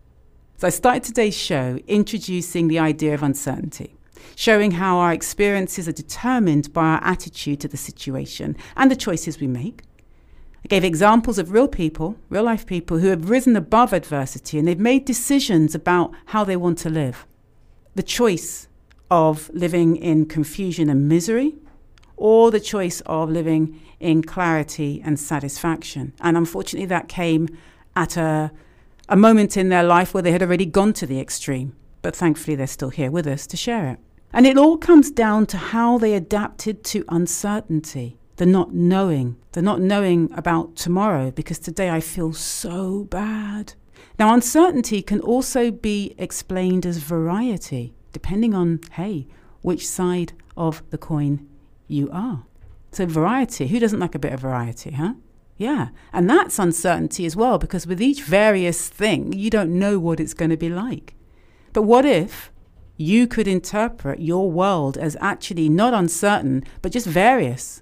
So 0.55 0.67
I 0.67 0.69
started 0.69 1.03
today's 1.03 1.36
show 1.36 1.79
introducing 1.86 2.69
the 2.69 2.79
idea 2.79 3.13
of 3.13 3.23
uncertainty, 3.23 3.97
showing 4.38 4.71
how 4.71 4.99
our 4.99 5.12
experiences 5.12 5.89
are 5.89 5.91
determined 5.93 6.71
by 6.71 6.86
our 6.86 7.03
attitude 7.03 7.59
to 7.59 7.67
the 7.67 7.75
situation 7.75 8.55
and 8.77 8.89
the 8.89 8.95
choices 8.95 9.41
we 9.41 9.47
make. 9.47 9.81
I 10.63 10.69
gave 10.69 10.86
examples 10.86 11.38
of 11.38 11.51
real 11.51 11.67
people, 11.67 12.15
real 12.29 12.43
life 12.43 12.65
people, 12.65 12.99
who 12.99 13.09
have 13.09 13.29
risen 13.29 13.57
above 13.57 13.91
adversity 13.91 14.57
and 14.57 14.65
they've 14.65 14.79
made 14.79 15.03
decisions 15.03 15.75
about 15.75 16.13
how 16.27 16.45
they 16.45 16.55
want 16.55 16.77
to 16.79 16.89
live. 16.89 17.25
The 17.95 18.03
choice 18.03 18.69
of 19.12 19.49
living 19.53 19.97
in 19.97 20.25
confusion 20.25 20.89
and 20.89 21.09
misery 21.09 21.55
or 22.17 22.52
the 22.52 22.60
choice 22.60 23.02
of 23.06 23.30
living 23.30 23.82
in 23.99 24.21
clarity 24.21 25.02
and 25.04 25.19
satisfaction. 25.19 26.13
And 26.19 26.38
unfortunately, 26.38 26.88
that 26.88 27.08
came 27.08 27.49
at 27.95 28.17
a, 28.17 28.52
a 29.10 29.15
moment 29.15 29.58
in 29.58 29.69
their 29.69 29.84
life 29.84 30.13
where 30.13 30.23
they 30.23 30.32
had 30.32 30.41
already 30.41 30.65
gone 30.65 30.93
to 30.93 31.06
the 31.06 31.19
extreme. 31.19 31.76
But 32.02 32.15
thankfully, 32.15 32.56
they're 32.56 32.67
still 32.67 32.89
here 32.89 33.12
with 33.12 33.28
us 33.28 33.47
to 33.47 33.58
share 33.58 33.89
it. 33.89 33.99
And 34.34 34.45
it 34.47 34.58
all 34.58 34.78
comes 34.78 35.12
down 35.12 35.45
to 35.47 35.58
how 35.58 35.97
they 35.97 36.15
adapted 36.15 36.84
to 36.86 37.06
uncertainty, 37.08 38.17
the 38.38 38.45
not 38.45 38.73
knowing, 38.73 39.38
the 39.52 39.62
not 39.62 39.80
knowing 39.80 40.32
about 40.34 40.76
tomorrow, 40.76 41.32
because 41.32 41.60
today 41.60 41.89
I 41.89 41.99
feel 41.99 42.34
so 42.34 43.04
bad. 43.06 43.76
Now, 44.19 44.34
uncertainty 44.34 45.02
can 45.02 45.19
also 45.21 45.71
be 45.71 46.15
explained 46.17 46.86
as 46.86 46.97
variety, 46.97 47.93
depending 48.11 48.53
on, 48.53 48.82
hey, 48.93 49.28
which 49.61 49.88
side 49.88 50.34
of 50.57 50.84
the 50.89 50.97
coin 50.97 51.47
you 51.88 52.09
are. 52.11 52.45
So, 52.91 53.05
variety. 53.05 53.67
Who 53.67 53.79
doesn't 53.79 53.99
like 53.99 54.15
a 54.15 54.19
bit 54.19 54.34
of 54.34 54.39
variety, 54.39 54.91
huh? 54.91 55.13
Yeah. 55.57 55.89
And 56.11 56.29
that's 56.29 56.59
uncertainty 56.59 57.25
as 57.25 57.36
well, 57.36 57.57
because 57.57 57.88
with 57.88 58.01
each 58.01 58.23
various 58.23 58.89
thing, 58.89 59.34
you 59.34 59.49
don't 59.49 59.77
know 59.77 59.99
what 59.99 60.19
it's 60.19 60.34
going 60.34 60.51
to 60.51 60.57
be 60.57 60.69
like. 60.69 61.15
But 61.73 61.84
what 61.84 62.05
if 62.05 62.51
you 62.97 63.27
could 63.27 63.47
interpret 63.47 64.19
your 64.19 64.51
world 64.51 64.97
as 64.97 65.17
actually 65.19 65.69
not 65.69 65.93
uncertain, 65.93 66.63
but 66.81 66.91
just 66.91 67.07
various? 67.07 67.81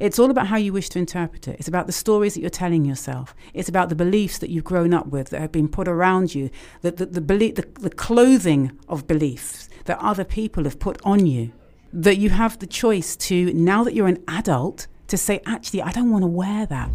It's 0.00 0.18
all 0.18 0.30
about 0.30 0.48
how 0.48 0.56
you 0.56 0.72
wish 0.72 0.88
to 0.90 0.98
interpret 0.98 1.48
it. 1.48 1.56
It's 1.58 1.68
about 1.68 1.86
the 1.86 1.92
stories 1.92 2.34
that 2.34 2.40
you're 2.40 2.50
telling 2.50 2.84
yourself. 2.84 3.34
It's 3.54 3.68
about 3.68 3.88
the 3.88 3.94
beliefs 3.94 4.38
that 4.38 4.50
you've 4.50 4.64
grown 4.64 4.92
up 4.92 5.08
with 5.08 5.30
that 5.30 5.40
have 5.40 5.52
been 5.52 5.68
put 5.68 5.88
around 5.88 6.34
you, 6.34 6.50
the, 6.82 6.90
the, 6.90 7.06
the, 7.06 7.20
the, 7.20 7.66
the 7.80 7.90
clothing 7.90 8.78
of 8.88 9.06
beliefs 9.06 9.68
that 9.86 9.98
other 9.98 10.24
people 10.24 10.64
have 10.64 10.78
put 10.78 11.00
on 11.04 11.26
you 11.26 11.52
that 11.92 12.18
you 12.18 12.30
have 12.30 12.58
the 12.58 12.66
choice 12.66 13.16
to, 13.16 13.52
now 13.52 13.84
that 13.84 13.94
you're 13.94 14.08
an 14.08 14.22
adult, 14.28 14.86
to 15.08 15.16
say, 15.16 15.40
actually, 15.46 15.82
I 15.82 15.90
don't 15.90 16.10
want 16.10 16.22
to 16.22 16.28
wear 16.28 16.66
that. 16.66 16.90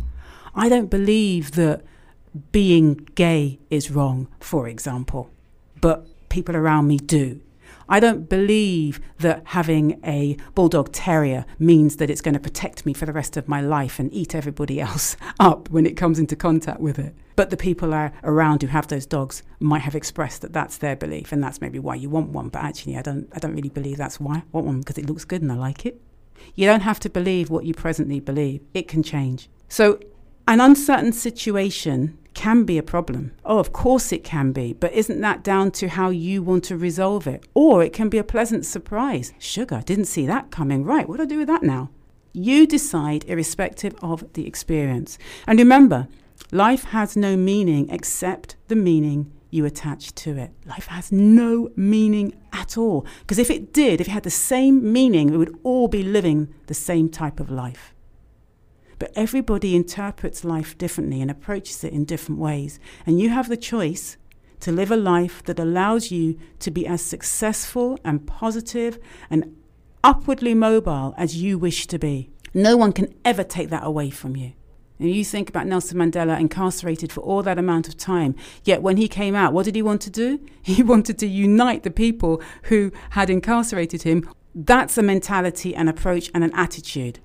I 0.56 0.70
don't 0.70 0.90
believe 0.90 1.52
that 1.52 1.84
being 2.52 3.08
gay 3.16 3.60
is 3.70 3.92
wrong, 3.92 4.28
for 4.40 4.68
example, 4.68 5.30
but 5.82 6.08
people 6.30 6.56
around 6.56 6.88
me 6.88 6.98
do. 6.98 7.42
I 7.90 8.00
don't 8.00 8.30
believe 8.30 9.00
that 9.20 9.44
having 9.46 10.00
a 10.06 10.38
bulldog 10.56 10.92
terrier 10.92 11.46
means 11.60 11.98
that 11.98 12.10
it's 12.10 12.22
going 12.22 12.34
to 12.34 12.40
protect 12.40 12.86
me 12.86 12.94
for 12.94 13.06
the 13.06 13.14
rest 13.14 13.36
of 13.36 13.48
my 13.48 13.62
life 13.62 14.00
and 14.00 14.12
eat 14.14 14.34
everybody 14.34 14.80
else 14.90 15.18
up 15.40 15.70
when 15.70 15.86
it 15.86 15.98
comes 15.98 16.20
into 16.20 16.36
contact 16.36 16.80
with 16.80 16.98
it. 16.98 17.16
But 17.36 17.50
the 17.50 17.58
people 17.58 17.94
are 17.94 18.14
around 18.24 18.62
who 18.62 18.68
have 18.68 18.88
those 18.88 19.06
dogs 19.06 19.44
might 19.60 19.82
have 19.82 19.96
expressed 19.96 20.42
that 20.42 20.54
that's 20.54 20.78
their 20.78 20.96
belief, 20.96 21.32
and 21.32 21.44
that's 21.44 21.62
maybe 21.62 21.80
why 21.80 21.96
you 21.96 22.10
want 22.10 22.30
one. 22.30 22.50
But 22.50 22.64
actually, 22.64 22.98
I 22.98 23.02
don't, 23.02 23.28
I 23.34 23.40
don't 23.40 23.56
really 23.56 23.70
believe 23.70 23.98
that's 23.98 24.20
why 24.20 24.38
I 24.38 24.44
want 24.52 24.68
one 24.68 24.80
because 24.80 24.98
it 24.98 25.08
looks 25.08 25.26
good 25.26 25.42
and 25.42 25.52
I 25.52 25.56
like 25.56 25.86
it. 25.86 26.00
You 26.56 26.66
don't 26.68 26.82
have 26.82 27.00
to 27.02 27.10
believe 27.10 27.50
what 27.50 27.66
you 27.66 27.74
presently 27.74 28.20
believe, 28.20 28.62
it 28.74 28.88
can 28.88 29.04
change. 29.04 29.50
So, 29.70 30.00
an 30.48 30.60
uncertain 30.60 31.14
situation 31.14 32.18
can 32.34 32.64
be 32.64 32.78
a 32.78 32.84
problem. 32.84 33.32
Oh, 33.46 33.60
of 33.60 33.72
course 33.72 34.12
it 34.12 34.24
can 34.24 34.52
be, 34.52 34.74
but 34.74 34.92
isn't 34.94 35.22
that 35.22 35.44
down 35.44 35.72
to 35.72 35.88
how 35.88 36.10
you 36.10 36.42
want 36.42 36.64
to 36.66 36.78
resolve 36.78 37.28
it? 37.28 37.46
Or 37.54 37.84
it 37.84 37.94
can 37.94 38.10
be 38.10 38.18
a 38.18 38.24
pleasant 38.24 38.66
surprise. 38.66 39.34
Sugar, 39.40 39.82
didn't 39.86 40.06
see 40.06 40.26
that 40.26 40.52
coming. 40.52 40.84
Right, 40.84 41.08
what 41.08 41.18
do 41.18 41.24
I 41.24 41.28
do 41.28 41.38
with 41.38 41.48
that 41.48 41.64
now? 41.64 41.92
You 42.34 42.66
decide 42.66 43.26
irrespective 43.26 43.96
of 44.02 44.34
the 44.34 44.48
experience. 44.48 45.18
And 45.48 45.60
remember, 45.60 46.08
life 46.54 46.84
has 46.86 47.18
no 47.18 47.36
meaning 47.36 47.90
except 47.90 48.56
the 48.68 48.76
meaning 48.76 49.32
you 49.50 49.66
attach 49.66 50.14
to 50.14 50.38
it. 50.38 50.52
Life 50.66 50.88
has 50.88 51.12
no 51.12 51.70
meaning 51.76 52.34
at 52.52 52.78
all. 52.78 53.06
Because 53.22 53.40
if 53.40 53.50
it 53.50 53.74
did, 53.74 54.00
if 54.00 54.08
it 54.08 54.12
had 54.12 54.24
the 54.24 54.30
same 54.30 54.92
meaning, 54.94 55.32
we 55.32 55.38
would 55.38 55.60
all 55.64 55.88
be 55.88 56.04
living 56.04 56.54
the 56.68 56.74
same 56.74 57.10
type 57.10 57.40
of 57.40 57.50
life. 57.50 57.94
But 59.00 59.12
everybody 59.16 59.76
interprets 59.76 60.44
life 60.44 60.78
differently 60.78 61.22
and 61.22 61.30
approaches 61.30 61.84
it 61.84 61.92
in 61.92 62.06
different 62.06 62.40
ways. 62.40 62.80
And 63.06 63.20
you 63.20 63.30
have 63.30 63.50
the 63.50 63.58
choice 63.58 64.18
to 64.60 64.72
live 64.72 64.92
a 64.92 64.96
life 64.96 65.44
that 65.44 65.60
allows 65.60 66.12
you 66.12 66.40
to 66.60 66.72
be 66.72 66.88
as 66.88 67.02
successful 67.02 68.00
and 68.06 68.26
positive 68.28 68.98
and 69.30 69.56
upwardly 70.04 70.54
mobile 70.54 71.16
as 71.18 71.36
you 71.36 71.58
wish 71.58 71.88
to 71.88 72.00
be. 72.00 72.30
No 72.54 72.78
one 72.78 72.94
can 72.94 73.14
ever 73.26 73.44
take 73.44 73.70
that 73.70 73.86
away 73.86 74.10
from 74.12 74.36
you. 74.36 74.54
And 75.00 75.10
you 75.10 75.26
think 75.26 75.50
about 75.50 75.68
Nelson 75.68 75.98
Mandela 75.98 76.40
incarcerated 76.40 77.12
for 77.12 77.22
all 77.22 77.44
that 77.44 77.58
amount 77.58 77.88
of 77.88 77.98
time. 77.98 78.36
Yet 78.64 78.82
when 78.82 78.98
he 78.98 79.08
came 79.08 79.36
out, 79.36 79.54
what 79.54 79.66
did 79.66 79.76
he 79.76 79.82
want 79.82 80.02
to 80.04 80.10
do? 80.10 80.40
He 80.64 80.82
wanted 80.82 81.20
to 81.20 81.28
unite 81.28 81.84
the 81.84 81.92
people 81.92 82.42
who 82.64 82.92
had 83.12 83.30
incarcerated 83.30 84.04
him. 84.04 84.30
That's 84.56 84.98
a 84.98 85.04
mentality, 85.04 85.76
an 85.76 85.90
approach, 85.90 86.32
and 86.34 86.42
an 86.42 86.54
attitude 86.54 87.20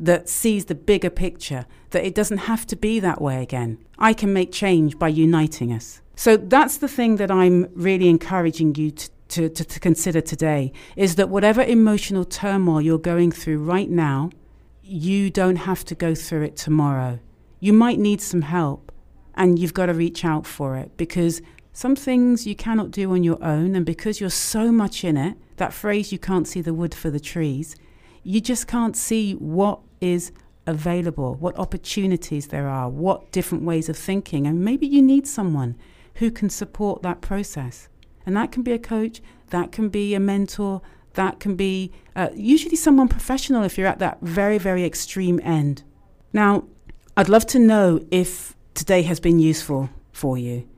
that 0.00 0.28
sees 0.28 0.64
the 0.64 0.74
bigger 0.74 1.10
picture, 1.10 1.66
that 1.90 2.04
it 2.04 2.14
doesn't 2.14 2.38
have 2.38 2.66
to 2.66 2.74
be 2.74 2.98
that 3.00 3.20
way 3.20 3.42
again. 3.42 3.78
I 3.98 4.12
can 4.12 4.32
make 4.32 4.50
change 4.50 4.98
by 4.98 5.08
uniting 5.08 5.72
us. 5.72 6.00
So 6.16 6.36
that's 6.36 6.78
the 6.78 6.88
thing 6.88 7.16
that 7.16 7.30
I'm 7.30 7.68
really 7.74 8.08
encouraging 8.08 8.74
you 8.74 8.90
to, 8.90 9.10
to, 9.28 9.48
to, 9.48 9.64
to 9.64 9.80
consider 9.80 10.20
today 10.20 10.72
is 10.96 11.14
that 11.16 11.28
whatever 11.28 11.62
emotional 11.62 12.24
turmoil 12.24 12.80
you're 12.80 12.98
going 12.98 13.30
through 13.30 13.58
right 13.58 13.88
now, 13.88 14.30
you 14.90 15.30
don't 15.30 15.56
have 15.56 15.84
to 15.84 15.94
go 15.94 16.14
through 16.14 16.42
it 16.42 16.56
tomorrow. 16.56 17.20
You 17.60 17.72
might 17.72 17.98
need 17.98 18.20
some 18.20 18.42
help 18.42 18.90
and 19.34 19.58
you've 19.58 19.74
got 19.74 19.86
to 19.86 19.94
reach 19.94 20.24
out 20.24 20.46
for 20.46 20.76
it 20.76 20.96
because 20.96 21.40
some 21.72 21.94
things 21.94 22.46
you 22.46 22.56
cannot 22.56 22.90
do 22.90 23.12
on 23.12 23.22
your 23.22 23.42
own. 23.42 23.76
And 23.76 23.86
because 23.86 24.20
you're 24.20 24.30
so 24.30 24.72
much 24.72 25.04
in 25.04 25.16
it, 25.16 25.36
that 25.56 25.72
phrase, 25.72 26.10
you 26.10 26.18
can't 26.18 26.48
see 26.48 26.60
the 26.60 26.74
wood 26.74 26.94
for 26.94 27.08
the 27.10 27.20
trees, 27.20 27.76
you 28.22 28.40
just 28.40 28.66
can't 28.66 28.96
see 28.96 29.34
what 29.34 29.80
is 30.00 30.32
available, 30.66 31.34
what 31.36 31.56
opportunities 31.56 32.48
there 32.48 32.68
are, 32.68 32.88
what 32.88 33.30
different 33.30 33.64
ways 33.64 33.88
of 33.88 33.96
thinking. 33.96 34.46
And 34.46 34.64
maybe 34.64 34.86
you 34.86 35.02
need 35.02 35.26
someone 35.26 35.76
who 36.16 36.30
can 36.30 36.50
support 36.50 37.02
that 37.02 37.20
process. 37.20 37.88
And 38.26 38.36
that 38.36 38.52
can 38.52 38.62
be 38.62 38.72
a 38.72 38.78
coach, 38.78 39.22
that 39.50 39.70
can 39.70 39.88
be 39.88 40.14
a 40.14 40.20
mentor, 40.20 40.82
that 41.14 41.40
can 41.40 41.56
be 41.56 41.92
uh, 42.14 42.28
usually 42.34 42.76
someone 42.76 43.08
professional 43.08 43.62
if 43.62 43.76
you're 43.76 43.86
at 43.86 43.98
that 43.98 44.18
very, 44.20 44.58
very 44.58 44.84
extreme 44.84 45.40
end. 45.42 45.82
Now, 46.32 46.64
I'd 47.16 47.28
love 47.28 47.46
to 47.46 47.58
know 47.58 48.00
if 48.10 48.56
today 48.74 49.02
has 49.02 49.20
been 49.20 49.38
useful 49.38 49.90
for 50.12 50.38
you. 50.38 50.68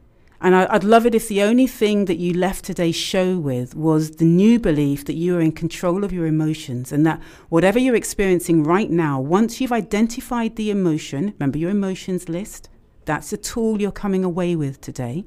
And 0.41 0.57
I, 0.57 0.72
would 0.72 0.83
love 0.83 1.07
it 1.07 1.14
if 1.14 1.28
the 1.28 1.43
only 1.43 1.68
thing 1.68 2.07
that 2.07 2.16
you 2.16 2.33
left 2.33 2.64
today's 2.64 2.97
show 2.97 3.39
with 3.39 3.76
was 3.76 4.16
the 4.16 4.24
new 4.24 4.59
belief 4.59 5.05
that 5.05 5.14
you 5.14 5.37
are 5.37 5.41
in 5.41 5.53
control 5.53 6.03
of 6.03 6.12
your 6.12 6.26
emotions 6.26 6.91
and 6.91 7.07
that 7.07 7.22
whatever 7.49 7.78
you're 7.78 7.95
experiencing 7.95 8.64
right 8.64 8.91
now, 8.91 9.20
once 9.20 9.61
you've 9.61 9.70
identified 9.70 10.57
the 10.57 10.70
emotion, 10.70 11.33
remember 11.39 11.59
your 11.59 11.70
emotions 11.70 12.28
list, 12.28 12.68
that's 13.05 13.30
the 13.30 13.37
tool 13.37 13.80
you're 13.80 13.93
coming 13.93 14.24
away 14.24 14.57
with 14.57 14.80
today, 14.80 15.24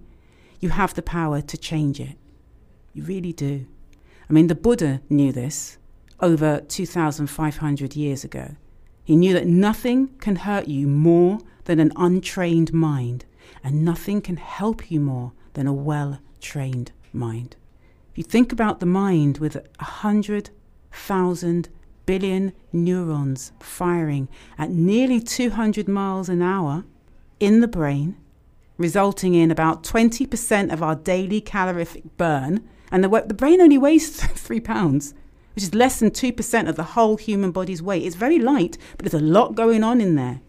you 0.60 0.70
have 0.70 0.94
the 0.96 1.02
power 1.02 1.40
to 1.40 1.58
change 1.58 2.02
it. 2.02 2.18
You 2.94 3.04
really 3.04 3.32
do. 3.32 3.68
I 4.30 4.34
mean, 4.34 4.48
the 4.48 4.56
Buddha 4.56 5.02
knew 5.10 5.32
this 5.32 5.78
over 6.20 6.62
2,500 6.62 7.96
years 7.96 8.24
ago. 8.24 8.56
He 9.04 9.16
knew 9.16 9.34
that 9.34 9.48
nothing 9.48 10.10
can 10.20 10.38
hurt 10.38 10.68
you 10.68 10.88
more 10.88 11.40
than 11.66 11.80
an 11.80 11.92
untrained 11.96 12.74
mind 12.74 13.26
and 13.64 13.84
nothing 13.86 14.22
can 14.22 14.38
help 14.38 14.90
you 14.90 15.00
more 15.00 15.34
than 15.54 15.68
a 15.68 15.74
well 15.74 16.20
trained 16.40 16.92
mind. 17.14 17.56
If 18.12 18.18
you 18.18 18.24
think 18.24 18.52
about 18.52 18.80
the 18.80 18.86
mind 18.86 19.38
with 19.40 19.56
a 19.56 19.84
hundred 19.84 20.50
thousand 20.92 21.70
billion 22.06 22.54
neurons 22.72 23.52
firing 23.60 24.30
at 24.58 24.70
nearly 24.70 25.20
200 25.20 25.88
miles 25.88 26.30
an 26.30 26.42
hour 26.42 26.86
in 27.40 27.62
the 27.62 27.68
brain, 27.68 28.16
resulting 28.78 29.34
in 29.34 29.52
about 29.52 29.84
20% 29.84 30.72
of 30.72 30.82
our 30.82 30.96
daily 30.96 31.42
calorific 31.42 32.18
burn, 32.18 32.68
and 32.92 33.04
the, 33.04 33.24
the 33.26 33.34
brain 33.34 33.62
only 33.62 33.78
weighs 33.78 34.10
three 34.20 34.60
pounds, 34.60 35.14
which 35.56 35.64
is 35.64 35.74
less 35.74 36.00
than 36.00 36.12
2% 36.12 36.70
of 36.70 36.76
the 36.76 36.84
whole 36.84 37.18
human 37.18 37.52
body's 37.52 37.82
weight. 37.82 38.04
It's 38.04 38.16
very 38.16 38.40
light, 38.40 38.78
but 38.98 39.06
there's 39.06 39.22
a 39.22 39.26
lot 39.26 39.56
going 39.56 39.84
on 39.84 40.02
in 40.02 40.16
there. 40.16 40.42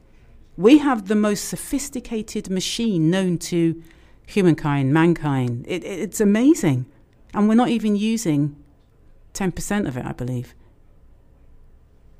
We 0.57 0.79
have 0.79 1.09
the 1.09 1.15
most 1.15 1.45
sophisticated 1.45 2.51
machine 2.51 3.11
known 3.11 3.39
to 3.39 3.83
humankind, 4.27 4.93
mankind. 4.93 5.65
It, 5.69 5.85
it, 5.85 6.01
it's 6.01 6.21
amazing. 6.21 6.87
And 7.35 7.49
we're 7.49 7.55
not 7.55 7.69
even 7.69 7.97
using 7.97 8.57
10% 9.35 9.87
of 9.87 9.97
it, 9.97 10.05
I 10.05 10.13
believe. 10.13 10.55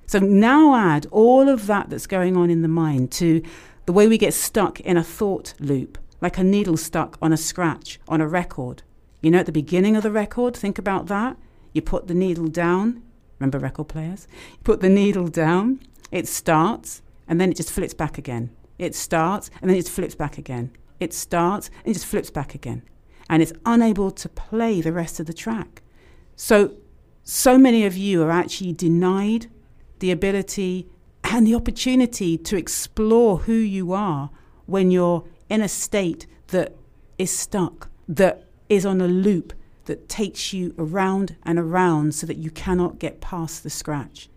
So 0.07 0.21
now 0.21 0.77
add 0.77 1.07
all 1.11 1.49
of 1.49 1.67
that 1.67 1.91
that's 1.91 2.07
going 2.07 2.37
on 2.37 2.51
in 2.51 2.63
the 2.63 2.69
mind 2.69 3.11
to 3.13 3.43
the 3.87 3.93
way 3.93 4.07
we 4.07 4.19
get 4.19 4.35
stuck 4.35 4.79
in 4.81 4.97
a 4.97 5.03
thought 5.03 5.55
loop, 5.59 5.99
like 6.21 6.39
a 6.39 6.45
needle 6.45 6.77
stuck 6.77 7.19
on 7.21 7.33
a 7.33 7.37
scratch 7.37 7.99
on 8.07 8.21
a 8.21 8.29
record. 8.29 8.83
You 9.21 9.31
know, 9.31 9.39
at 9.39 9.47
the 9.47 9.53
beginning 9.53 9.97
of 9.97 10.03
the 10.03 10.11
record, 10.11 10.57
think 10.57 10.79
about 10.79 11.07
that. 11.07 11.37
You 11.73 11.83
put 11.83 12.07
the 12.07 12.15
needle 12.15 12.49
down. 12.49 13.03
Remember 13.39 13.59
record 13.59 13.89
players? 13.89 14.27
You 14.53 14.59
put 14.65 14.81
the 14.81 14.89
needle 14.89 15.29
down, 15.29 15.81
it 16.11 16.27
starts, 16.27 17.03
and 17.29 17.41
then 17.41 17.51
it 17.51 17.57
just 17.57 17.71
flips 17.71 17.95
back 17.95 18.19
again. 18.19 18.51
It 18.79 18.95
starts 18.95 19.51
and 19.61 19.71
then 19.71 19.77
it 19.77 19.83
just 19.83 19.93
flips 19.93 20.15
back 20.15 20.39
again. 20.39 20.71
It 21.01 21.13
starts 21.13 21.69
and 21.85 21.91
it 21.91 21.95
just 21.95 22.07
flips 22.07 22.31
back 22.31 22.55
again. 22.55 22.83
And 23.29 23.43
it's 23.43 23.53
unable 23.65 24.11
to 24.13 24.29
play 24.29 24.81
the 24.81 24.93
rest 24.93 25.19
of 25.21 25.27
the 25.27 25.33
track. 25.33 25.83
So, 26.37 26.75
so 27.25 27.59
many 27.59 27.85
of 27.85 27.97
you 27.97 28.23
are 28.23 28.31
actually 28.31 28.73
denied 28.73 29.49
the 29.99 30.11
ability 30.11 30.89
and 31.25 31.47
the 31.47 31.55
opportunity 31.55 32.39
to 32.39 32.57
explore 32.57 33.39
who 33.39 33.55
you 33.55 33.93
are 33.93 34.31
when 34.67 34.91
you're 34.91 35.25
in 35.49 35.61
a 35.61 35.69
state 35.69 36.27
that 36.49 36.77
is 37.19 37.37
stuck, 37.37 37.89
that 38.09 38.46
is 38.69 38.87
on 38.87 39.01
a 39.01 39.09
loop 39.09 39.53
that 39.87 40.09
takes 40.09 40.53
you 40.53 40.75
around 40.79 41.37
and 41.45 41.59
around 41.59 42.15
so 42.15 42.27
that 42.27 42.39
you 42.39 42.51
cannot 42.51 42.99
get 42.99 43.21
past 43.21 43.63
the 43.63 43.71
scratch. 43.71 44.29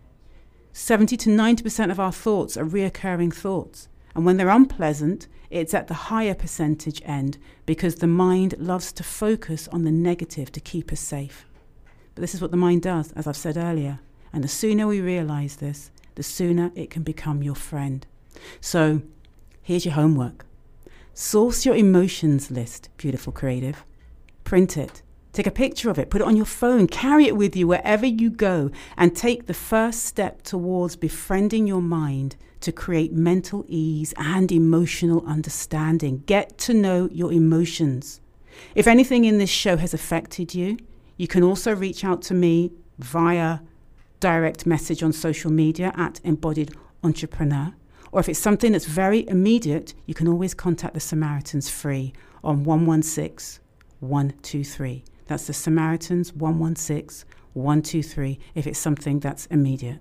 70 0.72 1.16
to 1.16 1.30
90% 1.30 1.90
of 1.90 2.00
our 2.00 2.12
thoughts 2.12 2.56
are 2.56 2.64
reoccurring 2.64 3.34
thoughts. 3.34 3.88
And 4.14 4.24
when 4.24 4.36
they're 4.36 4.48
unpleasant, 4.48 5.26
it's 5.50 5.74
at 5.74 5.88
the 5.88 5.94
higher 5.94 6.34
percentage 6.34 7.02
end 7.04 7.38
because 7.66 7.96
the 7.96 8.06
mind 8.06 8.54
loves 8.58 8.92
to 8.92 9.02
focus 9.02 9.68
on 9.68 9.84
the 9.84 9.90
negative 9.90 10.52
to 10.52 10.60
keep 10.60 10.92
us 10.92 11.00
safe. 11.00 11.44
But 12.14 12.22
this 12.22 12.34
is 12.34 12.40
what 12.40 12.52
the 12.52 12.56
mind 12.56 12.82
does, 12.82 13.12
as 13.12 13.26
I've 13.26 13.36
said 13.36 13.56
earlier. 13.56 14.00
And 14.32 14.44
the 14.44 14.48
sooner 14.48 14.86
we 14.86 15.00
realize 15.00 15.56
this, 15.56 15.90
the 16.14 16.22
sooner 16.22 16.70
it 16.74 16.90
can 16.90 17.02
become 17.02 17.42
your 17.42 17.56
friend. 17.56 18.06
So 18.60 19.02
here's 19.62 19.84
your 19.84 19.94
homework 19.94 20.46
source 21.12 21.66
your 21.66 21.74
emotions 21.74 22.50
list, 22.50 22.88
beautiful 22.96 23.32
creative. 23.32 23.84
Print 24.50 24.76
it 24.76 25.02
Take 25.32 25.46
a 25.46 25.52
picture 25.52 25.90
of 25.90 25.98
it, 26.00 26.10
put 26.10 26.20
it 26.20 26.26
on 26.26 26.36
your 26.36 26.44
phone, 26.44 26.88
carry 26.88 27.26
it 27.26 27.36
with 27.36 27.54
you 27.54 27.68
wherever 27.68 28.04
you 28.04 28.30
go, 28.30 28.72
and 28.96 29.14
take 29.14 29.46
the 29.46 29.54
first 29.54 30.02
step 30.02 30.42
towards 30.42 30.96
befriending 30.96 31.68
your 31.68 31.80
mind 31.80 32.34
to 32.62 32.72
create 32.72 33.12
mental 33.12 33.64
ease 33.68 34.12
and 34.16 34.50
emotional 34.50 35.24
understanding. 35.24 36.24
Get 36.26 36.58
to 36.66 36.74
know 36.74 37.08
your 37.12 37.32
emotions. 37.32 38.20
If 38.74 38.88
anything 38.88 39.24
in 39.24 39.38
this 39.38 39.50
show 39.50 39.76
has 39.76 39.94
affected 39.94 40.52
you, 40.52 40.78
you 41.16 41.28
can 41.28 41.44
also 41.44 41.72
reach 41.72 42.02
out 42.02 42.20
to 42.22 42.34
me 42.34 42.72
via 42.98 43.60
direct 44.18 44.66
message 44.66 45.04
on 45.04 45.12
social 45.12 45.52
media 45.52 45.92
at 45.96 46.20
Embodied 46.24 46.74
Entrepreneur. 47.04 47.72
Or 48.10 48.18
if 48.18 48.28
it's 48.28 48.40
something 48.40 48.72
that's 48.72 48.86
very 48.86 49.28
immediate, 49.28 49.94
you 50.06 50.14
can 50.14 50.26
always 50.26 50.54
contact 50.54 50.94
the 50.94 50.98
Samaritans 50.98 51.70
free 51.70 52.12
on 52.42 52.64
116 52.64 53.60
123. 54.00 55.04
That's 55.26 55.46
the 55.46 55.52
Samaritans 55.52 56.32
116 56.32 57.28
123 57.52 58.38
if 58.54 58.66
it's 58.66 58.78
something 58.78 59.20
that's 59.20 59.46
immediate. 59.46 60.00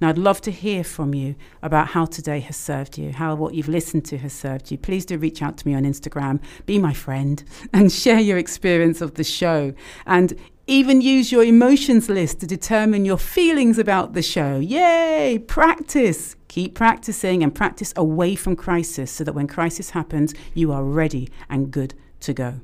Now, 0.00 0.10
I'd 0.10 0.18
love 0.18 0.40
to 0.42 0.50
hear 0.50 0.84
from 0.84 1.14
you 1.14 1.36
about 1.62 1.88
how 1.88 2.04
today 2.04 2.40
has 2.40 2.56
served 2.56 2.98
you, 2.98 3.12
how 3.12 3.34
what 3.34 3.54
you've 3.54 3.68
listened 3.68 4.04
to 4.06 4.18
has 4.18 4.32
served 4.32 4.70
you. 4.70 4.78
Please 4.78 5.04
do 5.04 5.18
reach 5.18 5.42
out 5.42 5.56
to 5.58 5.66
me 5.66 5.74
on 5.74 5.84
Instagram, 5.84 6.40
be 6.66 6.78
my 6.78 6.92
friend, 6.92 7.42
and 7.72 7.90
share 7.90 8.20
your 8.20 8.38
experience 8.38 9.00
of 9.00 9.14
the 9.14 9.24
show. 9.24 9.72
And 10.06 10.38
even 10.66 11.00
use 11.00 11.32
your 11.32 11.42
emotions 11.42 12.08
list 12.08 12.40
to 12.40 12.46
determine 12.46 13.04
your 13.04 13.18
feelings 13.18 13.78
about 13.78 14.12
the 14.12 14.22
show. 14.22 14.58
Yay! 14.58 15.42
Practice. 15.46 16.36
Keep 16.48 16.74
practicing 16.74 17.42
and 17.42 17.54
practice 17.54 17.92
away 17.96 18.34
from 18.34 18.56
crisis 18.56 19.10
so 19.10 19.24
that 19.24 19.32
when 19.32 19.46
crisis 19.46 19.90
happens, 19.90 20.34
you 20.54 20.72
are 20.72 20.84
ready 20.84 21.28
and 21.48 21.70
good 21.70 21.94
to 22.20 22.32
go. 22.32 22.60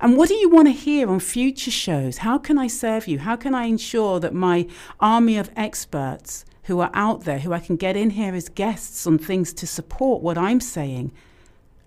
And 0.00 0.16
what 0.16 0.28
do 0.28 0.34
you 0.34 0.48
want 0.48 0.68
to 0.68 0.72
hear 0.72 1.08
on 1.08 1.20
future 1.20 1.70
shows? 1.70 2.18
How 2.18 2.38
can 2.38 2.58
I 2.58 2.66
serve 2.66 3.06
you? 3.06 3.18
How 3.20 3.36
can 3.36 3.54
I 3.54 3.64
ensure 3.64 4.20
that 4.20 4.34
my 4.34 4.66
army 5.00 5.36
of 5.36 5.50
experts 5.56 6.44
who 6.64 6.80
are 6.80 6.90
out 6.94 7.24
there, 7.24 7.38
who 7.38 7.52
I 7.52 7.60
can 7.60 7.76
get 7.76 7.96
in 7.96 8.10
here 8.10 8.34
as 8.34 8.48
guests 8.48 9.06
on 9.06 9.18
things 9.18 9.52
to 9.54 9.66
support 9.66 10.22
what 10.22 10.36
I'm 10.36 10.60
saying, 10.60 11.12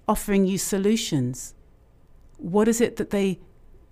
offering 0.08 0.46
you 0.46 0.58
solutions? 0.58 1.54
What 2.38 2.68
is 2.68 2.80
it 2.80 2.96
that 2.96 3.10
they 3.10 3.40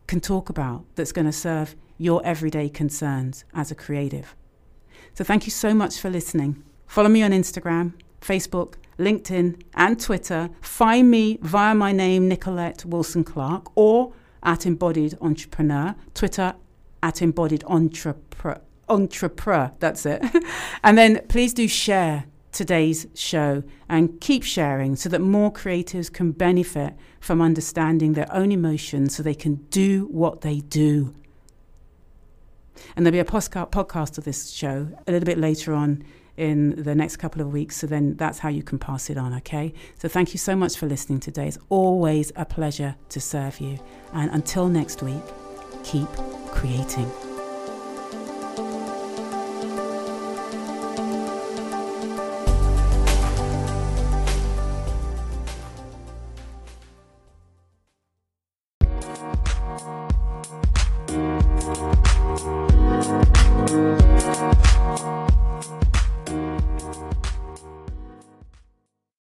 can 0.07 0.21
talk 0.21 0.49
about 0.49 0.85
that's 0.95 1.11
going 1.11 1.25
to 1.25 1.33
serve 1.33 1.75
your 1.97 2.25
everyday 2.25 2.69
concerns 2.69 3.43
as 3.53 3.71
a 3.71 3.75
creative? 3.75 4.35
So, 5.13 5.23
thank 5.23 5.45
you 5.45 5.51
so 5.51 5.73
much 5.73 5.99
for 5.99 6.09
listening. 6.09 6.63
Follow 6.85 7.09
me 7.09 7.21
on 7.23 7.31
Instagram, 7.31 7.93
Facebook, 8.21 8.75
LinkedIn, 8.97 9.61
and 9.75 9.99
Twitter. 9.99 10.49
Find 10.61 11.09
me 11.11 11.37
via 11.41 11.75
my 11.75 11.91
name, 11.91 12.27
Nicolette 12.27 12.85
Wilson 12.85 13.23
Clark, 13.23 13.71
or 13.75 14.13
at 14.43 14.65
Embodied 14.65 15.17
Entrepreneur, 15.21 15.95
Twitter 16.13 16.55
at 17.03 17.21
Embodied 17.21 17.63
Entrepreneur. 17.65 18.61
That's 19.79 20.05
it. 20.05 20.23
and 20.83 20.97
then 20.97 21.21
please 21.27 21.53
do 21.53 21.67
share 21.67 22.25
today's 22.51 23.05
show 23.13 23.63
and 23.87 24.19
keep 24.19 24.43
sharing 24.43 24.95
so 24.95 25.09
that 25.09 25.21
more 25.21 25.51
creatives 25.51 26.11
can 26.11 26.31
benefit 26.31 26.93
from 27.19 27.41
understanding 27.41 28.13
their 28.13 28.33
own 28.33 28.51
emotions 28.51 29.15
so 29.15 29.21
they 29.21 29.35
can 29.35 29.55
do 29.69 30.07
what 30.09 30.41
they 30.41 30.61
do. 30.61 31.13
And 32.95 33.05
there'll 33.05 33.13
be 33.13 33.19
a 33.19 33.25
podcast 33.25 34.17
of 34.17 34.23
this 34.23 34.49
show 34.49 34.89
a 35.05 35.11
little 35.11 35.25
bit 35.25 35.37
later 35.37 35.73
on 35.73 36.03
in 36.37 36.81
the 36.81 36.95
next 36.95 37.17
couple 37.17 37.41
of 37.41 37.51
weeks. 37.51 37.75
So 37.77 37.87
then 37.87 38.15
that's 38.15 38.39
how 38.39 38.49
you 38.49 38.63
can 38.63 38.79
pass 38.79 39.09
it 39.09 39.17
on, 39.17 39.33
okay? 39.35 39.73
So 39.99 40.07
thank 40.07 40.33
you 40.33 40.37
so 40.37 40.55
much 40.55 40.77
for 40.77 40.85
listening 40.85 41.19
today. 41.19 41.47
It's 41.47 41.57
always 41.69 42.31
a 42.35 42.45
pleasure 42.45 42.95
to 43.09 43.19
serve 43.19 43.59
you. 43.59 43.79
And 44.13 44.31
until 44.31 44.69
next 44.69 45.01
week, 45.01 45.23
keep 45.83 46.07
creating. 46.51 47.26